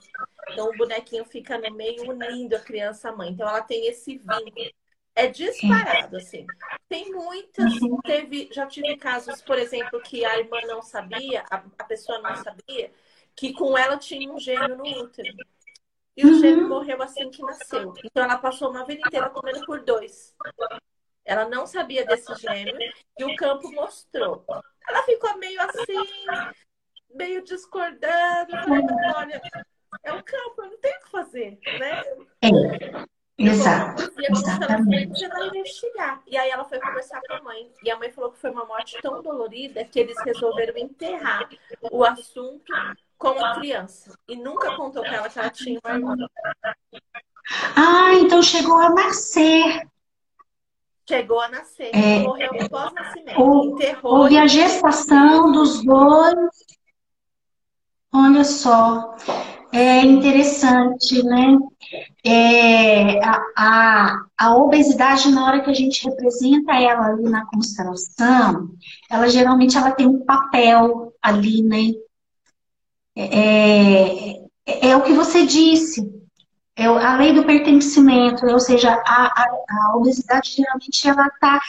Então 0.51 0.69
o 0.69 0.77
bonequinho 0.77 1.25
fica 1.25 1.59
no 1.59 1.75
meio 1.75 2.09
unindo 2.09 2.55
a 2.55 2.61
criança 2.61 3.09
à 3.09 3.13
mãe. 3.13 3.31
Então 3.31 3.49
ela 3.49 3.63
tem 3.63 3.87
esse 3.87 4.19
vínculo. 4.19 4.71
É 5.17 5.29
disparado, 5.29 6.19
assim. 6.19 6.47
Tem 6.91 7.11
muitas, 7.11 7.73
teve, 8.05 8.51
já 8.53 8.67
tive 8.67 8.99
casos, 8.99 9.41
por 9.41 9.59
exemplo, 9.59 9.99
que 10.03 10.23
a 10.27 10.39
irmã 10.39 10.61
não 10.67 10.83
sabia, 10.83 11.43
a, 11.51 11.65
a 11.79 11.85
pessoa 11.85 12.19
não 12.19 12.37
sabia, 12.37 12.93
que 13.35 13.55
com 13.55 13.77
ela 13.79 13.97
tinha 13.97 14.31
um 14.31 14.39
gêmeo 14.39 14.77
no 14.77 14.85
útero. 14.85 15.35
E 16.15 16.27
o 16.27 16.39
gêmeo 16.39 16.69
morreu 16.69 17.03
assim 17.03 17.31
que 17.31 17.43
nasceu. 17.43 17.95
Então 18.05 18.25
ela 18.25 18.37
passou 18.37 18.71
uma 18.71 18.85
vida 18.85 19.07
inteira 19.07 19.31
comendo 19.31 19.65
por 19.65 19.81
dois. 19.81 20.35
Ela 21.25 21.49
não 21.49 21.67
sabia 21.67 22.05
desse 22.05 22.35
gêmeo 22.35 22.77
e 23.19 23.25
o 23.25 23.35
campo 23.37 23.73
mostrou. 23.73 24.45
Ela 24.87 25.03
ficou 25.03 25.37
meio 25.39 25.61
assim, 25.63 26.45
meio 27.15 27.43
discordando. 27.43 28.53
Falando, 28.53 29.17
olha, 29.17 29.41
é 30.03 30.13
o 30.13 30.23
campo, 30.23 30.63
eu 30.63 30.71
não 30.71 30.79
tenho 30.79 30.97
o 30.97 31.05
que 31.05 31.11
fazer, 31.11 31.59
né? 31.79 32.03
É. 33.39 33.45
Exato. 33.45 34.11
E 34.19 34.33
exatamente. 34.33 35.19
Você 35.19 35.29
vai 35.29 35.49
investigar. 35.49 36.23
E 36.27 36.37
aí 36.39 36.51
ela 36.51 36.65
foi 36.65 36.81
conversar 36.81 37.21
com 37.27 37.35
a 37.35 37.43
mãe. 37.43 37.71
E 37.83 37.91
a 37.91 37.99
mãe 37.99 38.11
falou 38.11 38.31
que 38.31 38.39
foi 38.39 38.51
uma 38.51 38.65
morte 38.65 38.97
tão 39.03 39.23
dolorida 39.23 39.85
que 39.85 40.01
eles 40.01 40.17
resolveram 40.25 40.77
enterrar 40.79 41.49
o 41.91 42.05
assunto 42.05 42.73
com 43.19 43.45
a 43.45 43.57
criança. 43.57 44.19
E 44.27 44.37
nunca 44.37 44.75
contou 44.77 45.03
para 45.03 45.17
ela 45.17 45.29
que 45.29 45.39
ela 45.39 45.51
tinha 45.51 45.79
uma 45.85 45.95
irmã. 45.95 46.17
Ah, 47.77 48.15
então 48.15 48.43
chegou 48.43 48.77
a 48.79 48.91
nascer. 48.91 49.87
Chegou 51.09 51.41
a 51.41 51.49
nascer. 51.49 51.91
É, 51.95 52.21
morreu 52.21 52.51
pós-nascimento. 52.69 53.39
Houve 54.03 54.39
a 54.39 54.47
gestação 54.47 55.53
dos 55.53 55.85
dois. 55.85 56.51
Olha 58.13 58.45
só. 58.45 59.15
É 59.73 60.01
interessante, 60.03 61.23
né? 61.23 61.59
É, 62.25 63.25
a, 63.25 63.43
a, 63.57 64.25
a, 64.39 64.57
obesidade, 64.57 65.31
na 65.31 65.45
hora 65.45 65.61
que 65.63 65.71
a 65.71 65.75
gente 65.75 66.09
representa 66.09 66.75
ela 66.75 67.07
ali 67.07 67.25
na 67.25 67.45
constelação, 67.47 68.71
ela 69.11 69.29
geralmente 69.29 69.77
ela 69.77 69.91
tem 69.91 70.07
um 70.07 70.25
papel 70.25 71.13
ali, 71.23 71.63
né? 71.63 71.93
É, 73.15 74.41
é, 74.67 74.89
é 74.91 74.97
o 74.97 75.03
que 75.03 75.13
você 75.13 75.45
disse. 75.47 76.11
é 76.77 76.87
a 76.87 77.17
lei 77.17 77.33
do 77.33 77.45
pertencimento, 77.45 78.47
ou 78.47 78.61
seja, 78.61 78.93
a, 79.07 79.45
a 79.69 79.97
obesidade 79.97 80.53
geralmente 80.57 81.09
ela 81.09 81.27
está 81.27 81.61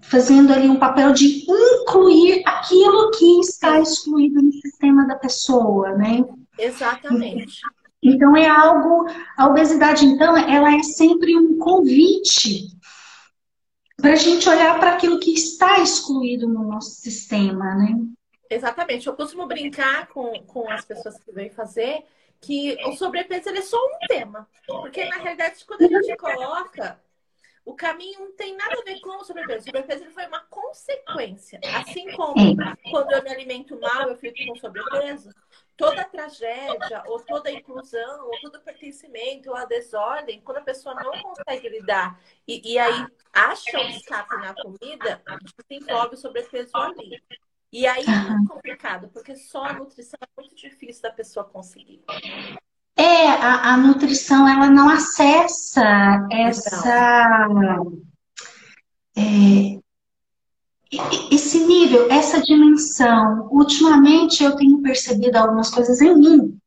fazendo 0.00 0.52
ali 0.52 0.68
um 0.68 0.78
papel 0.78 1.12
de 1.12 1.44
incluir 1.48 2.42
aquilo 2.46 3.10
que 3.12 3.40
está 3.40 3.80
excluído 3.80 4.42
no 4.42 4.52
sistema 4.52 5.06
da 5.06 5.16
pessoa, 5.16 5.92
né? 5.92 6.24
Exatamente. 6.58 7.60
Então 8.02 8.36
é 8.36 8.46
algo, 8.46 9.06
a 9.36 9.46
obesidade 9.46 10.04
então 10.04 10.36
ela 10.36 10.74
é 10.74 10.82
sempre 10.82 11.36
um 11.36 11.58
convite 11.58 12.68
para 13.96 14.12
a 14.12 14.16
gente 14.16 14.46
olhar 14.48 14.78
para 14.78 14.94
aquilo 14.94 15.18
que 15.18 15.32
está 15.32 15.78
excluído 15.78 16.46
no 16.46 16.64
nosso 16.64 16.90
sistema, 16.96 17.74
né? 17.74 17.96
Exatamente. 18.50 19.06
Eu 19.06 19.14
costumo 19.14 19.46
brincar 19.46 20.08
com, 20.08 20.32
com 20.46 20.70
as 20.70 20.84
pessoas 20.84 21.18
que 21.18 21.32
vêm 21.32 21.48
fazer 21.50 22.04
que 22.40 22.76
o 22.84 22.92
sobrepeso 22.92 23.48
é 23.48 23.62
só 23.62 23.78
um 23.78 24.06
tema. 24.06 24.46
Porque, 24.66 25.04
na 25.06 25.16
realidade, 25.16 25.64
quando 25.66 25.82
a 25.82 26.02
gente 26.02 26.16
coloca, 26.16 27.00
o 27.64 27.74
caminho 27.74 28.20
não 28.20 28.32
tem 28.36 28.54
nada 28.54 28.78
a 28.78 28.84
ver 28.84 29.00
com 29.00 29.16
o 29.16 29.24
sobrepeso. 29.24 29.60
O 29.60 29.64
sobrepeso 29.64 30.10
foi 30.10 30.26
uma 30.26 30.40
consequência. 30.40 31.58
Assim 31.76 32.10
como 32.12 32.56
quando 32.90 33.12
eu 33.12 33.22
me 33.22 33.30
alimento 33.30 33.78
mal, 33.80 34.08
eu 34.08 34.16
fico 34.16 34.36
com 34.46 34.56
sobrepeso, 34.56 35.30
toda 35.76 36.04
tragédia, 36.04 37.02
ou 37.06 37.20
toda 37.20 37.50
inclusão, 37.50 38.26
ou 38.26 38.40
todo 38.42 38.60
pertencimento, 38.60 39.50
ou 39.50 39.56
a 39.56 39.64
desordem, 39.64 40.42
quando 40.42 40.58
a 40.58 40.62
pessoa 40.62 40.94
não 40.94 41.12
consegue 41.22 41.68
lidar 41.68 42.20
e, 42.46 42.72
e 42.72 42.78
aí 42.78 43.06
acha 43.32 43.78
um 43.78 43.88
escape 43.88 44.36
na 44.36 44.54
comida, 44.54 45.22
desenvolve 45.66 46.14
o 46.14 46.18
sobrepeso 46.18 46.70
ali. 46.76 47.22
E 47.72 47.86
aí 47.86 48.04
é 48.04 48.30
muito 48.30 48.48
complicado, 48.48 49.08
porque 49.08 49.34
só 49.34 49.64
a 49.64 49.72
nutrição 49.72 50.18
é 50.20 50.40
muito 50.40 50.54
difícil 50.54 51.02
da 51.02 51.10
pessoa 51.10 51.44
conseguir. 51.44 52.04
É, 52.96 53.28
a, 53.28 53.74
a 53.74 53.76
nutrição 53.76 54.46
ela 54.48 54.70
não 54.70 54.88
acessa 54.88 56.28
essa. 56.30 56.68
É, 59.16 59.80
esse 61.30 61.58
nível, 61.66 62.10
essa 62.10 62.40
dimensão. 62.40 63.48
Ultimamente 63.50 64.44
eu 64.44 64.54
tenho 64.56 64.80
percebido 64.80 65.36
algumas 65.36 65.70
coisas 65.70 66.00
em 66.00 66.14
mim 66.16 66.58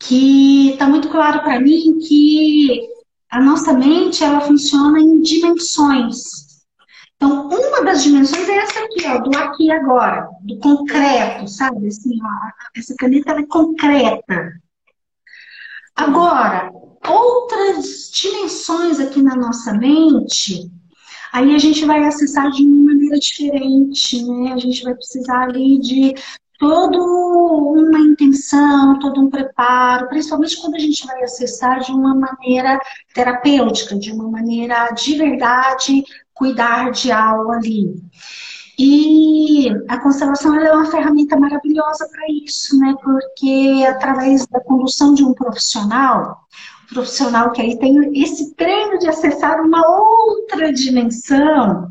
que 0.00 0.70
está 0.70 0.88
muito 0.88 1.08
claro 1.08 1.40
para 1.40 1.60
mim 1.60 1.98
que 1.98 2.88
a 3.30 3.40
nossa 3.40 3.72
mente 3.72 4.24
ela 4.24 4.40
funciona 4.40 4.98
em 4.98 5.20
dimensões. 5.20 6.49
Então, 7.22 7.48
uma 7.48 7.84
das 7.84 8.02
dimensões 8.02 8.48
é 8.48 8.56
essa 8.56 8.80
aqui, 8.80 9.06
ó, 9.06 9.18
do 9.18 9.36
aqui 9.36 9.64
e 9.64 9.70
agora, 9.70 10.26
do 10.40 10.58
concreto, 10.58 11.46
sabe? 11.48 11.86
Assim, 11.86 12.18
ó, 12.22 12.50
essa 12.74 12.94
caneta 12.96 13.32
é 13.32 13.42
concreta. 13.44 14.54
Agora, 15.94 16.72
outras 17.06 18.10
dimensões 18.10 18.98
aqui 18.98 19.22
na 19.22 19.36
nossa 19.36 19.74
mente, 19.74 20.70
aí 21.30 21.54
a 21.54 21.58
gente 21.58 21.84
vai 21.84 22.02
acessar 22.06 22.50
de 22.50 22.64
uma 22.64 22.94
maneira 22.94 23.18
diferente, 23.18 24.24
né? 24.24 24.54
A 24.54 24.56
gente 24.56 24.82
vai 24.82 24.94
precisar 24.94 25.42
ali 25.42 25.78
de 25.78 26.14
toda 26.58 26.98
uma 27.02 27.98
intenção, 27.98 28.98
todo 28.98 29.20
um 29.20 29.28
preparo, 29.28 30.08
principalmente 30.08 30.58
quando 30.58 30.76
a 30.76 30.78
gente 30.78 31.06
vai 31.06 31.22
acessar 31.22 31.80
de 31.80 31.92
uma 31.92 32.14
maneira 32.14 32.80
terapêutica, 33.14 33.98
de 33.98 34.10
uma 34.10 34.30
maneira 34.30 34.90
de 34.92 35.16
verdade 35.16 36.02
cuidar 36.40 36.90
de 36.90 37.12
algo 37.12 37.52
ali. 37.52 38.02
E 38.78 39.68
a 39.88 40.00
constelação 40.00 40.54
é 40.54 40.72
uma 40.72 40.90
ferramenta 40.90 41.36
maravilhosa 41.36 42.08
para 42.10 42.24
isso, 42.46 42.78
né? 42.78 42.94
Porque 43.02 43.84
através 43.86 44.46
da 44.46 44.58
condução 44.58 45.12
de 45.12 45.22
um 45.22 45.34
profissional, 45.34 46.48
profissional 46.88 47.52
que 47.52 47.60
aí 47.60 47.78
tem 47.78 47.94
esse 48.22 48.54
treino 48.54 48.98
de 48.98 49.06
acessar 49.06 49.60
uma 49.60 49.86
outra 49.86 50.72
dimensão, 50.72 51.90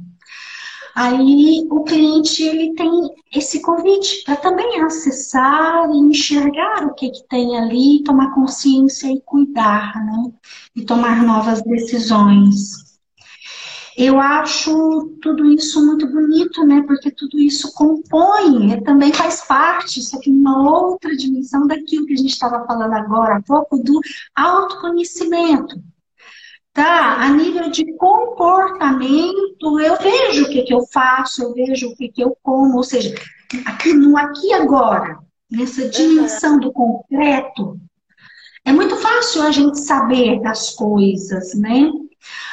aí 0.95 1.67
o 1.69 1.83
cliente 1.83 2.41
ele 2.41 2.73
tem 2.73 2.89
esse 3.31 3.61
convite 3.61 4.23
para 4.25 4.37
também 4.37 4.81
acessar 4.81 5.91
e 5.91 5.97
enxergar 5.99 6.87
o 6.87 6.95
que, 6.95 7.11
que 7.11 7.23
tem 7.29 7.55
ali, 7.55 8.03
tomar 8.03 8.33
consciência 8.33 9.11
e 9.11 9.21
cuidar, 9.21 9.93
né? 10.03 10.31
E 10.75 10.83
tomar 10.83 11.21
novas 11.21 11.61
decisões. 11.61 12.88
Eu 14.01 14.17
acho 14.17 15.17
tudo 15.21 15.45
isso 15.45 15.85
muito 15.85 16.07
bonito, 16.07 16.65
né? 16.65 16.81
Porque 16.87 17.11
tudo 17.11 17.37
isso 17.37 17.73
compõe, 17.73 18.81
também 18.81 19.11
faz 19.11 19.41
parte, 19.41 20.01
só 20.01 20.17
que 20.21 20.31
numa 20.31 20.71
outra 20.71 21.13
dimensão 21.17 21.67
daquilo 21.67 22.05
que 22.05 22.13
a 22.13 22.15
gente 22.15 22.29
estava 22.29 22.65
falando 22.65 22.93
agora 22.93 23.35
há 23.35 23.41
pouco, 23.41 23.77
do 23.83 23.99
autoconhecimento. 24.33 25.83
Tá? 26.71 27.15
A 27.23 27.29
nível 27.31 27.69
de 27.69 27.91
comportamento, 27.97 29.81
eu 29.81 29.97
vejo 29.97 30.45
o 30.45 30.49
que, 30.49 30.61
que 30.61 30.73
eu 30.73 30.87
faço, 30.93 31.43
eu 31.43 31.53
vejo 31.53 31.89
o 31.89 31.95
que, 31.97 32.07
que 32.07 32.23
eu 32.23 32.37
como, 32.41 32.77
ou 32.77 32.83
seja, 32.83 33.13
aqui 33.65 33.91
no 33.91 34.15
aqui 34.15 34.53
agora, 34.53 35.19
nessa 35.51 35.89
dimensão 35.89 36.57
do 36.57 36.71
concreto, 36.71 37.77
é 38.63 38.71
muito 38.71 38.95
fácil 38.95 39.41
a 39.41 39.51
gente 39.51 39.77
saber 39.77 40.39
das 40.39 40.69
coisas, 40.69 41.53
né? 41.55 41.91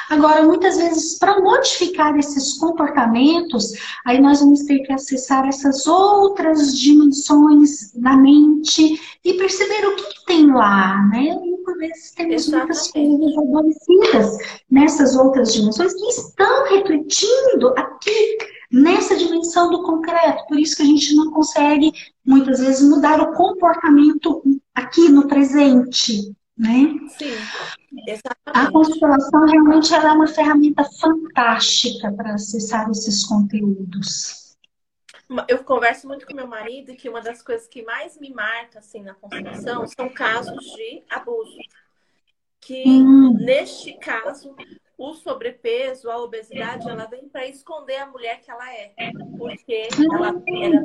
Agora, 0.09 0.43
muitas 0.43 0.77
vezes, 0.77 1.17
para 1.19 1.39
modificar 1.41 2.17
esses 2.17 2.53
comportamentos, 2.53 3.73
aí 4.05 4.21
nós 4.21 4.39
vamos 4.39 4.63
ter 4.63 4.79
que 4.79 4.93
acessar 4.93 5.47
essas 5.47 5.85
outras 5.85 6.77
dimensões 6.77 7.91
da 7.93 8.15
mente 8.15 8.99
e 9.23 9.33
perceber 9.33 9.85
o 9.85 9.95
que, 9.95 10.03
que 10.03 10.25
tem 10.25 10.51
lá, 10.51 11.05
né? 11.09 11.37
E 11.43 11.57
por 11.63 11.77
vezes 11.77 12.11
temos 12.11 12.47
muitas 12.47 12.91
coisas 12.91 13.37
adormecidas 13.37 14.37
nessas 14.71 15.15
outras 15.15 15.53
dimensões 15.53 15.93
que 15.93 16.07
estão 16.07 16.65
refletindo 16.69 17.73
aqui 17.77 18.37
nessa 18.71 19.15
dimensão 19.15 19.69
do 19.69 19.83
concreto. 19.83 20.45
Por 20.47 20.57
isso 20.57 20.77
que 20.77 20.83
a 20.83 20.85
gente 20.85 21.15
não 21.15 21.31
consegue, 21.31 21.91
muitas 22.25 22.59
vezes, 22.59 22.87
mudar 22.87 23.19
o 23.19 23.33
comportamento 23.33 24.41
aqui 24.73 25.09
no 25.09 25.27
presente, 25.27 26.33
né? 26.57 26.97
Sim. 27.09 27.35
A 28.47 28.71
constelação 28.71 29.45
realmente 29.45 29.93
é 29.93 29.99
uma 29.99 30.27
ferramenta 30.27 30.83
fantástica 30.99 32.11
para 32.11 32.33
acessar 32.33 32.89
esses 32.89 33.25
conteúdos. 33.25 34.57
Eu 35.47 35.63
converso 35.63 36.07
muito 36.07 36.25
com 36.25 36.33
meu 36.33 36.47
marido 36.47 36.95
que 36.95 37.09
uma 37.09 37.21
das 37.21 37.41
coisas 37.41 37.67
que 37.67 37.83
mais 37.83 38.17
me 38.17 38.33
marca 38.33 38.79
assim 38.79 39.03
na 39.03 39.13
constelação 39.13 39.85
são 39.87 40.09
casos 40.09 40.63
de 40.73 41.03
abuso. 41.09 41.57
Que 42.59 42.83
hum. 42.87 43.33
neste 43.39 43.93
caso 43.93 44.55
o 44.97 45.13
sobrepeso, 45.13 46.09
a 46.09 46.17
obesidade, 46.17 46.89
ela 46.89 47.05
vem 47.05 47.29
para 47.29 47.45
esconder 47.45 47.97
a 47.97 48.07
mulher 48.07 48.41
que 48.41 48.49
ela 48.49 48.73
é. 48.73 48.93
Porque 49.37 49.89
ela 50.11 50.41
era 50.47 50.81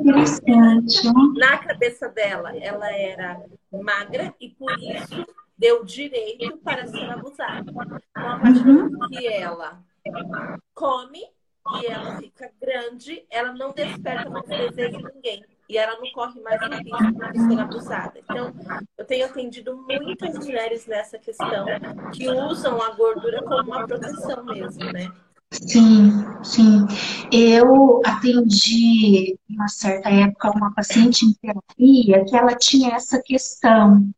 na 1.35 1.57
cabeça 1.57 2.09
dela, 2.09 2.55
ela 2.55 2.91
era 2.95 3.43
magra 3.71 4.35
e 4.39 4.49
por 4.49 4.71
isso 4.77 5.25
deu 5.63 5.85
direito 5.85 6.57
para 6.57 6.85
ser 6.85 7.09
abusada. 7.09 7.71
Então, 7.71 8.31
a 8.31 8.37
partir 8.37 8.63
do 8.63 8.73
momento 8.73 9.07
que 9.07 9.27
ela 9.27 9.81
come 10.73 11.23
e 11.81 11.85
ela 11.85 12.17
fica 12.17 12.51
grande, 12.61 13.25
ela 13.31 13.53
não 13.53 13.71
desperta 13.71 14.29
mais 14.29 14.45
desejo 14.45 14.97
de 14.97 15.13
ninguém. 15.15 15.45
E 15.69 15.77
ela 15.77 15.97
não 15.97 16.11
corre 16.11 16.41
mais 16.41 16.61
o 16.61 16.65
risco 16.65 17.31
de 17.31 17.47
ser 17.47 17.59
abusada. 17.61 18.19
Então, 18.19 18.53
eu 18.97 19.05
tenho 19.05 19.25
atendido 19.25 19.77
muitas 19.77 20.37
mulheres 20.37 20.85
nessa 20.85 21.17
questão 21.17 21.65
que 22.11 22.29
usam 22.29 22.81
a 22.81 22.89
gordura 22.89 23.41
como 23.43 23.71
uma 23.71 23.87
proteção 23.87 24.43
mesmo, 24.43 24.83
né? 24.91 25.09
Sim, 25.49 26.09
sim. 26.43 26.85
Eu 27.31 28.01
atendi, 28.05 29.39
uma 29.49 29.69
certa 29.69 30.09
época, 30.09 30.51
uma 30.51 30.73
paciente 30.73 31.25
em 31.25 31.33
terapia 31.35 32.25
que 32.25 32.35
ela 32.35 32.53
tinha 32.55 32.95
essa 32.95 33.21
questão 33.23 34.13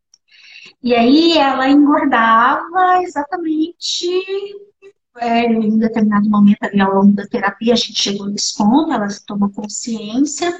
e 0.85 0.93
aí 0.93 1.35
ela 1.35 1.67
engordava 1.67 3.01
exatamente 3.01 4.07
é, 5.17 5.45
em 5.45 5.79
determinado 5.79 6.29
momento 6.29 6.61
ali 6.61 6.79
ao 6.79 6.93
longo 6.93 7.15
da 7.15 7.25
terapia, 7.25 7.73
a 7.73 7.75
gente 7.75 7.99
chegou 7.99 8.27
nesse 8.27 8.55
ponto, 8.55 8.93
ela 8.93 9.07
tomou 9.25 9.49
consciência. 9.49 10.55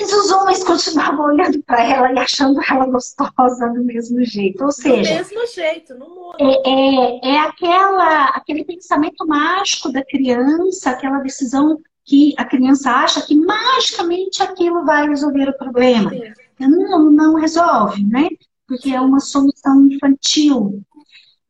Mas 0.00 0.12
os 0.12 0.30
homens 0.30 0.62
continuavam 0.62 1.26
olhando 1.26 1.60
para 1.64 1.82
ela 1.82 2.12
e 2.12 2.18
achando 2.20 2.60
ela 2.70 2.86
gostosa 2.86 3.68
do 3.70 3.82
mesmo 3.82 4.24
jeito. 4.24 4.64
Ou 4.64 4.70
seja. 4.70 5.10
Do 5.10 5.16
mesmo 5.16 5.46
jeito, 5.52 5.94
não 5.96 6.08
muda. 6.08 6.36
É, 6.40 6.70
é, 6.70 7.30
é 7.34 7.38
aquela, 7.40 8.26
aquele 8.26 8.64
pensamento 8.64 9.26
mágico 9.26 9.90
da 9.90 10.04
criança, 10.04 10.90
aquela 10.90 11.18
decisão 11.18 11.76
que 12.04 12.34
a 12.38 12.44
criança 12.44 12.92
acha 12.92 13.20
que 13.22 13.34
magicamente 13.34 14.40
aquilo 14.40 14.84
vai 14.84 15.08
resolver 15.08 15.48
o 15.48 15.58
problema. 15.58 16.12
Não, 16.60 17.10
não 17.10 17.34
resolve, 17.34 18.04
né? 18.04 18.28
Porque 18.68 18.90
é 18.90 19.00
uma 19.00 19.18
solução 19.18 19.88
infantil. 19.88 20.82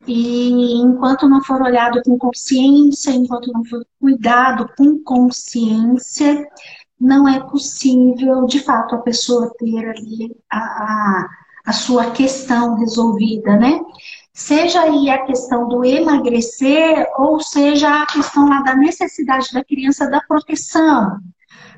E 0.06 0.80
enquanto 0.80 1.28
não 1.28 1.42
for 1.42 1.60
olhado 1.60 2.00
com 2.02 2.16
consciência, 2.16 3.10
enquanto 3.10 3.52
não 3.52 3.64
for 3.64 3.84
cuidado 4.00 4.70
com 4.78 5.02
consciência, 5.02 6.48
não 6.98 7.28
é 7.28 7.40
possível, 7.40 8.46
de 8.46 8.60
fato, 8.60 8.94
a 8.94 8.98
pessoa 8.98 9.52
ter 9.58 9.88
ali 9.90 10.34
a, 10.50 10.58
a, 10.58 11.28
a 11.66 11.72
sua 11.72 12.10
questão 12.12 12.76
resolvida, 12.76 13.56
né? 13.56 13.80
Seja 14.32 14.82
aí 14.82 15.10
a 15.10 15.24
questão 15.24 15.68
do 15.68 15.84
emagrecer, 15.84 17.06
ou 17.18 17.40
seja 17.40 18.02
a 18.02 18.06
questão 18.06 18.48
lá 18.48 18.62
da 18.62 18.74
necessidade 18.76 19.52
da 19.52 19.64
criança 19.64 20.08
da 20.08 20.20
proteção. 20.20 21.18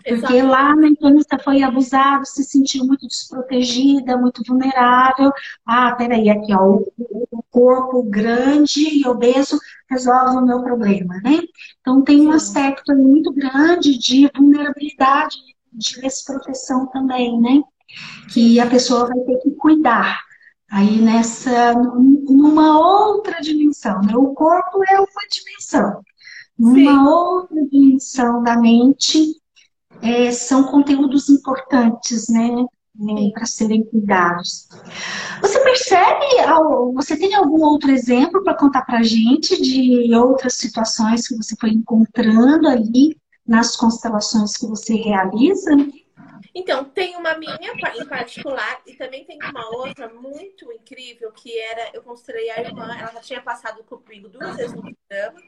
Porque 0.04 0.34
Exato. 0.34 0.46
lá 0.46 0.74
na 0.74 0.88
infância 0.88 1.38
foi 1.42 1.62
abusado, 1.62 2.24
se 2.26 2.42
sentiu 2.42 2.86
muito 2.86 3.06
desprotegida, 3.06 4.16
muito 4.16 4.42
vulnerável. 4.46 5.30
Ah, 5.66 5.92
peraí, 5.92 6.30
aqui, 6.30 6.54
ó, 6.54 6.64
o, 6.64 6.92
o 7.30 7.42
corpo 7.50 8.02
grande 8.02 9.00
e 9.00 9.06
obeso 9.06 9.58
resolve 9.90 10.36
o 10.36 10.46
meu 10.46 10.62
problema, 10.62 11.20
né? 11.22 11.40
Então 11.80 12.02
tem 12.02 12.26
um 12.26 12.32
aspecto 12.32 12.94
muito 12.94 13.32
grande 13.32 13.98
de 13.98 14.30
vulnerabilidade, 14.34 15.36
de 15.72 16.00
desproteção 16.00 16.86
também, 16.86 17.38
né? 17.40 17.62
Que 18.32 18.58
a 18.60 18.66
pessoa 18.66 19.06
vai 19.06 19.18
ter 19.18 19.36
que 19.38 19.50
cuidar. 19.52 20.20
Aí 20.70 21.00
nessa, 21.00 21.74
numa 21.74 22.78
outra 22.78 23.40
dimensão, 23.40 24.00
né? 24.02 24.16
O 24.16 24.32
corpo 24.34 24.82
é 24.88 24.98
uma 24.98 25.28
dimensão. 25.30 26.00
Numa 26.56 26.74
Sim. 26.74 26.98
outra 27.08 27.66
dimensão 27.66 28.42
da 28.42 28.56
mente, 28.56 29.39
é, 30.03 30.30
são 30.32 30.64
conteúdos 30.64 31.28
importantes, 31.28 32.28
né? 32.28 32.64
É, 33.03 33.30
para 33.32 33.46
serem 33.46 33.84
cuidados. 33.84 34.68
Você 35.40 35.61
percebe, 35.61 36.26
você 36.92 37.16
tem 37.16 37.34
algum 37.34 37.62
outro 37.62 37.90
exemplo 37.90 38.42
para 38.42 38.57
contar 38.57 38.82
para 38.82 38.98
a 38.98 39.03
gente 39.03 39.62
de 39.62 40.12
outras 40.14 40.55
situações 40.55 41.26
que 41.26 41.36
você 41.36 41.55
foi 41.59 41.70
encontrando 41.70 42.68
ali 42.68 43.16
nas 43.46 43.76
constelações 43.76 44.57
que 44.57 44.66
você 44.66 44.96
realiza? 44.96 45.70
Então, 46.55 46.84
tem 46.84 47.16
uma 47.16 47.38
minha 47.38 47.59
em 47.96 48.07
particular 48.07 48.80
e 48.86 48.94
também 48.94 49.24
tem 49.24 49.38
uma 49.51 49.68
outra 49.76 50.09
muito 50.09 50.70
incrível 50.72 51.32
que 51.32 51.59
era, 51.59 51.90
eu 51.94 52.03
constelei 52.03 52.51
a 52.51 52.61
irmã, 52.61 52.84
ela 52.84 53.12
já 53.12 53.20
tinha 53.20 53.40
passado 53.40 53.82
comigo 53.84 54.28
duas 54.28 54.57
vezes 54.57 54.74
no 54.74 54.82
programa. 54.82 55.40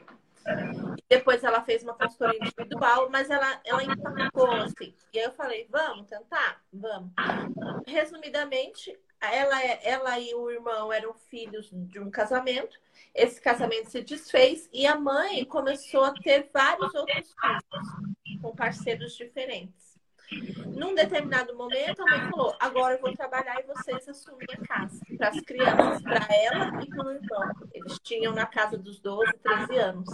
Depois 1.09 1.43
ela 1.43 1.63
fez 1.63 1.83
uma 1.83 1.93
consultoria 1.93 2.39
individual, 2.39 3.09
mas 3.09 3.29
ela, 3.29 3.61
ela 3.63 3.83
empacou 3.83 4.51
assim. 4.51 4.93
E 5.13 5.19
aí 5.19 5.25
eu 5.25 5.31
falei, 5.33 5.67
vamos 5.69 6.07
tentar? 6.07 6.61
Vamos. 6.71 7.11
Resumidamente, 7.85 8.97
ela, 9.21 9.61
ela 9.83 10.19
e 10.19 10.33
o 10.33 10.49
irmão 10.49 10.91
eram 10.91 11.13
filhos 11.13 11.69
de 11.71 11.99
um 11.99 12.09
casamento. 12.09 12.77
Esse 13.13 13.39
casamento 13.39 13.89
se 13.89 14.01
desfez 14.01 14.69
e 14.73 14.85
a 14.85 14.95
mãe 14.95 15.45
começou 15.45 16.03
a 16.03 16.13
ter 16.13 16.49
vários 16.53 16.93
outros 16.93 17.33
filhos 17.33 18.41
com 18.41 18.55
parceiros 18.55 19.15
diferentes. 19.15 19.93
Num 20.75 20.95
determinado 20.95 21.55
momento, 21.55 22.01
a 22.01 22.05
mãe 22.05 22.29
falou: 22.31 22.55
agora 22.59 22.95
eu 22.95 23.01
vou 23.01 23.13
trabalhar 23.13 23.59
e 23.59 23.67
vocês 23.67 24.07
assumem 24.09 24.47
a 24.51 24.67
casa. 24.67 24.99
Para 25.17 25.29
as 25.29 25.39
crianças, 25.41 26.01
para 26.01 26.27
ela 26.35 26.83
e 26.83 26.87
para 26.87 27.05
o 27.05 27.11
irmão. 27.11 27.51
Eles 27.73 27.99
tinham 27.99 28.33
na 28.33 28.45
casa 28.45 28.77
dos 28.77 28.99
12, 28.99 29.31
13 29.43 29.77
anos. 29.77 30.09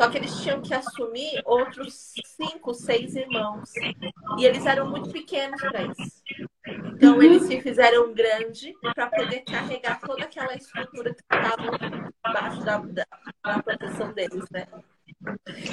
Só 0.00 0.10
que 0.10 0.18
eles 0.18 0.40
tinham 0.40 0.60
que 0.60 0.74
assumir 0.74 1.40
outros 1.44 2.12
cinco, 2.24 2.74
seis 2.74 3.14
irmãos. 3.14 3.72
E 4.38 4.44
eles 4.44 4.66
eram 4.66 4.90
muito 4.90 5.10
pequenos 5.10 5.60
para 5.60 5.82
isso. 5.82 6.22
Então, 6.66 7.22
eles 7.22 7.44
se 7.44 7.60
fizeram 7.60 8.12
grande 8.12 8.74
para 8.94 9.06
poder 9.08 9.40
carregar 9.40 10.00
toda 10.00 10.24
aquela 10.24 10.54
estrutura 10.54 11.14
que 11.14 11.22
estava 11.22 11.62
embaixo 12.28 12.64
da, 12.64 12.78
da, 12.78 13.06
da 13.44 13.62
proteção 13.62 14.12
deles, 14.12 14.44
né? 14.50 14.66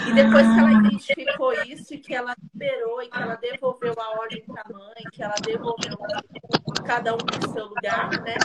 E 0.08 0.14
depois 0.14 0.48
que 0.48 0.60
ela 0.60 0.72
identificou 0.72 1.54
isso 1.64 1.94
e 1.94 1.98
que 1.98 2.16
ela 2.16 2.36
liberou 2.54 3.02
e 3.02 3.10
que 3.10 3.18
ela 3.18 3.36
devolveu 3.36 3.94
a 3.98 4.20
ordem 4.20 4.44
para 4.46 4.64
a 4.64 4.74
mãe, 4.74 5.04
que 5.12 5.24
ela 5.24 5.36
devolveu 5.44 5.98
cada 6.86 7.14
um 7.14 7.18
no 7.18 7.54
seu 7.54 7.66
lugar, 7.66 8.10
né? 8.22 8.36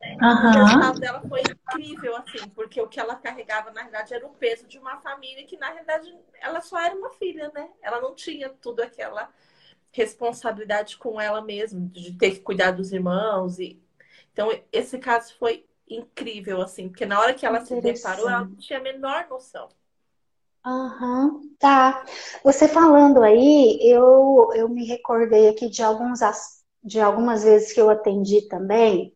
Uhum. 0.00 0.48
O 0.48 0.50
resultado 0.50 1.00
dela 1.00 1.22
foi 1.28 1.40
incrível, 1.42 2.16
assim, 2.16 2.48
porque 2.54 2.80
o 2.80 2.88
que 2.88 2.98
ela 2.98 3.16
carregava, 3.16 3.70
na 3.70 3.82
verdade, 3.82 4.14
era 4.14 4.26
o 4.26 4.34
peso 4.34 4.66
de 4.66 4.78
uma 4.78 4.98
família 5.00 5.44
que, 5.44 5.56
na 5.56 5.70
realidade, 5.70 6.14
ela 6.40 6.60
só 6.60 6.78
era 6.80 6.94
uma 6.94 7.10
filha, 7.10 7.50
né? 7.54 7.68
Ela 7.82 8.00
não 8.00 8.14
tinha 8.14 8.48
tudo 8.48 8.80
aquela 8.80 9.32
responsabilidade 9.92 10.96
com 10.98 11.20
ela 11.20 11.40
mesma, 11.42 11.80
de 11.88 12.12
ter 12.16 12.32
que 12.32 12.40
cuidar 12.40 12.72
dos 12.72 12.92
irmãos. 12.92 13.58
e 13.58 13.80
Então, 14.32 14.50
esse 14.72 14.98
caso 14.98 15.36
foi 15.38 15.66
incrível, 15.88 16.60
assim, 16.60 16.88
porque 16.88 17.06
na 17.06 17.18
hora 17.20 17.34
que 17.34 17.46
ela 17.46 17.64
se 17.64 17.80
deparou, 17.80 18.28
ela 18.28 18.44
não 18.44 18.56
tinha 18.56 18.78
a 18.78 18.82
menor 18.82 19.26
noção. 19.28 19.68
Aham, 20.64 21.40
tá. 21.58 22.04
Você 22.44 22.68
falando 22.68 23.22
aí, 23.22 23.78
eu, 23.82 24.50
eu 24.54 24.68
me 24.68 24.84
recordei 24.84 25.48
aqui 25.48 25.68
de, 25.70 25.82
alguns, 25.82 26.20
de 26.84 27.00
algumas 27.00 27.42
vezes 27.42 27.72
que 27.72 27.80
eu 27.80 27.88
atendi 27.88 28.46
também, 28.48 29.14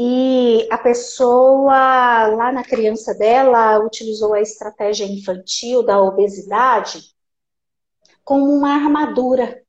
e 0.00 0.68
a 0.70 0.78
pessoa, 0.78 2.28
lá 2.28 2.52
na 2.52 2.62
criança 2.62 3.12
dela, 3.14 3.84
utilizou 3.84 4.32
a 4.32 4.40
estratégia 4.40 5.04
infantil 5.04 5.82
da 5.82 6.00
obesidade 6.00 7.00
como 8.24 8.44
uma 8.44 8.74
armadura. 8.74 9.60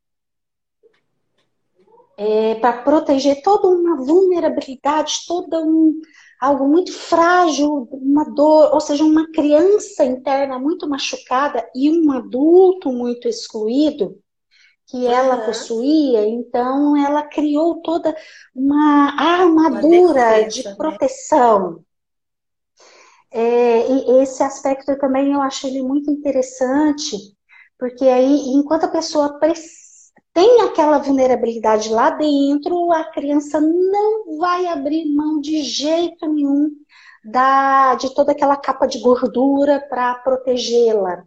É, 2.16 2.56
para 2.56 2.84
proteger 2.84 3.42
toda 3.42 3.70
uma 3.70 4.06
vulnerabilidade, 4.06 5.22
toda 5.26 5.64
um, 5.64 6.00
algo 6.40 6.68
muito 6.68 6.94
frágil, 6.94 7.90
uma 7.92 8.26
dor, 8.26 8.72
ou 8.72 8.80
seja, 8.80 9.04
uma 9.04 9.32
criança 9.32 10.06
interna 10.06 10.60
muito 10.60 10.88
machucada 10.88 11.68
e 11.74 11.90
um 11.90 12.12
adulto 12.12 12.92
muito 12.92 13.28
excluído 13.28 14.22
que 14.90 15.06
ela 15.06 15.38
uhum. 15.38 15.46
possuía, 15.46 16.28
então 16.28 16.98
ela 16.98 17.24
criou 17.24 17.82
toda 17.82 18.16
uma 18.56 19.14
armadura 19.18 20.00
uma 20.00 20.30
defesa, 20.32 20.48
de 20.48 20.68
né? 20.68 20.76
proteção. 20.76 21.72
Né? 21.72 21.80
É, 23.32 23.92
e 23.92 24.22
esse 24.24 24.42
aspecto 24.42 24.98
também 24.98 25.32
eu 25.32 25.42
acho 25.42 25.68
ele 25.68 25.84
muito 25.84 26.10
interessante, 26.10 27.16
porque 27.78 28.06
aí, 28.06 28.50
enquanto 28.56 28.86
a 28.86 28.90
pessoa 28.90 29.40
tem 30.34 30.62
aquela 30.62 30.98
vulnerabilidade 30.98 31.90
lá 31.90 32.10
dentro, 32.10 32.92
a 32.92 33.04
criança 33.04 33.62
não 33.62 34.38
vai 34.40 34.66
abrir 34.66 35.06
mão 35.14 35.40
de 35.40 35.62
jeito 35.62 36.28
nenhum 36.28 36.72
da, 37.24 37.94
de 37.96 38.14
toda 38.16 38.32
aquela 38.32 38.58
capa 38.58 38.88
de 38.88 39.00
gordura 39.00 39.86
para 39.88 40.16
protegê-la. 40.16 41.26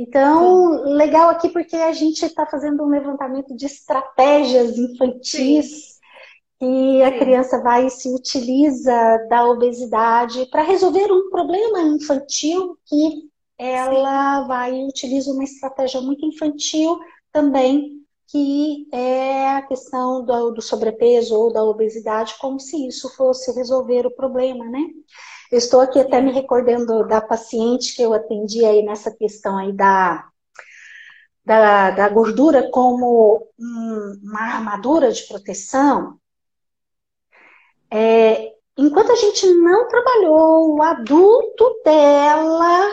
Então, 0.00 0.78
Sim. 0.78 0.94
legal 0.94 1.28
aqui 1.28 1.50
porque 1.50 1.76
a 1.76 1.92
gente 1.92 2.24
está 2.24 2.46
fazendo 2.46 2.82
um 2.82 2.88
levantamento 2.88 3.54
de 3.54 3.66
estratégias 3.66 4.78
infantis 4.78 5.98
Sim. 6.58 6.96
e 6.98 7.02
a 7.02 7.12
Sim. 7.12 7.18
criança 7.18 7.62
vai 7.62 7.84
e 7.84 7.90
se 7.90 8.08
utiliza 8.08 9.18
da 9.28 9.44
obesidade 9.44 10.46
para 10.50 10.62
resolver 10.62 11.12
um 11.12 11.28
problema 11.28 11.82
infantil 11.82 12.78
que 12.86 13.28
ela 13.58 14.46
vai 14.46 14.74
e 14.74 14.88
utiliza 14.88 15.32
uma 15.32 15.44
estratégia 15.44 16.00
muito 16.00 16.24
infantil 16.24 16.98
também 17.30 18.00
que 18.28 18.86
é 18.92 19.50
a 19.50 19.62
questão 19.62 20.24
do, 20.24 20.52
do, 20.52 20.62
sobrepeso 20.62 21.34
ou 21.34 21.52
da 21.52 21.64
obesidade, 21.64 22.36
como 22.38 22.60
se 22.60 22.86
isso 22.86 23.12
fosse 23.16 23.52
resolver 23.52 24.06
o 24.06 24.14
problema, 24.14 24.64
né? 24.66 24.86
Eu 25.50 25.58
estou 25.58 25.80
aqui 25.80 25.98
até 25.98 26.20
me 26.20 26.30
recordando 26.30 27.06
da 27.08 27.20
paciente 27.20 27.96
que 27.96 28.02
eu 28.02 28.14
atendi 28.14 28.64
aí 28.64 28.82
nessa 28.82 29.10
questão 29.10 29.58
aí 29.58 29.72
da, 29.72 30.28
da, 31.44 31.90
da 31.90 32.08
gordura 32.08 32.70
como 32.70 33.48
uma 33.58 34.40
armadura 34.40 35.10
de 35.10 35.22
proteção. 35.24 36.20
É, 37.92 38.52
enquanto 38.78 39.10
a 39.10 39.16
gente 39.16 39.52
não 39.54 39.88
trabalhou 39.88 40.76
o 40.76 40.82
adulto 40.82 41.80
dela 41.84 42.88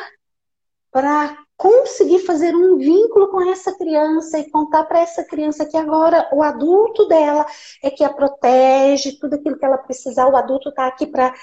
para 0.91 1.37
conseguir 1.55 2.19
fazer 2.19 2.55
um 2.55 2.77
vínculo 2.77 3.27
com 3.29 3.51
essa 3.51 3.75
criança 3.77 4.39
e 4.39 4.49
contar 4.49 4.85
para 4.85 4.99
essa 4.99 5.23
criança 5.23 5.65
que 5.65 5.77
agora 5.77 6.27
o 6.31 6.41
adulto 6.41 7.07
dela 7.07 7.45
é 7.83 7.91
que 7.91 8.03
a 8.03 8.13
protege, 8.13 9.19
tudo 9.19 9.35
aquilo 9.35 9.57
que 9.57 9.65
ela 9.65 9.77
precisar, 9.77 10.27
o 10.27 10.35
adulto 10.35 10.69
está 10.69 10.87
aqui 10.87 11.05
para 11.05 11.33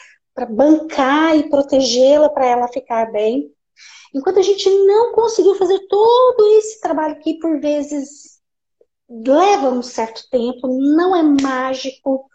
bancar 0.50 1.36
e 1.36 1.48
protegê-la 1.48 2.28
para 2.28 2.46
ela 2.46 2.68
ficar 2.68 3.10
bem. 3.12 3.52
Enquanto 4.14 4.38
a 4.38 4.42
gente 4.42 4.68
não 4.86 5.12
conseguiu 5.12 5.54
fazer 5.54 5.78
todo 5.88 6.46
esse 6.58 6.80
trabalho 6.80 7.18
que 7.20 7.38
por 7.38 7.60
vezes 7.60 8.40
leva 9.08 9.70
um 9.70 9.82
certo 9.82 10.22
tempo, 10.30 10.68
não 10.68 11.14
é 11.14 11.22
mágico. 11.22 12.28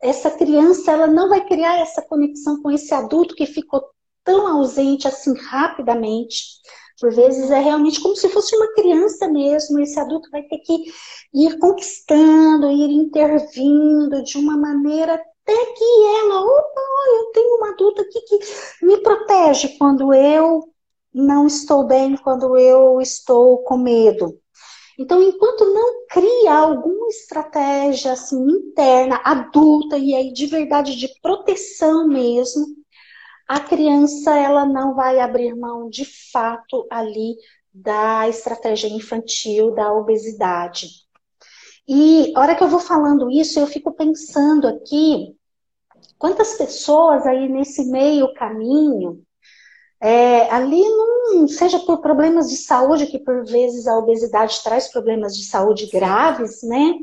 Essa 0.00 0.30
criança 0.30 0.92
ela 0.92 1.06
não 1.06 1.28
vai 1.28 1.46
criar 1.46 1.78
essa 1.80 2.02
conexão 2.02 2.62
com 2.62 2.70
esse 2.70 2.92
adulto 2.92 3.34
que 3.34 3.46
ficou 3.46 3.82
tão 4.24 4.46
ausente 4.46 5.06
assim 5.06 5.34
rapidamente. 5.34 6.60
Por 7.00 7.12
vezes 7.12 7.50
é 7.50 7.58
realmente 7.58 8.00
como 8.00 8.14
se 8.14 8.28
fosse 8.28 8.54
uma 8.54 8.72
criança 8.74 9.26
mesmo, 9.28 9.80
esse 9.80 9.98
adulto 9.98 10.30
vai 10.30 10.42
ter 10.42 10.58
que 10.58 10.84
ir 11.34 11.58
conquistando, 11.58 12.70
ir 12.70 12.90
intervindo 12.90 14.22
de 14.22 14.38
uma 14.38 14.56
maneira 14.56 15.20
até 15.44 15.66
que 15.74 15.84
ela, 15.84 16.40
opa, 16.40 16.80
eu 17.16 17.32
tenho 17.32 17.56
uma 17.56 17.70
adulta 17.70 18.02
aqui 18.02 18.20
que 18.22 18.86
me 18.86 18.98
protege 18.98 19.76
quando 19.76 20.14
eu 20.14 20.68
não 21.12 21.46
estou 21.46 21.86
bem, 21.86 22.16
quando 22.16 22.56
eu 22.56 23.00
estou 23.00 23.58
com 23.64 23.76
medo. 23.76 24.38
Então, 24.98 25.22
enquanto 25.22 25.64
não 25.72 26.06
cria 26.08 26.54
alguma 26.54 27.08
estratégia 27.08 28.12
assim 28.12 28.40
interna, 28.40 29.20
adulta 29.24 29.98
e 29.98 30.14
aí 30.14 30.32
de 30.32 30.46
verdade 30.46 30.96
de 30.96 31.08
proteção 31.20 32.06
mesmo, 32.06 32.66
a 33.48 33.58
criança 33.58 34.36
ela 34.36 34.64
não 34.64 34.94
vai 34.94 35.18
abrir 35.18 35.54
mão 35.54 35.88
de 35.88 36.04
fato 36.30 36.86
ali 36.90 37.34
da 37.72 38.28
estratégia 38.28 38.88
infantil 38.88 39.74
da 39.74 39.92
obesidade. 39.92 40.88
E 41.88 42.32
a 42.36 42.40
hora 42.40 42.54
que 42.54 42.62
eu 42.62 42.68
vou 42.68 42.80
falando 42.80 43.30
isso, 43.30 43.58
eu 43.58 43.66
fico 43.66 43.92
pensando 43.92 44.68
aqui 44.68 45.36
quantas 46.18 46.54
pessoas 46.54 47.26
aí 47.26 47.48
nesse 47.48 47.84
meio 47.90 48.32
caminho 48.34 49.24
é, 50.02 50.50
ali 50.50 50.82
não 50.82 51.46
seja 51.46 51.78
por 51.78 51.98
problemas 52.00 52.50
de 52.50 52.56
saúde, 52.56 53.06
que 53.06 53.20
por 53.20 53.44
vezes 53.44 53.86
a 53.86 53.96
obesidade 53.96 54.60
traz 54.64 54.88
problemas 54.88 55.36
de 55.36 55.44
saúde 55.44 55.86
graves, 55.86 56.60
né? 56.64 56.94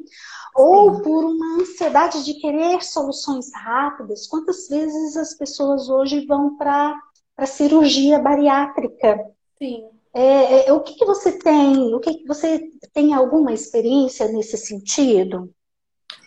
Ou 0.53 1.01
por 1.01 1.23
uma 1.23 1.61
ansiedade 1.61 2.25
de 2.25 2.33
querer 2.33 2.83
soluções 2.83 3.53
rápidas. 3.53 4.27
Quantas 4.27 4.67
vezes 4.67 5.15
as 5.15 5.33
pessoas 5.33 5.89
hoje 5.89 6.25
vão 6.25 6.57
para 6.57 6.93
a 7.37 7.45
cirurgia 7.45 8.19
bariátrica? 8.19 9.17
Sim. 9.57 9.85
É, 10.13 10.69
é, 10.69 10.73
o 10.73 10.81
que, 10.81 10.95
que 10.95 11.05
você 11.05 11.37
tem? 11.37 11.93
O 11.93 11.99
que, 11.99 12.15
que 12.15 12.27
você 12.27 12.69
tem 12.93 13.13
alguma 13.13 13.53
experiência 13.53 14.27
nesse 14.27 14.57
sentido? 14.57 15.53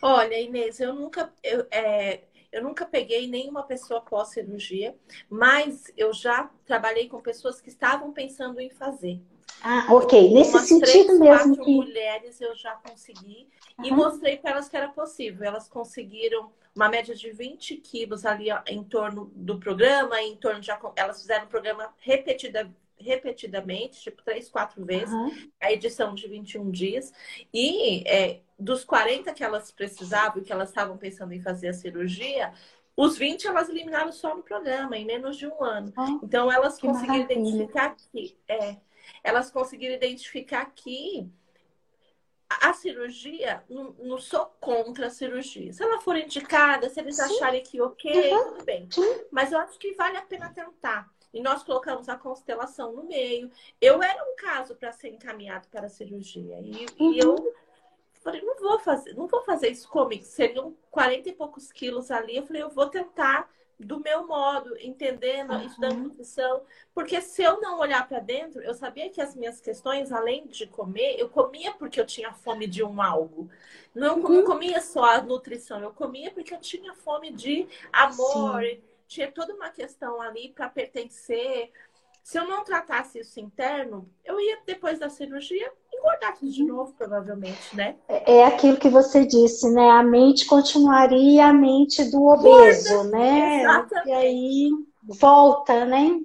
Olha, 0.01 0.41
Inês, 0.41 0.81
eu 0.81 0.95
nunca. 0.95 1.33
Eu, 1.43 1.67
é, 1.71 2.21
eu 2.53 2.63
nunca 2.63 2.85
peguei 2.85 3.27
nenhuma 3.27 3.63
pessoa 3.65 4.03
pós-cirurgia, 4.03 4.95
mas 5.29 5.91
eu 5.97 6.13
já 6.13 6.51
trabalhei 6.67 7.09
com 7.09 7.21
pessoas 7.21 7.61
que 7.61 7.71
estavam 7.71 8.13
pensando 8.13 8.61
em 8.61 8.71
fazer. 8.71 9.21
Ah, 9.63 9.87
ok. 9.91 10.33
Nesse 10.33 10.51
Umas 10.51 10.69
sentido 10.69 10.87
três, 10.87 11.19
mesmo. 11.19 11.57
Quatro 11.57 11.65
que... 11.65 11.75
mulheres 11.75 12.41
eu 12.41 12.55
já 12.55 12.73
consegui 12.77 13.49
uhum. 13.79 13.85
e 13.85 13.91
mostrei 13.91 14.37
para 14.37 14.53
elas 14.53 14.69
que 14.69 14.77
era 14.77 14.89
possível. 14.89 15.45
Elas 15.45 15.69
conseguiram 15.69 16.53
uma 16.75 16.89
média 16.89 17.15
de 17.15 17.31
20 17.31 17.77
quilos 17.77 18.25
ali 18.25 18.49
em 18.67 18.83
torno 18.83 19.31
do 19.35 19.59
programa, 19.59 20.21
em 20.21 20.37
torno 20.37 20.61
de. 20.61 20.71
Elas 20.97 21.21
fizeram 21.21 21.45
o 21.45 21.49
programa 21.49 21.95
repetida, 21.99 22.71
repetidamente, 23.03 24.01
tipo 24.01 24.23
três, 24.23 24.49
quatro 24.49 24.85
vezes, 24.85 25.13
uhum. 25.13 25.51
a 25.61 25.73
edição 25.73 26.15
de 26.15 26.27
21 26.29 26.71
dias. 26.71 27.13
E 27.53 28.03
é, 28.09 28.41
dos 28.59 28.85
40 28.85 29.33
que 29.35 29.45
elas 29.45 29.71
precisavam 29.71 30.41
e 30.41 30.45
que 30.45 30.53
elas 30.53 30.69
estavam 30.69 30.97
pensando 30.97 31.33
em 31.33 31.41
fazer 31.41 31.69
a 31.69 31.75
cirurgia, 31.75 32.53
os 32.97 33.17
20 33.17 33.47
elas 33.47 33.69
eliminaram 33.69 34.13
só 34.13 34.37
no 34.37 34.43
programa, 34.43 34.97
em 34.97 35.05
menos 35.05 35.37
de 35.37 35.47
um 35.47 35.63
ano. 35.63 35.93
Oh, 35.97 36.25
então 36.25 36.51
elas 36.51 36.79
conseguiram 36.79 37.19
maravilha. 37.19 37.41
identificar 37.41 37.97
que 37.97 38.39
é, 38.49 38.77
elas 39.25 39.51
conseguiram 39.51 39.95
identificar 39.95 40.67
que 40.67 41.31
a 42.61 42.73
cirurgia, 42.75 43.65
não, 43.69 43.95
não, 43.99 44.19
sou 44.19 44.47
contra 44.61 45.07
a 45.07 45.11
cirurgia. 45.11 45.73
Se 45.73 45.83
ela 45.83 46.01
for 46.01 46.17
indicada, 46.17 46.89
se 46.89 47.01
eles 47.01 47.17
Sim. 47.17 47.23
acharem 47.23 47.63
que 47.63 47.81
ok, 47.81 48.31
uhum. 48.31 48.53
tudo 48.53 48.65
bem. 48.65 48.89
Sim. 48.91 49.21
Mas 49.31 49.53
eu 49.53 49.59
acho 49.59 49.79
que 49.79 49.95
vale 49.95 50.17
a 50.17 50.23
pena 50.23 50.53
tentar. 50.53 51.11
E 51.33 51.41
nós 51.41 51.63
colocamos 51.63 52.09
a 52.09 52.17
constelação 52.17 52.93
no 52.93 53.05
meio. 53.05 53.51
Eu 53.81 54.03
era 54.03 54.23
um 54.25 54.37
caso 54.37 54.75
para 54.75 54.93
ser 54.93 55.09
encaminhado 55.09 55.67
para 55.69 55.87
a 55.87 55.91
cirurgia. 55.91 56.61
E, 56.61 56.87
uhum. 56.99 57.13
e 57.13 57.19
eu 57.19 57.55
Falei, 58.23 58.41
não 58.41 58.55
vou 58.57 58.79
fazer, 58.79 59.15
não 59.15 59.27
vou 59.27 59.43
fazer 59.43 59.69
isso 59.69 59.89
comigo. 59.89 60.23
Seriam 60.23 60.77
40 60.93 61.29
e 61.29 61.33
poucos 61.33 61.73
quilos 61.73 62.09
ali. 62.09 62.37
Eu 62.37 62.47
falei, 62.47 62.63
eu 62.63 62.71
vou 62.71 62.89
tentar 62.89 63.51
do 63.81 63.99
meu 63.99 64.27
modo, 64.29 64.77
entendendo, 64.79 65.53
uhum. 65.53 65.67
estudando 65.67 65.99
nutrição. 65.99 66.63
Porque 66.95 67.21
se 67.21 67.43
eu 67.43 67.61
não 67.61 67.81
olhar 67.81 68.07
para 68.07 68.21
dentro, 68.21 68.63
eu 68.63 68.75
sabia 68.75 69.11
que 69.11 69.21
as 69.21 69.35
minhas 69.35 69.61
questões, 69.61 70.13
além 70.13 70.47
de 70.47 70.69
comer, 70.69 71.17
eu 71.19 71.29
comia 71.29 71.73
porque 71.73 72.01
eu 72.01 72.07
tinha 72.07 72.33
fome 72.33 72.69
de 72.69 72.85
um 72.85 73.03
algo. 73.03 73.51
Não, 73.93 74.19
uhum. 74.19 74.29
não 74.29 74.45
comia 74.45 74.81
só 74.81 75.03
a 75.05 75.21
nutrição, 75.21 75.81
eu 75.81 75.93
comia 75.93 76.31
porque 76.31 76.55
eu 76.55 76.61
tinha 76.61 76.95
fome 76.95 77.33
de 77.33 77.67
amor. 77.93 78.63
Sim. 78.63 78.81
Tinha 79.13 79.31
toda 79.31 79.55
uma 79.55 79.69
questão 79.69 80.23
ali 80.23 80.55
para 80.55 80.71
pertencer. 80.71 81.71
Se 82.23 82.39
eu 82.39 82.49
não 82.49 82.65
tratasse 82.65 83.19
isso 83.19 83.39
interno, 83.39 84.09
eu 84.25 84.41
ia, 84.41 84.59
depois 84.65 84.99
da 84.99 85.11
cirurgia, 85.11 85.71
engordar 85.93 86.35
tudo 86.39 86.51
de 86.51 86.65
novo, 86.65 86.95
provavelmente, 86.95 87.77
né? 87.77 87.97
É, 88.09 88.39
é 88.39 88.47
aquilo 88.47 88.79
que 88.79 88.89
você 88.89 89.27
disse, 89.27 89.71
né? 89.71 89.91
A 89.91 90.03
mente 90.03 90.47
continuaria 90.47 91.45
a 91.45 91.53
mente 91.53 92.11
do 92.11 92.25
obeso, 92.25 92.95
Gorda. 92.95 93.11
né? 93.11 93.61
Exatamente. 93.61 94.09
E 94.09 94.13
aí 94.13 94.71
volta, 95.03 95.85
né? 95.85 96.19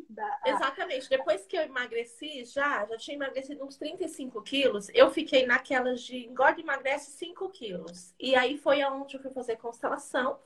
Exatamente. 0.45 1.09
Depois 1.09 1.45
que 1.45 1.57
eu 1.57 1.63
emagreci, 1.63 2.45
já, 2.45 2.85
já 2.85 2.97
tinha 2.97 3.17
emagrecido 3.17 3.65
uns 3.65 3.75
35 3.75 4.41
quilos, 4.43 4.87
eu 4.93 5.11
fiquei 5.11 5.45
naquelas 5.45 6.01
de 6.01 6.25
engorda 6.25 6.61
e 6.61 6.63
emagrece 6.63 7.11
5 7.11 7.49
quilos. 7.49 8.13
E 8.17 8.33
aí 8.33 8.57
foi 8.57 8.81
aonde 8.81 9.17
eu 9.17 9.21
fui 9.21 9.31
fazer 9.31 9.57
constelação, 9.57 10.37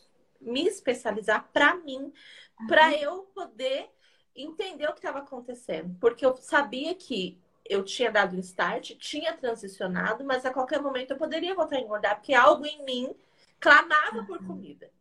me 0.41 0.67
especializar 0.67 1.49
para 1.53 1.75
mim, 1.75 2.11
uhum. 2.59 2.67
para 2.67 2.93
eu 2.93 3.23
poder 3.33 3.89
entender 4.35 4.87
o 4.87 4.93
que 4.93 4.99
estava 4.99 5.19
acontecendo. 5.19 5.95
Porque 5.99 6.25
eu 6.25 6.35
sabia 6.35 6.95
que 6.95 7.39
eu 7.65 7.83
tinha 7.83 8.11
dado 8.11 8.35
um 8.35 8.39
start, 8.39 8.95
tinha 8.97 9.33
transicionado, 9.33 10.23
mas 10.23 10.45
a 10.45 10.53
qualquer 10.53 10.81
momento 10.81 11.11
eu 11.11 11.17
poderia 11.17 11.55
voltar 11.55 11.77
a 11.77 11.81
engordar, 11.81 12.15
porque 12.15 12.33
algo 12.33 12.65
em 12.65 12.83
mim 12.83 13.15
clamava 13.59 14.23
por 14.25 14.45
comida. 14.45 14.91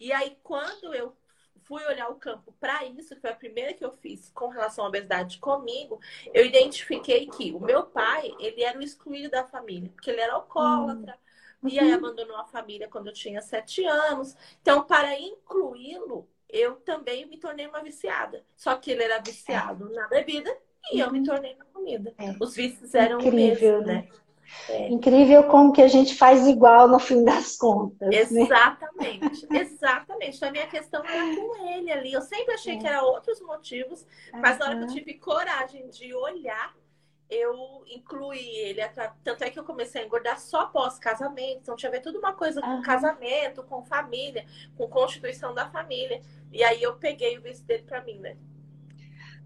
E 0.00 0.12
aí, 0.12 0.38
quando 0.42 0.94
eu 0.94 1.14
fui 1.64 1.84
olhar 1.84 2.08
o 2.08 2.14
campo 2.14 2.54
para 2.58 2.84
isso, 2.86 3.14
que 3.14 3.20
foi 3.20 3.30
a 3.30 3.36
primeira 3.36 3.74
que 3.74 3.84
eu 3.84 3.92
fiz 3.92 4.30
com 4.30 4.48
relação 4.48 4.84
à 4.84 4.88
obesidade 4.88 5.38
comigo, 5.38 6.00
eu 6.32 6.46
identifiquei 6.46 7.26
que 7.26 7.52
o 7.52 7.60
meu 7.60 7.84
pai, 7.84 8.34
ele 8.38 8.62
era 8.62 8.78
o 8.78 8.82
excluído 8.82 9.30
da 9.30 9.44
família, 9.44 9.90
porque 9.90 10.10
ele 10.10 10.20
era 10.20 10.32
alcoólatra, 10.32 11.12
uhum. 11.12 11.27
E 11.64 11.78
aí 11.78 11.88
uhum. 11.88 11.94
abandonou 11.96 12.36
a 12.36 12.44
família 12.44 12.88
quando 12.88 13.08
eu 13.08 13.12
tinha 13.12 13.40
sete 13.42 13.84
anos. 13.84 14.36
Então, 14.60 14.84
para 14.84 15.18
incluí-lo, 15.18 16.28
eu 16.48 16.76
também 16.76 17.26
me 17.26 17.36
tornei 17.36 17.66
uma 17.66 17.82
viciada. 17.82 18.44
Só 18.56 18.76
que 18.76 18.90
ele 18.90 19.02
era 19.02 19.18
viciado 19.18 19.90
na 19.90 20.06
bebida 20.08 20.56
e 20.92 21.00
eu 21.00 21.10
me 21.10 21.22
tornei 21.24 21.56
na 21.56 21.64
comida. 21.66 22.14
É. 22.18 22.34
Os 22.40 22.54
vícios 22.54 22.94
eram 22.94 23.20
Incrível, 23.20 23.78
mesmo, 23.78 23.86
né? 23.86 23.94
né? 23.94 24.08
É. 24.68 24.88
Incrível 24.88 25.44
como 25.44 25.72
que 25.72 25.82
a 25.82 25.88
gente 25.88 26.14
faz 26.14 26.46
igual 26.46 26.88
no 26.88 26.98
fim 26.98 27.22
das 27.22 27.56
contas. 27.56 28.08
Exatamente, 28.10 29.46
né? 29.50 29.60
exatamente. 29.60 30.18
Então 30.38 30.48
a 30.48 30.52
minha 30.52 30.66
questão 30.66 31.04
era 31.04 31.36
com 31.36 31.68
ele 31.68 31.90
ali. 31.90 32.12
Eu 32.12 32.22
sempre 32.22 32.54
achei 32.54 32.74
é. 32.74 32.78
que 32.78 32.86
eram 32.86 33.04
outros 33.04 33.40
motivos, 33.40 34.06
mas 34.32 34.58
na 34.58 34.66
hora 34.66 34.78
que 34.78 34.84
eu 34.84 34.88
tive 34.88 35.14
coragem 35.14 35.88
de 35.88 36.14
olhar, 36.14 36.74
eu 37.30 37.84
incluí 37.86 38.56
ele. 38.56 38.80
Tanto 39.22 39.44
é 39.44 39.50
que 39.50 39.58
eu 39.58 39.64
comecei 39.64 40.02
a 40.02 40.04
engordar 40.04 40.40
só 40.40 40.66
pós-casamento. 40.66 41.60
Então 41.62 41.76
tinha 41.76 41.88
a 41.88 41.92
ver 41.92 42.00
tudo 42.00 42.18
uma 42.18 42.32
coisa 42.32 42.60
com 42.60 42.68
uhum. 42.68 42.82
casamento, 42.82 43.62
com 43.62 43.84
família, 43.84 44.46
com 44.76 44.88
constituição 44.88 45.54
da 45.54 45.68
família. 45.68 46.20
E 46.52 46.62
aí 46.64 46.82
eu 46.82 46.96
peguei 46.96 47.38
o 47.38 47.42
vício 47.42 47.64
dele 47.64 47.82
para 47.82 48.02
mim, 48.02 48.18
né? 48.18 48.36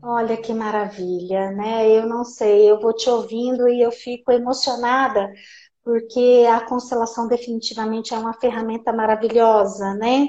Olha 0.03 0.37
que 0.37 0.53
maravilha, 0.53 1.53
né? 1.53 1.89
Eu 1.89 2.07
não 2.07 2.25
sei, 2.25 2.69
eu 2.69 2.81
vou 2.81 2.93
te 2.93 3.09
ouvindo 3.09 3.69
e 3.69 3.81
eu 3.81 3.93
fico 3.93 4.33
emocionada, 4.33 5.33
porque 5.85 6.45
a 6.53 6.61
constelação 6.61 7.29
definitivamente 7.29 8.13
é 8.13 8.19
uma 8.19 8.33
ferramenta 8.33 8.93
maravilhosa, 8.93 9.95
né? 9.95 10.27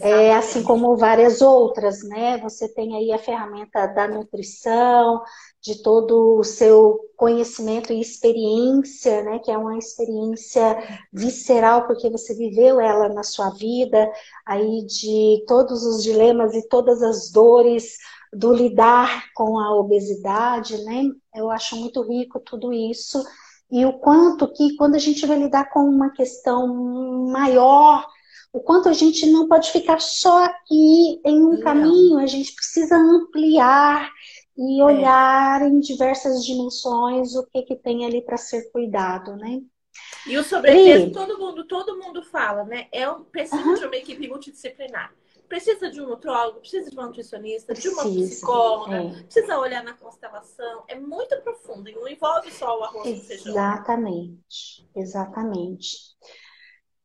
É, 0.00 0.34
assim 0.34 0.62
como 0.62 0.96
várias 0.96 1.42
outras, 1.42 2.02
né? 2.02 2.38
Você 2.38 2.66
tem 2.66 2.96
aí 2.96 3.12
a 3.12 3.18
ferramenta 3.18 3.86
da 3.88 4.08
nutrição, 4.08 5.22
de 5.60 5.82
todo 5.82 6.38
o 6.38 6.44
seu 6.44 6.98
conhecimento 7.14 7.92
e 7.92 8.00
experiência, 8.00 9.22
né? 9.22 9.38
Que 9.38 9.50
é 9.50 9.58
uma 9.58 9.76
experiência 9.76 10.78
visceral, 11.12 11.86
porque 11.86 12.08
você 12.08 12.34
viveu 12.34 12.80
ela 12.80 13.10
na 13.10 13.22
sua 13.22 13.50
vida, 13.50 14.10
aí 14.46 14.86
de 14.86 15.44
todos 15.46 15.84
os 15.84 16.02
dilemas 16.02 16.54
e 16.54 16.66
todas 16.68 17.02
as 17.02 17.30
dores, 17.30 17.98
do 18.32 18.50
lidar 18.50 19.26
com 19.34 19.58
a 19.58 19.76
obesidade, 19.76 20.82
né? 20.84 21.04
Eu 21.34 21.50
acho 21.50 21.76
muito 21.76 22.00
rico 22.02 22.40
tudo 22.40 22.72
isso. 22.72 23.22
E 23.70 23.84
o 23.84 23.98
quanto 23.98 24.50
que, 24.52 24.74
quando 24.76 24.94
a 24.94 24.98
gente 24.98 25.26
vai 25.26 25.38
lidar 25.38 25.70
com 25.70 25.80
uma 25.80 26.10
questão 26.10 27.26
maior, 27.28 28.06
o 28.52 28.60
quanto 28.60 28.88
a 28.88 28.92
gente 28.92 29.26
não 29.26 29.48
pode 29.48 29.70
ficar 29.70 30.00
só 30.00 30.44
aqui 30.44 31.20
em 31.24 31.42
um 31.42 31.52
não. 31.52 31.60
caminho, 31.60 32.18
a 32.18 32.26
gente 32.26 32.54
precisa 32.54 32.96
ampliar 32.96 34.10
e 34.56 34.80
é. 34.80 34.84
olhar 34.84 35.62
é. 35.62 35.66
em 35.66 35.80
diversas 35.80 36.44
dimensões 36.44 37.34
o 37.34 37.46
que, 37.46 37.62
que 37.62 37.76
tem 37.76 38.04
ali 38.04 38.20
para 38.20 38.36
ser 38.36 38.70
cuidado, 38.70 39.36
né? 39.36 39.62
E 40.26 40.36
o 40.36 40.44
sobrepeso, 40.44 41.06
e... 41.06 41.12
todo 41.12 41.38
mundo, 41.38 41.64
todo 41.64 41.98
mundo 41.98 42.22
fala, 42.22 42.64
né? 42.64 42.86
É 42.92 43.10
um, 43.10 43.24
precisa 43.24 43.62
uhum. 43.62 43.74
de 43.74 43.86
uma 43.86 43.96
equipe 43.96 44.28
multidisciplinar 44.28 45.12
precisa 45.52 45.90
de 45.90 46.00
um 46.00 46.08
nutrólogo, 46.08 46.60
precisa 46.60 46.88
de 46.88 46.96
uma 46.96 47.08
nutricionista, 47.08 47.74
precisa, 47.74 47.94
de 48.02 48.08
uma 48.08 48.26
psicóloga, 48.26 48.96
é. 48.96 49.22
precisa 49.24 49.58
olhar 49.58 49.84
na 49.84 49.92
constelação. 49.92 50.84
É 50.88 50.98
muito 50.98 51.36
profundo 51.42 51.90
e 51.90 51.94
não 51.94 52.08
envolve 52.08 52.50
só 52.50 52.80
o 52.80 52.82
arroz 52.82 53.06
Exatamente, 53.06 53.26
feijão. 53.26 53.52
Exatamente, 53.52 54.88
exatamente. 54.96 55.96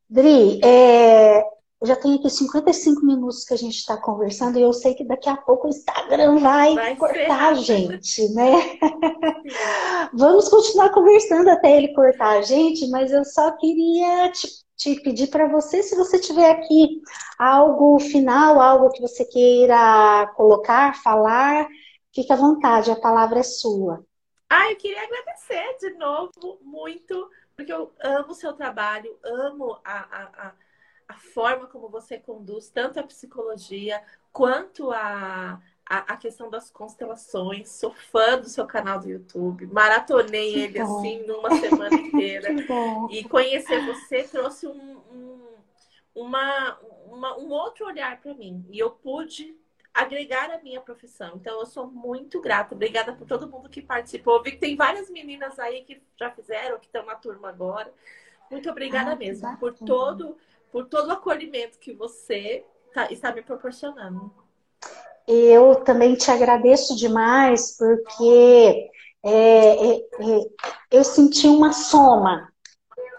Dri, 0.09 0.59
é, 0.63 1.43
já 1.83 1.95
tenho 1.95 2.15
aqui 2.15 2.29
55 2.29 3.05
minutos 3.05 3.43
que 3.43 3.53
a 3.53 3.57
gente 3.57 3.75
está 3.75 3.97
conversando 3.97 4.57
e 4.57 4.61
eu 4.61 4.73
sei 4.73 4.95
que 4.95 5.03
daqui 5.03 5.29
a 5.29 5.37
pouco 5.37 5.67
o 5.67 5.69
Instagram 5.69 6.39
vai, 6.39 6.73
vai 6.73 6.95
cortar 6.95 7.49
a 7.49 7.53
gente, 7.53 8.27
né? 8.33 8.79
Vamos 10.13 10.49
continuar 10.49 10.89
conversando 10.89 11.49
até 11.49 11.77
ele 11.77 11.93
cortar 11.93 12.37
a 12.37 12.41
gente, 12.41 12.89
mas 12.89 13.11
eu 13.11 13.23
só 13.23 13.51
queria 13.57 14.31
te, 14.31 14.47
te 14.75 15.01
pedir 15.01 15.27
para 15.27 15.47
você, 15.47 15.83
se 15.83 15.95
você 15.95 16.19
tiver 16.19 16.49
aqui 16.49 17.01
algo 17.37 17.99
final, 17.99 18.59
algo 18.59 18.89
que 18.89 19.01
você 19.01 19.23
queira 19.25 20.31
colocar, 20.35 20.95
falar, 21.03 21.67
fique 22.13 22.33
à 22.33 22.35
vontade, 22.35 22.89
a 22.89 22.95
palavra 22.95 23.39
é 23.39 23.43
sua. 23.43 24.03
Ah, 24.49 24.71
eu 24.71 24.77
queria 24.77 25.03
agradecer 25.03 25.77
de 25.79 25.97
novo 25.97 26.57
muito, 26.63 27.29
porque 27.57 27.73
eu 27.73 27.91
amo 27.99 28.31
o 28.31 28.35
seu 28.35 28.53
trabalho, 28.53 29.17
amo 29.23 29.79
a, 29.83 29.97
a, 30.47 30.53
a 31.07 31.13
forma 31.15 31.65
como 31.65 31.89
você 31.89 32.19
conduz 32.19 32.69
tanto 32.69 32.99
a 32.99 33.03
psicologia 33.03 33.99
quanto 34.31 34.91
a, 34.91 35.59
a, 35.83 35.97
a, 36.13 36.17
questão 36.17 36.51
das 36.51 36.69
constelações. 36.69 37.69
Sou 37.69 37.91
fã 37.91 38.37
do 38.37 38.47
seu 38.47 38.67
canal 38.67 38.99
do 38.99 39.09
YouTube. 39.09 39.65
Maratonei 39.65 40.53
que 40.53 40.59
ele 40.59 40.83
bom. 40.83 40.99
assim 40.99 41.25
numa 41.25 41.49
semana 41.55 41.95
inteira. 41.95 42.49
e 43.09 43.23
conhecer 43.23 43.83
você 43.87 44.21
trouxe 44.23 44.67
um, 44.67 44.97
um, 45.11 45.47
uma, 46.13 46.77
uma, 47.07 47.39
um 47.39 47.49
outro 47.49 47.87
olhar 47.87 48.21
para 48.21 48.35
mim. 48.35 48.63
E 48.69 48.77
eu 48.77 48.91
pude 48.91 49.57
agregar 50.01 50.51
a 50.51 50.61
minha 50.61 50.81
profissão. 50.81 51.33
Então, 51.35 51.59
eu 51.59 51.65
sou 51.65 51.87
muito 51.87 52.39
grata. 52.41 52.75
Obrigada 52.75 53.13
por 53.13 53.27
todo 53.27 53.49
mundo 53.49 53.69
que 53.69 53.81
participou. 53.81 54.37
Eu 54.37 54.43
vi 54.43 54.51
que 54.51 54.57
tem 54.57 54.75
várias 54.75 55.09
meninas 55.09 55.57
aí 55.59 55.83
que 55.83 56.01
já 56.17 56.31
fizeram, 56.31 56.79
que 56.79 56.85
estão 56.85 57.05
na 57.05 57.15
turma 57.15 57.49
agora. 57.49 57.91
Muito 58.49 58.69
obrigada 58.69 59.11
ah, 59.11 59.15
mesmo 59.15 59.57
por 59.57 59.73
todo 59.73 60.37
por 60.71 60.85
todo 60.85 61.07
o 61.09 61.13
acolhimento 61.13 61.79
que 61.79 61.93
você 61.93 62.65
tá, 62.93 63.11
está 63.11 63.31
me 63.31 63.41
proporcionando. 63.41 64.31
Eu 65.27 65.75
também 65.83 66.15
te 66.15 66.31
agradeço 66.31 66.95
demais, 66.95 67.77
porque 67.77 68.89
é, 69.23 69.31
é, 69.31 69.95
é, 69.97 70.39
eu 70.91 71.03
senti 71.03 71.47
uma 71.47 71.73
soma, 71.73 72.47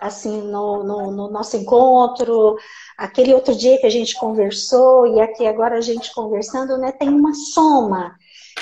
assim, 0.00 0.42
no, 0.42 0.82
no, 0.84 1.10
no, 1.10 1.30
nosso 1.30 1.56
encontro, 1.56 2.56
aquele 2.98 3.32
outro 3.32 3.54
dia 3.54 3.78
que 3.78 3.86
a 3.86 3.90
gente 3.90 4.18
conversou, 4.18 5.06
e 5.06 5.20
aqui 5.20 5.46
agora 5.46 5.78
a 5.78 5.80
gente 5.80 6.12
conversando, 6.12 6.76
né, 6.76 6.90
tem 6.90 7.08
uma 7.08 7.32
soma. 7.32 8.16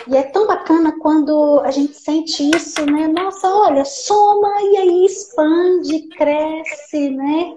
E 0.06 0.14
é 0.14 0.22
tão 0.22 0.46
bacana 0.46 0.94
quando 1.00 1.60
a 1.64 1.70
gente 1.70 1.94
sente 1.94 2.50
isso, 2.54 2.84
né? 2.84 3.08
Nossa, 3.08 3.48
olha, 3.48 3.82
soma 3.82 4.60
e 4.60 4.76
aí 4.76 5.06
expande, 5.06 6.06
cresce, 6.08 7.10
né? 7.10 7.54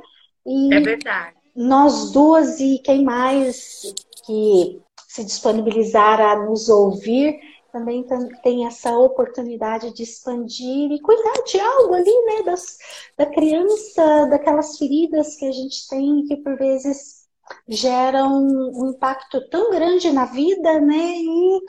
E 0.47 0.73
é 0.73 0.80
verdade. 0.80 1.36
Nós 1.53 2.11
duas 2.11 2.61
e 2.61 2.80
quem 2.80 3.03
mais 3.03 3.93
que 4.25 4.80
se 5.05 5.25
disponibilizar 5.25 6.21
a 6.21 6.38
nos 6.45 6.69
ouvir 6.69 7.38
também 7.72 8.05
tem 8.43 8.65
essa 8.65 8.97
oportunidade 8.97 9.93
de 9.93 10.03
expandir 10.03 10.91
e 10.91 10.99
cuidar 10.99 11.43
de 11.45 11.59
algo 11.59 11.93
ali, 11.93 12.26
né? 12.26 12.43
Das, 12.43 12.78
da 13.17 13.26
criança, 13.26 14.26
daquelas 14.28 14.78
feridas 14.78 15.36
que 15.36 15.45
a 15.45 15.51
gente 15.51 15.88
tem 15.88 16.26
que 16.26 16.38
por 16.38 16.57
vezes 16.57 17.28
geram 17.67 18.43
um 18.43 18.91
impacto 18.91 19.47
tão 19.49 19.72
grande 19.72 20.11
na 20.11 20.26
vida, 20.26 20.80
né? 20.80 21.15
E 21.17 21.61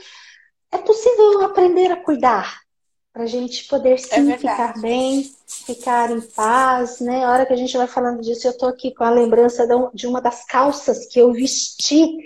é 0.72 0.78
possível 0.78 1.42
aprender 1.42 1.90
a 1.90 2.02
cuidar, 2.02 2.60
para 3.12 3.24
a 3.24 3.26
gente 3.26 3.66
poder 3.66 3.98
sim 3.98 4.30
é 4.30 4.38
ficar 4.38 4.80
bem, 4.80 5.30
ficar 5.46 6.10
em 6.10 6.20
paz, 6.20 7.00
né? 7.00 7.24
A 7.24 7.32
hora 7.32 7.46
que 7.46 7.52
a 7.52 7.56
gente 7.56 7.76
vai 7.76 7.86
falando 7.86 8.20
disso, 8.20 8.46
eu 8.46 8.56
tô 8.56 8.66
aqui 8.66 8.94
com 8.94 9.04
a 9.04 9.10
lembrança 9.10 9.66
de 9.92 10.06
uma 10.06 10.20
das 10.20 10.44
calças 10.44 11.06
que 11.06 11.18
eu 11.18 11.32
vesti 11.32 12.18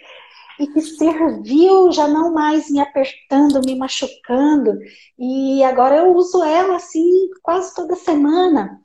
e 0.59 0.67
que 0.67 0.81
serviu 0.81 1.91
já 1.93 2.07
não 2.07 2.33
mais 2.33 2.71
me 2.71 2.81
apertando, 2.81 3.61
me 3.65 3.75
machucando, 3.75 4.79
e 5.19 5.63
agora 5.65 5.97
eu 5.97 6.15
uso 6.15 6.43
ela 6.43 6.77
assim 6.77 7.29
quase 7.43 7.75
toda 7.75 7.97
semana. 7.97 8.81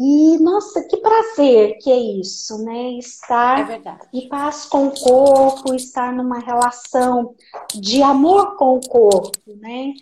E 0.00 0.38
nossa, 0.38 0.86
que 0.86 0.96
prazer 0.98 1.76
que 1.78 1.90
é 1.90 1.98
isso, 2.20 2.56
né? 2.62 2.92
Estar 2.98 3.68
é 3.68 3.82
em 4.12 4.28
paz 4.28 4.64
com 4.64 4.86
o 4.86 4.92
corpo, 4.92 5.74
estar 5.74 6.12
numa 6.12 6.38
relação 6.38 7.34
de 7.74 8.00
amor 8.00 8.56
com 8.56 8.76
o 8.76 8.88
corpo, 8.88 9.32
né? 9.60 9.92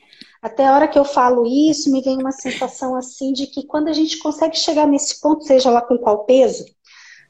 Até 0.43 0.67
a 0.67 0.75
hora 0.75 0.87
que 0.87 0.99
eu 0.99 1.05
falo 1.05 1.47
isso, 1.47 1.91
me 1.91 2.03
vem 2.03 2.19
uma 2.19 2.31
sensação 2.31 2.95
assim 2.95 3.33
de 3.33 3.47
que 3.47 3.67
quando 3.67 3.89
a 3.89 3.93
gente 3.95 4.19
consegue 4.19 4.59
chegar 4.59 4.87
nesse 4.87 5.19
ponto, 5.19 5.45
seja 5.45 5.71
lá 5.71 5.81
com 5.81 5.97
qual 5.97 6.25
peso, 6.25 6.67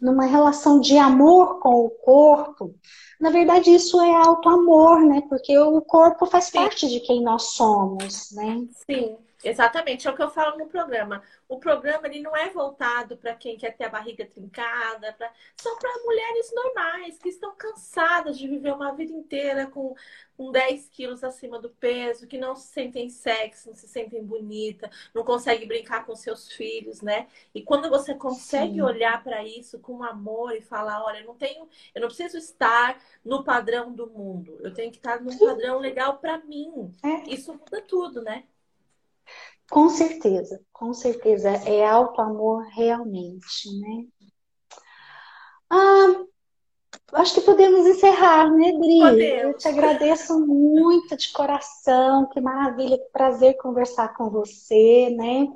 numa 0.01 0.25
relação 0.25 0.81
de 0.81 0.99
amor 0.99 1.61
com 1.61 1.85
o 1.85 1.91
corpo, 1.91 2.75
na 3.21 3.31
verdade 3.31 3.71
isso 3.71 4.01
é 4.01 4.15
auto-amor, 4.15 5.05
né? 5.05 5.23
Porque 5.29 5.57
o 5.59 5.81
corpo 5.81 6.27
faz 6.27 6.47
Sim. 6.47 6.59
parte 6.59 6.89
de 6.89 7.01
quem 7.01 7.23
nós 7.23 7.55
somos, 7.55 8.31
né? 8.33 8.65
Sim. 8.89 9.17
Exatamente, 9.45 10.09
é 10.09 10.11
o 10.11 10.17
que 10.17 10.23
eu 10.23 10.31
falo 10.31 10.57
no 10.57 10.67
programa. 10.67 11.23
O 11.49 11.59
programa 11.59 12.07
ele 12.07 12.21
não 12.21 12.35
é 12.35 12.49
voltado 12.51 13.17
para 13.17 13.35
quem 13.35 13.57
quer 13.57 13.77
ter 13.77 13.85
a 13.85 13.89
barriga 13.91 14.25
trincada, 14.25 15.13
pra... 15.13 15.31
são 15.57 15.79
para 15.79 16.03
mulheres 16.05 16.53
normais 16.55 17.19
que 17.19 17.29
estão 17.29 17.55
cansadas 17.55 18.39
de 18.39 18.49
viver 18.49 18.73
uma 18.73 18.95
vida 18.95 19.13
inteira 19.13 19.67
com, 19.67 19.95
com 20.37 20.51
10 20.51 20.89
quilos 20.89 21.23
acima 21.23 21.61
do 21.61 21.71
peso, 21.71 22.27
que 22.27 22.39
não 22.39 22.57
se 22.57 22.69
sentem 22.69 23.09
sexy, 23.09 23.69
não 23.69 23.75
se 23.75 23.87
sentem 23.87 24.25
bonita, 24.25 24.91
não 25.15 25.23
conseguem 25.23 25.69
brincar 25.69 26.07
com 26.07 26.17
seus 26.17 26.51
filhos, 26.51 27.03
né? 27.03 27.29
E 27.55 27.63
quando 27.63 27.91
você 27.91 28.15
consegue 28.15 28.75
Sim. 28.75 28.83
olhar 28.83 29.23
para 29.23 29.45
isso 29.45 29.79
com 29.79 30.03
amor 30.03 30.57
e 30.57 30.61
falar, 30.63 31.05
olha, 31.05 31.21
eu 31.21 31.27
não 31.27 31.35
tenho, 31.35 31.69
eu 31.95 32.01
não 32.01 32.09
preciso 32.09 32.39
estar 32.39 33.01
no 33.25 33.45
padrão 33.45 33.93
do 33.93 34.07
mundo, 34.07 34.59
eu 34.61 34.73
tenho 34.73 34.91
que 34.91 34.97
estar 34.99 35.21
num 35.21 35.37
padrão 35.39 35.79
legal 35.79 36.19
para 36.19 36.39
mim. 36.39 36.91
É. 37.05 37.31
Isso 37.33 37.53
muda 37.53 37.83
tudo, 37.83 38.23
né? 38.23 38.45
Com 39.71 39.89
certeza, 39.89 40.61
com 40.73 40.93
certeza. 40.93 41.51
É 41.51 41.87
alto 41.87 42.21
amor 42.21 42.65
realmente, 42.73 43.69
né? 43.81 44.07
Ah, 45.69 46.25
acho 47.15 47.35
que 47.35 47.41
podemos 47.41 47.87
encerrar, 47.87 48.51
né, 48.51 48.73
Dri? 48.73 48.99
Podemos. 49.01 49.43
Eu 49.43 49.57
te 49.57 49.69
agradeço 49.69 50.39
muito 50.47 51.17
de 51.17 51.33
coração. 51.33 52.29
Que 52.29 52.41
maravilha, 52.41 52.99
que 52.99 53.11
prazer 53.13 53.57
conversar 53.57 54.15
com 54.15 54.31
você, 54.31 55.11
né? 55.17 55.49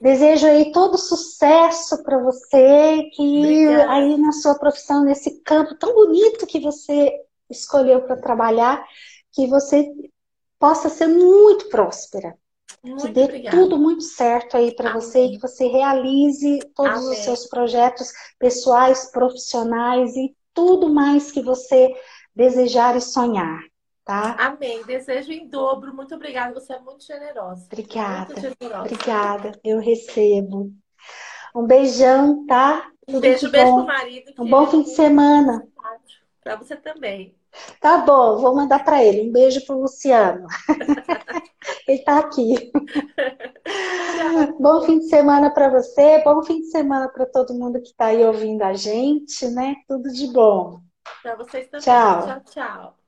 Desejo 0.00 0.48
aí 0.48 0.72
todo 0.72 0.98
sucesso 0.98 2.02
para 2.02 2.18
você, 2.18 3.08
que 3.14 3.38
Obrigada. 3.38 3.92
aí 3.92 4.16
na 4.18 4.32
sua 4.32 4.56
profissão, 4.56 5.04
nesse 5.04 5.40
campo 5.42 5.76
tão 5.76 5.94
bonito 5.94 6.44
que 6.44 6.58
você 6.58 7.12
escolheu 7.48 8.02
para 8.02 8.16
trabalhar, 8.16 8.84
que 9.30 9.46
você 9.46 9.88
possa 10.58 10.88
ser 10.88 11.06
muito 11.06 11.68
próspera, 11.68 12.36
muito 12.82 13.06
que 13.06 13.12
dê 13.12 13.24
obrigada. 13.24 13.56
tudo 13.56 13.78
muito 13.78 14.02
certo 14.02 14.56
aí 14.56 14.74
para 14.74 14.92
você 14.92 15.24
e 15.24 15.30
que 15.32 15.40
você 15.40 15.66
realize 15.66 16.58
todos 16.74 17.04
Amém. 17.04 17.10
os 17.10 17.18
seus 17.18 17.46
projetos 17.46 18.12
pessoais, 18.38 19.10
profissionais 19.10 20.16
e 20.16 20.34
tudo 20.54 20.88
mais 20.88 21.30
que 21.30 21.42
você 21.42 21.94
desejar 22.34 22.96
e 22.96 23.00
sonhar. 23.00 23.60
Tá? 24.04 24.34
Amém. 24.38 24.82
Desejo 24.84 25.30
em 25.32 25.46
dobro. 25.48 25.94
Muito 25.94 26.14
obrigada. 26.14 26.52
Você 26.54 26.72
é 26.72 26.78
muito 26.80 27.04
generosa. 27.04 27.66
Obrigada. 27.66 28.34
Muito 28.34 28.40
generosa. 28.40 28.80
Obrigada. 28.80 29.60
Eu 29.64 29.78
recebo. 29.78 30.72
Um 31.54 31.66
beijão, 31.66 32.44
tá? 32.46 32.90
Um 33.06 33.20
beijo, 33.20 33.50
beijo 33.50 33.74
pro 33.74 33.86
marido. 33.86 34.32
Um 34.38 34.48
bom 34.48 34.66
fim 34.66 34.82
de 34.82 34.90
semana. 34.90 35.66
Para 36.42 36.56
você 36.56 36.76
também. 36.76 37.34
Tá 37.80 37.98
bom, 37.98 38.38
vou 38.38 38.54
mandar 38.54 38.84
para 38.84 39.04
ele. 39.04 39.28
Um 39.28 39.32
beijo 39.32 39.64
pro 39.66 39.80
Luciano. 39.80 40.46
ele 41.86 41.98
tá 42.00 42.18
aqui. 42.18 42.72
bom 44.58 44.82
fim 44.82 44.98
de 44.98 45.08
semana 45.08 45.50
para 45.50 45.68
você, 45.68 46.22
bom 46.22 46.42
fim 46.42 46.60
de 46.60 46.66
semana 46.66 47.08
para 47.08 47.26
todo 47.26 47.54
mundo 47.54 47.80
que 47.80 47.88
está 47.88 48.06
aí 48.06 48.24
ouvindo 48.24 48.62
a 48.62 48.72
gente, 48.72 49.48
né? 49.48 49.76
Tudo 49.88 50.10
de 50.10 50.32
bom. 50.32 50.80
Para 51.22 51.36
vocês 51.36 51.66
também. 51.66 51.84
Tchau, 51.84 52.26
tchau. 52.26 52.42
tchau. 52.50 53.01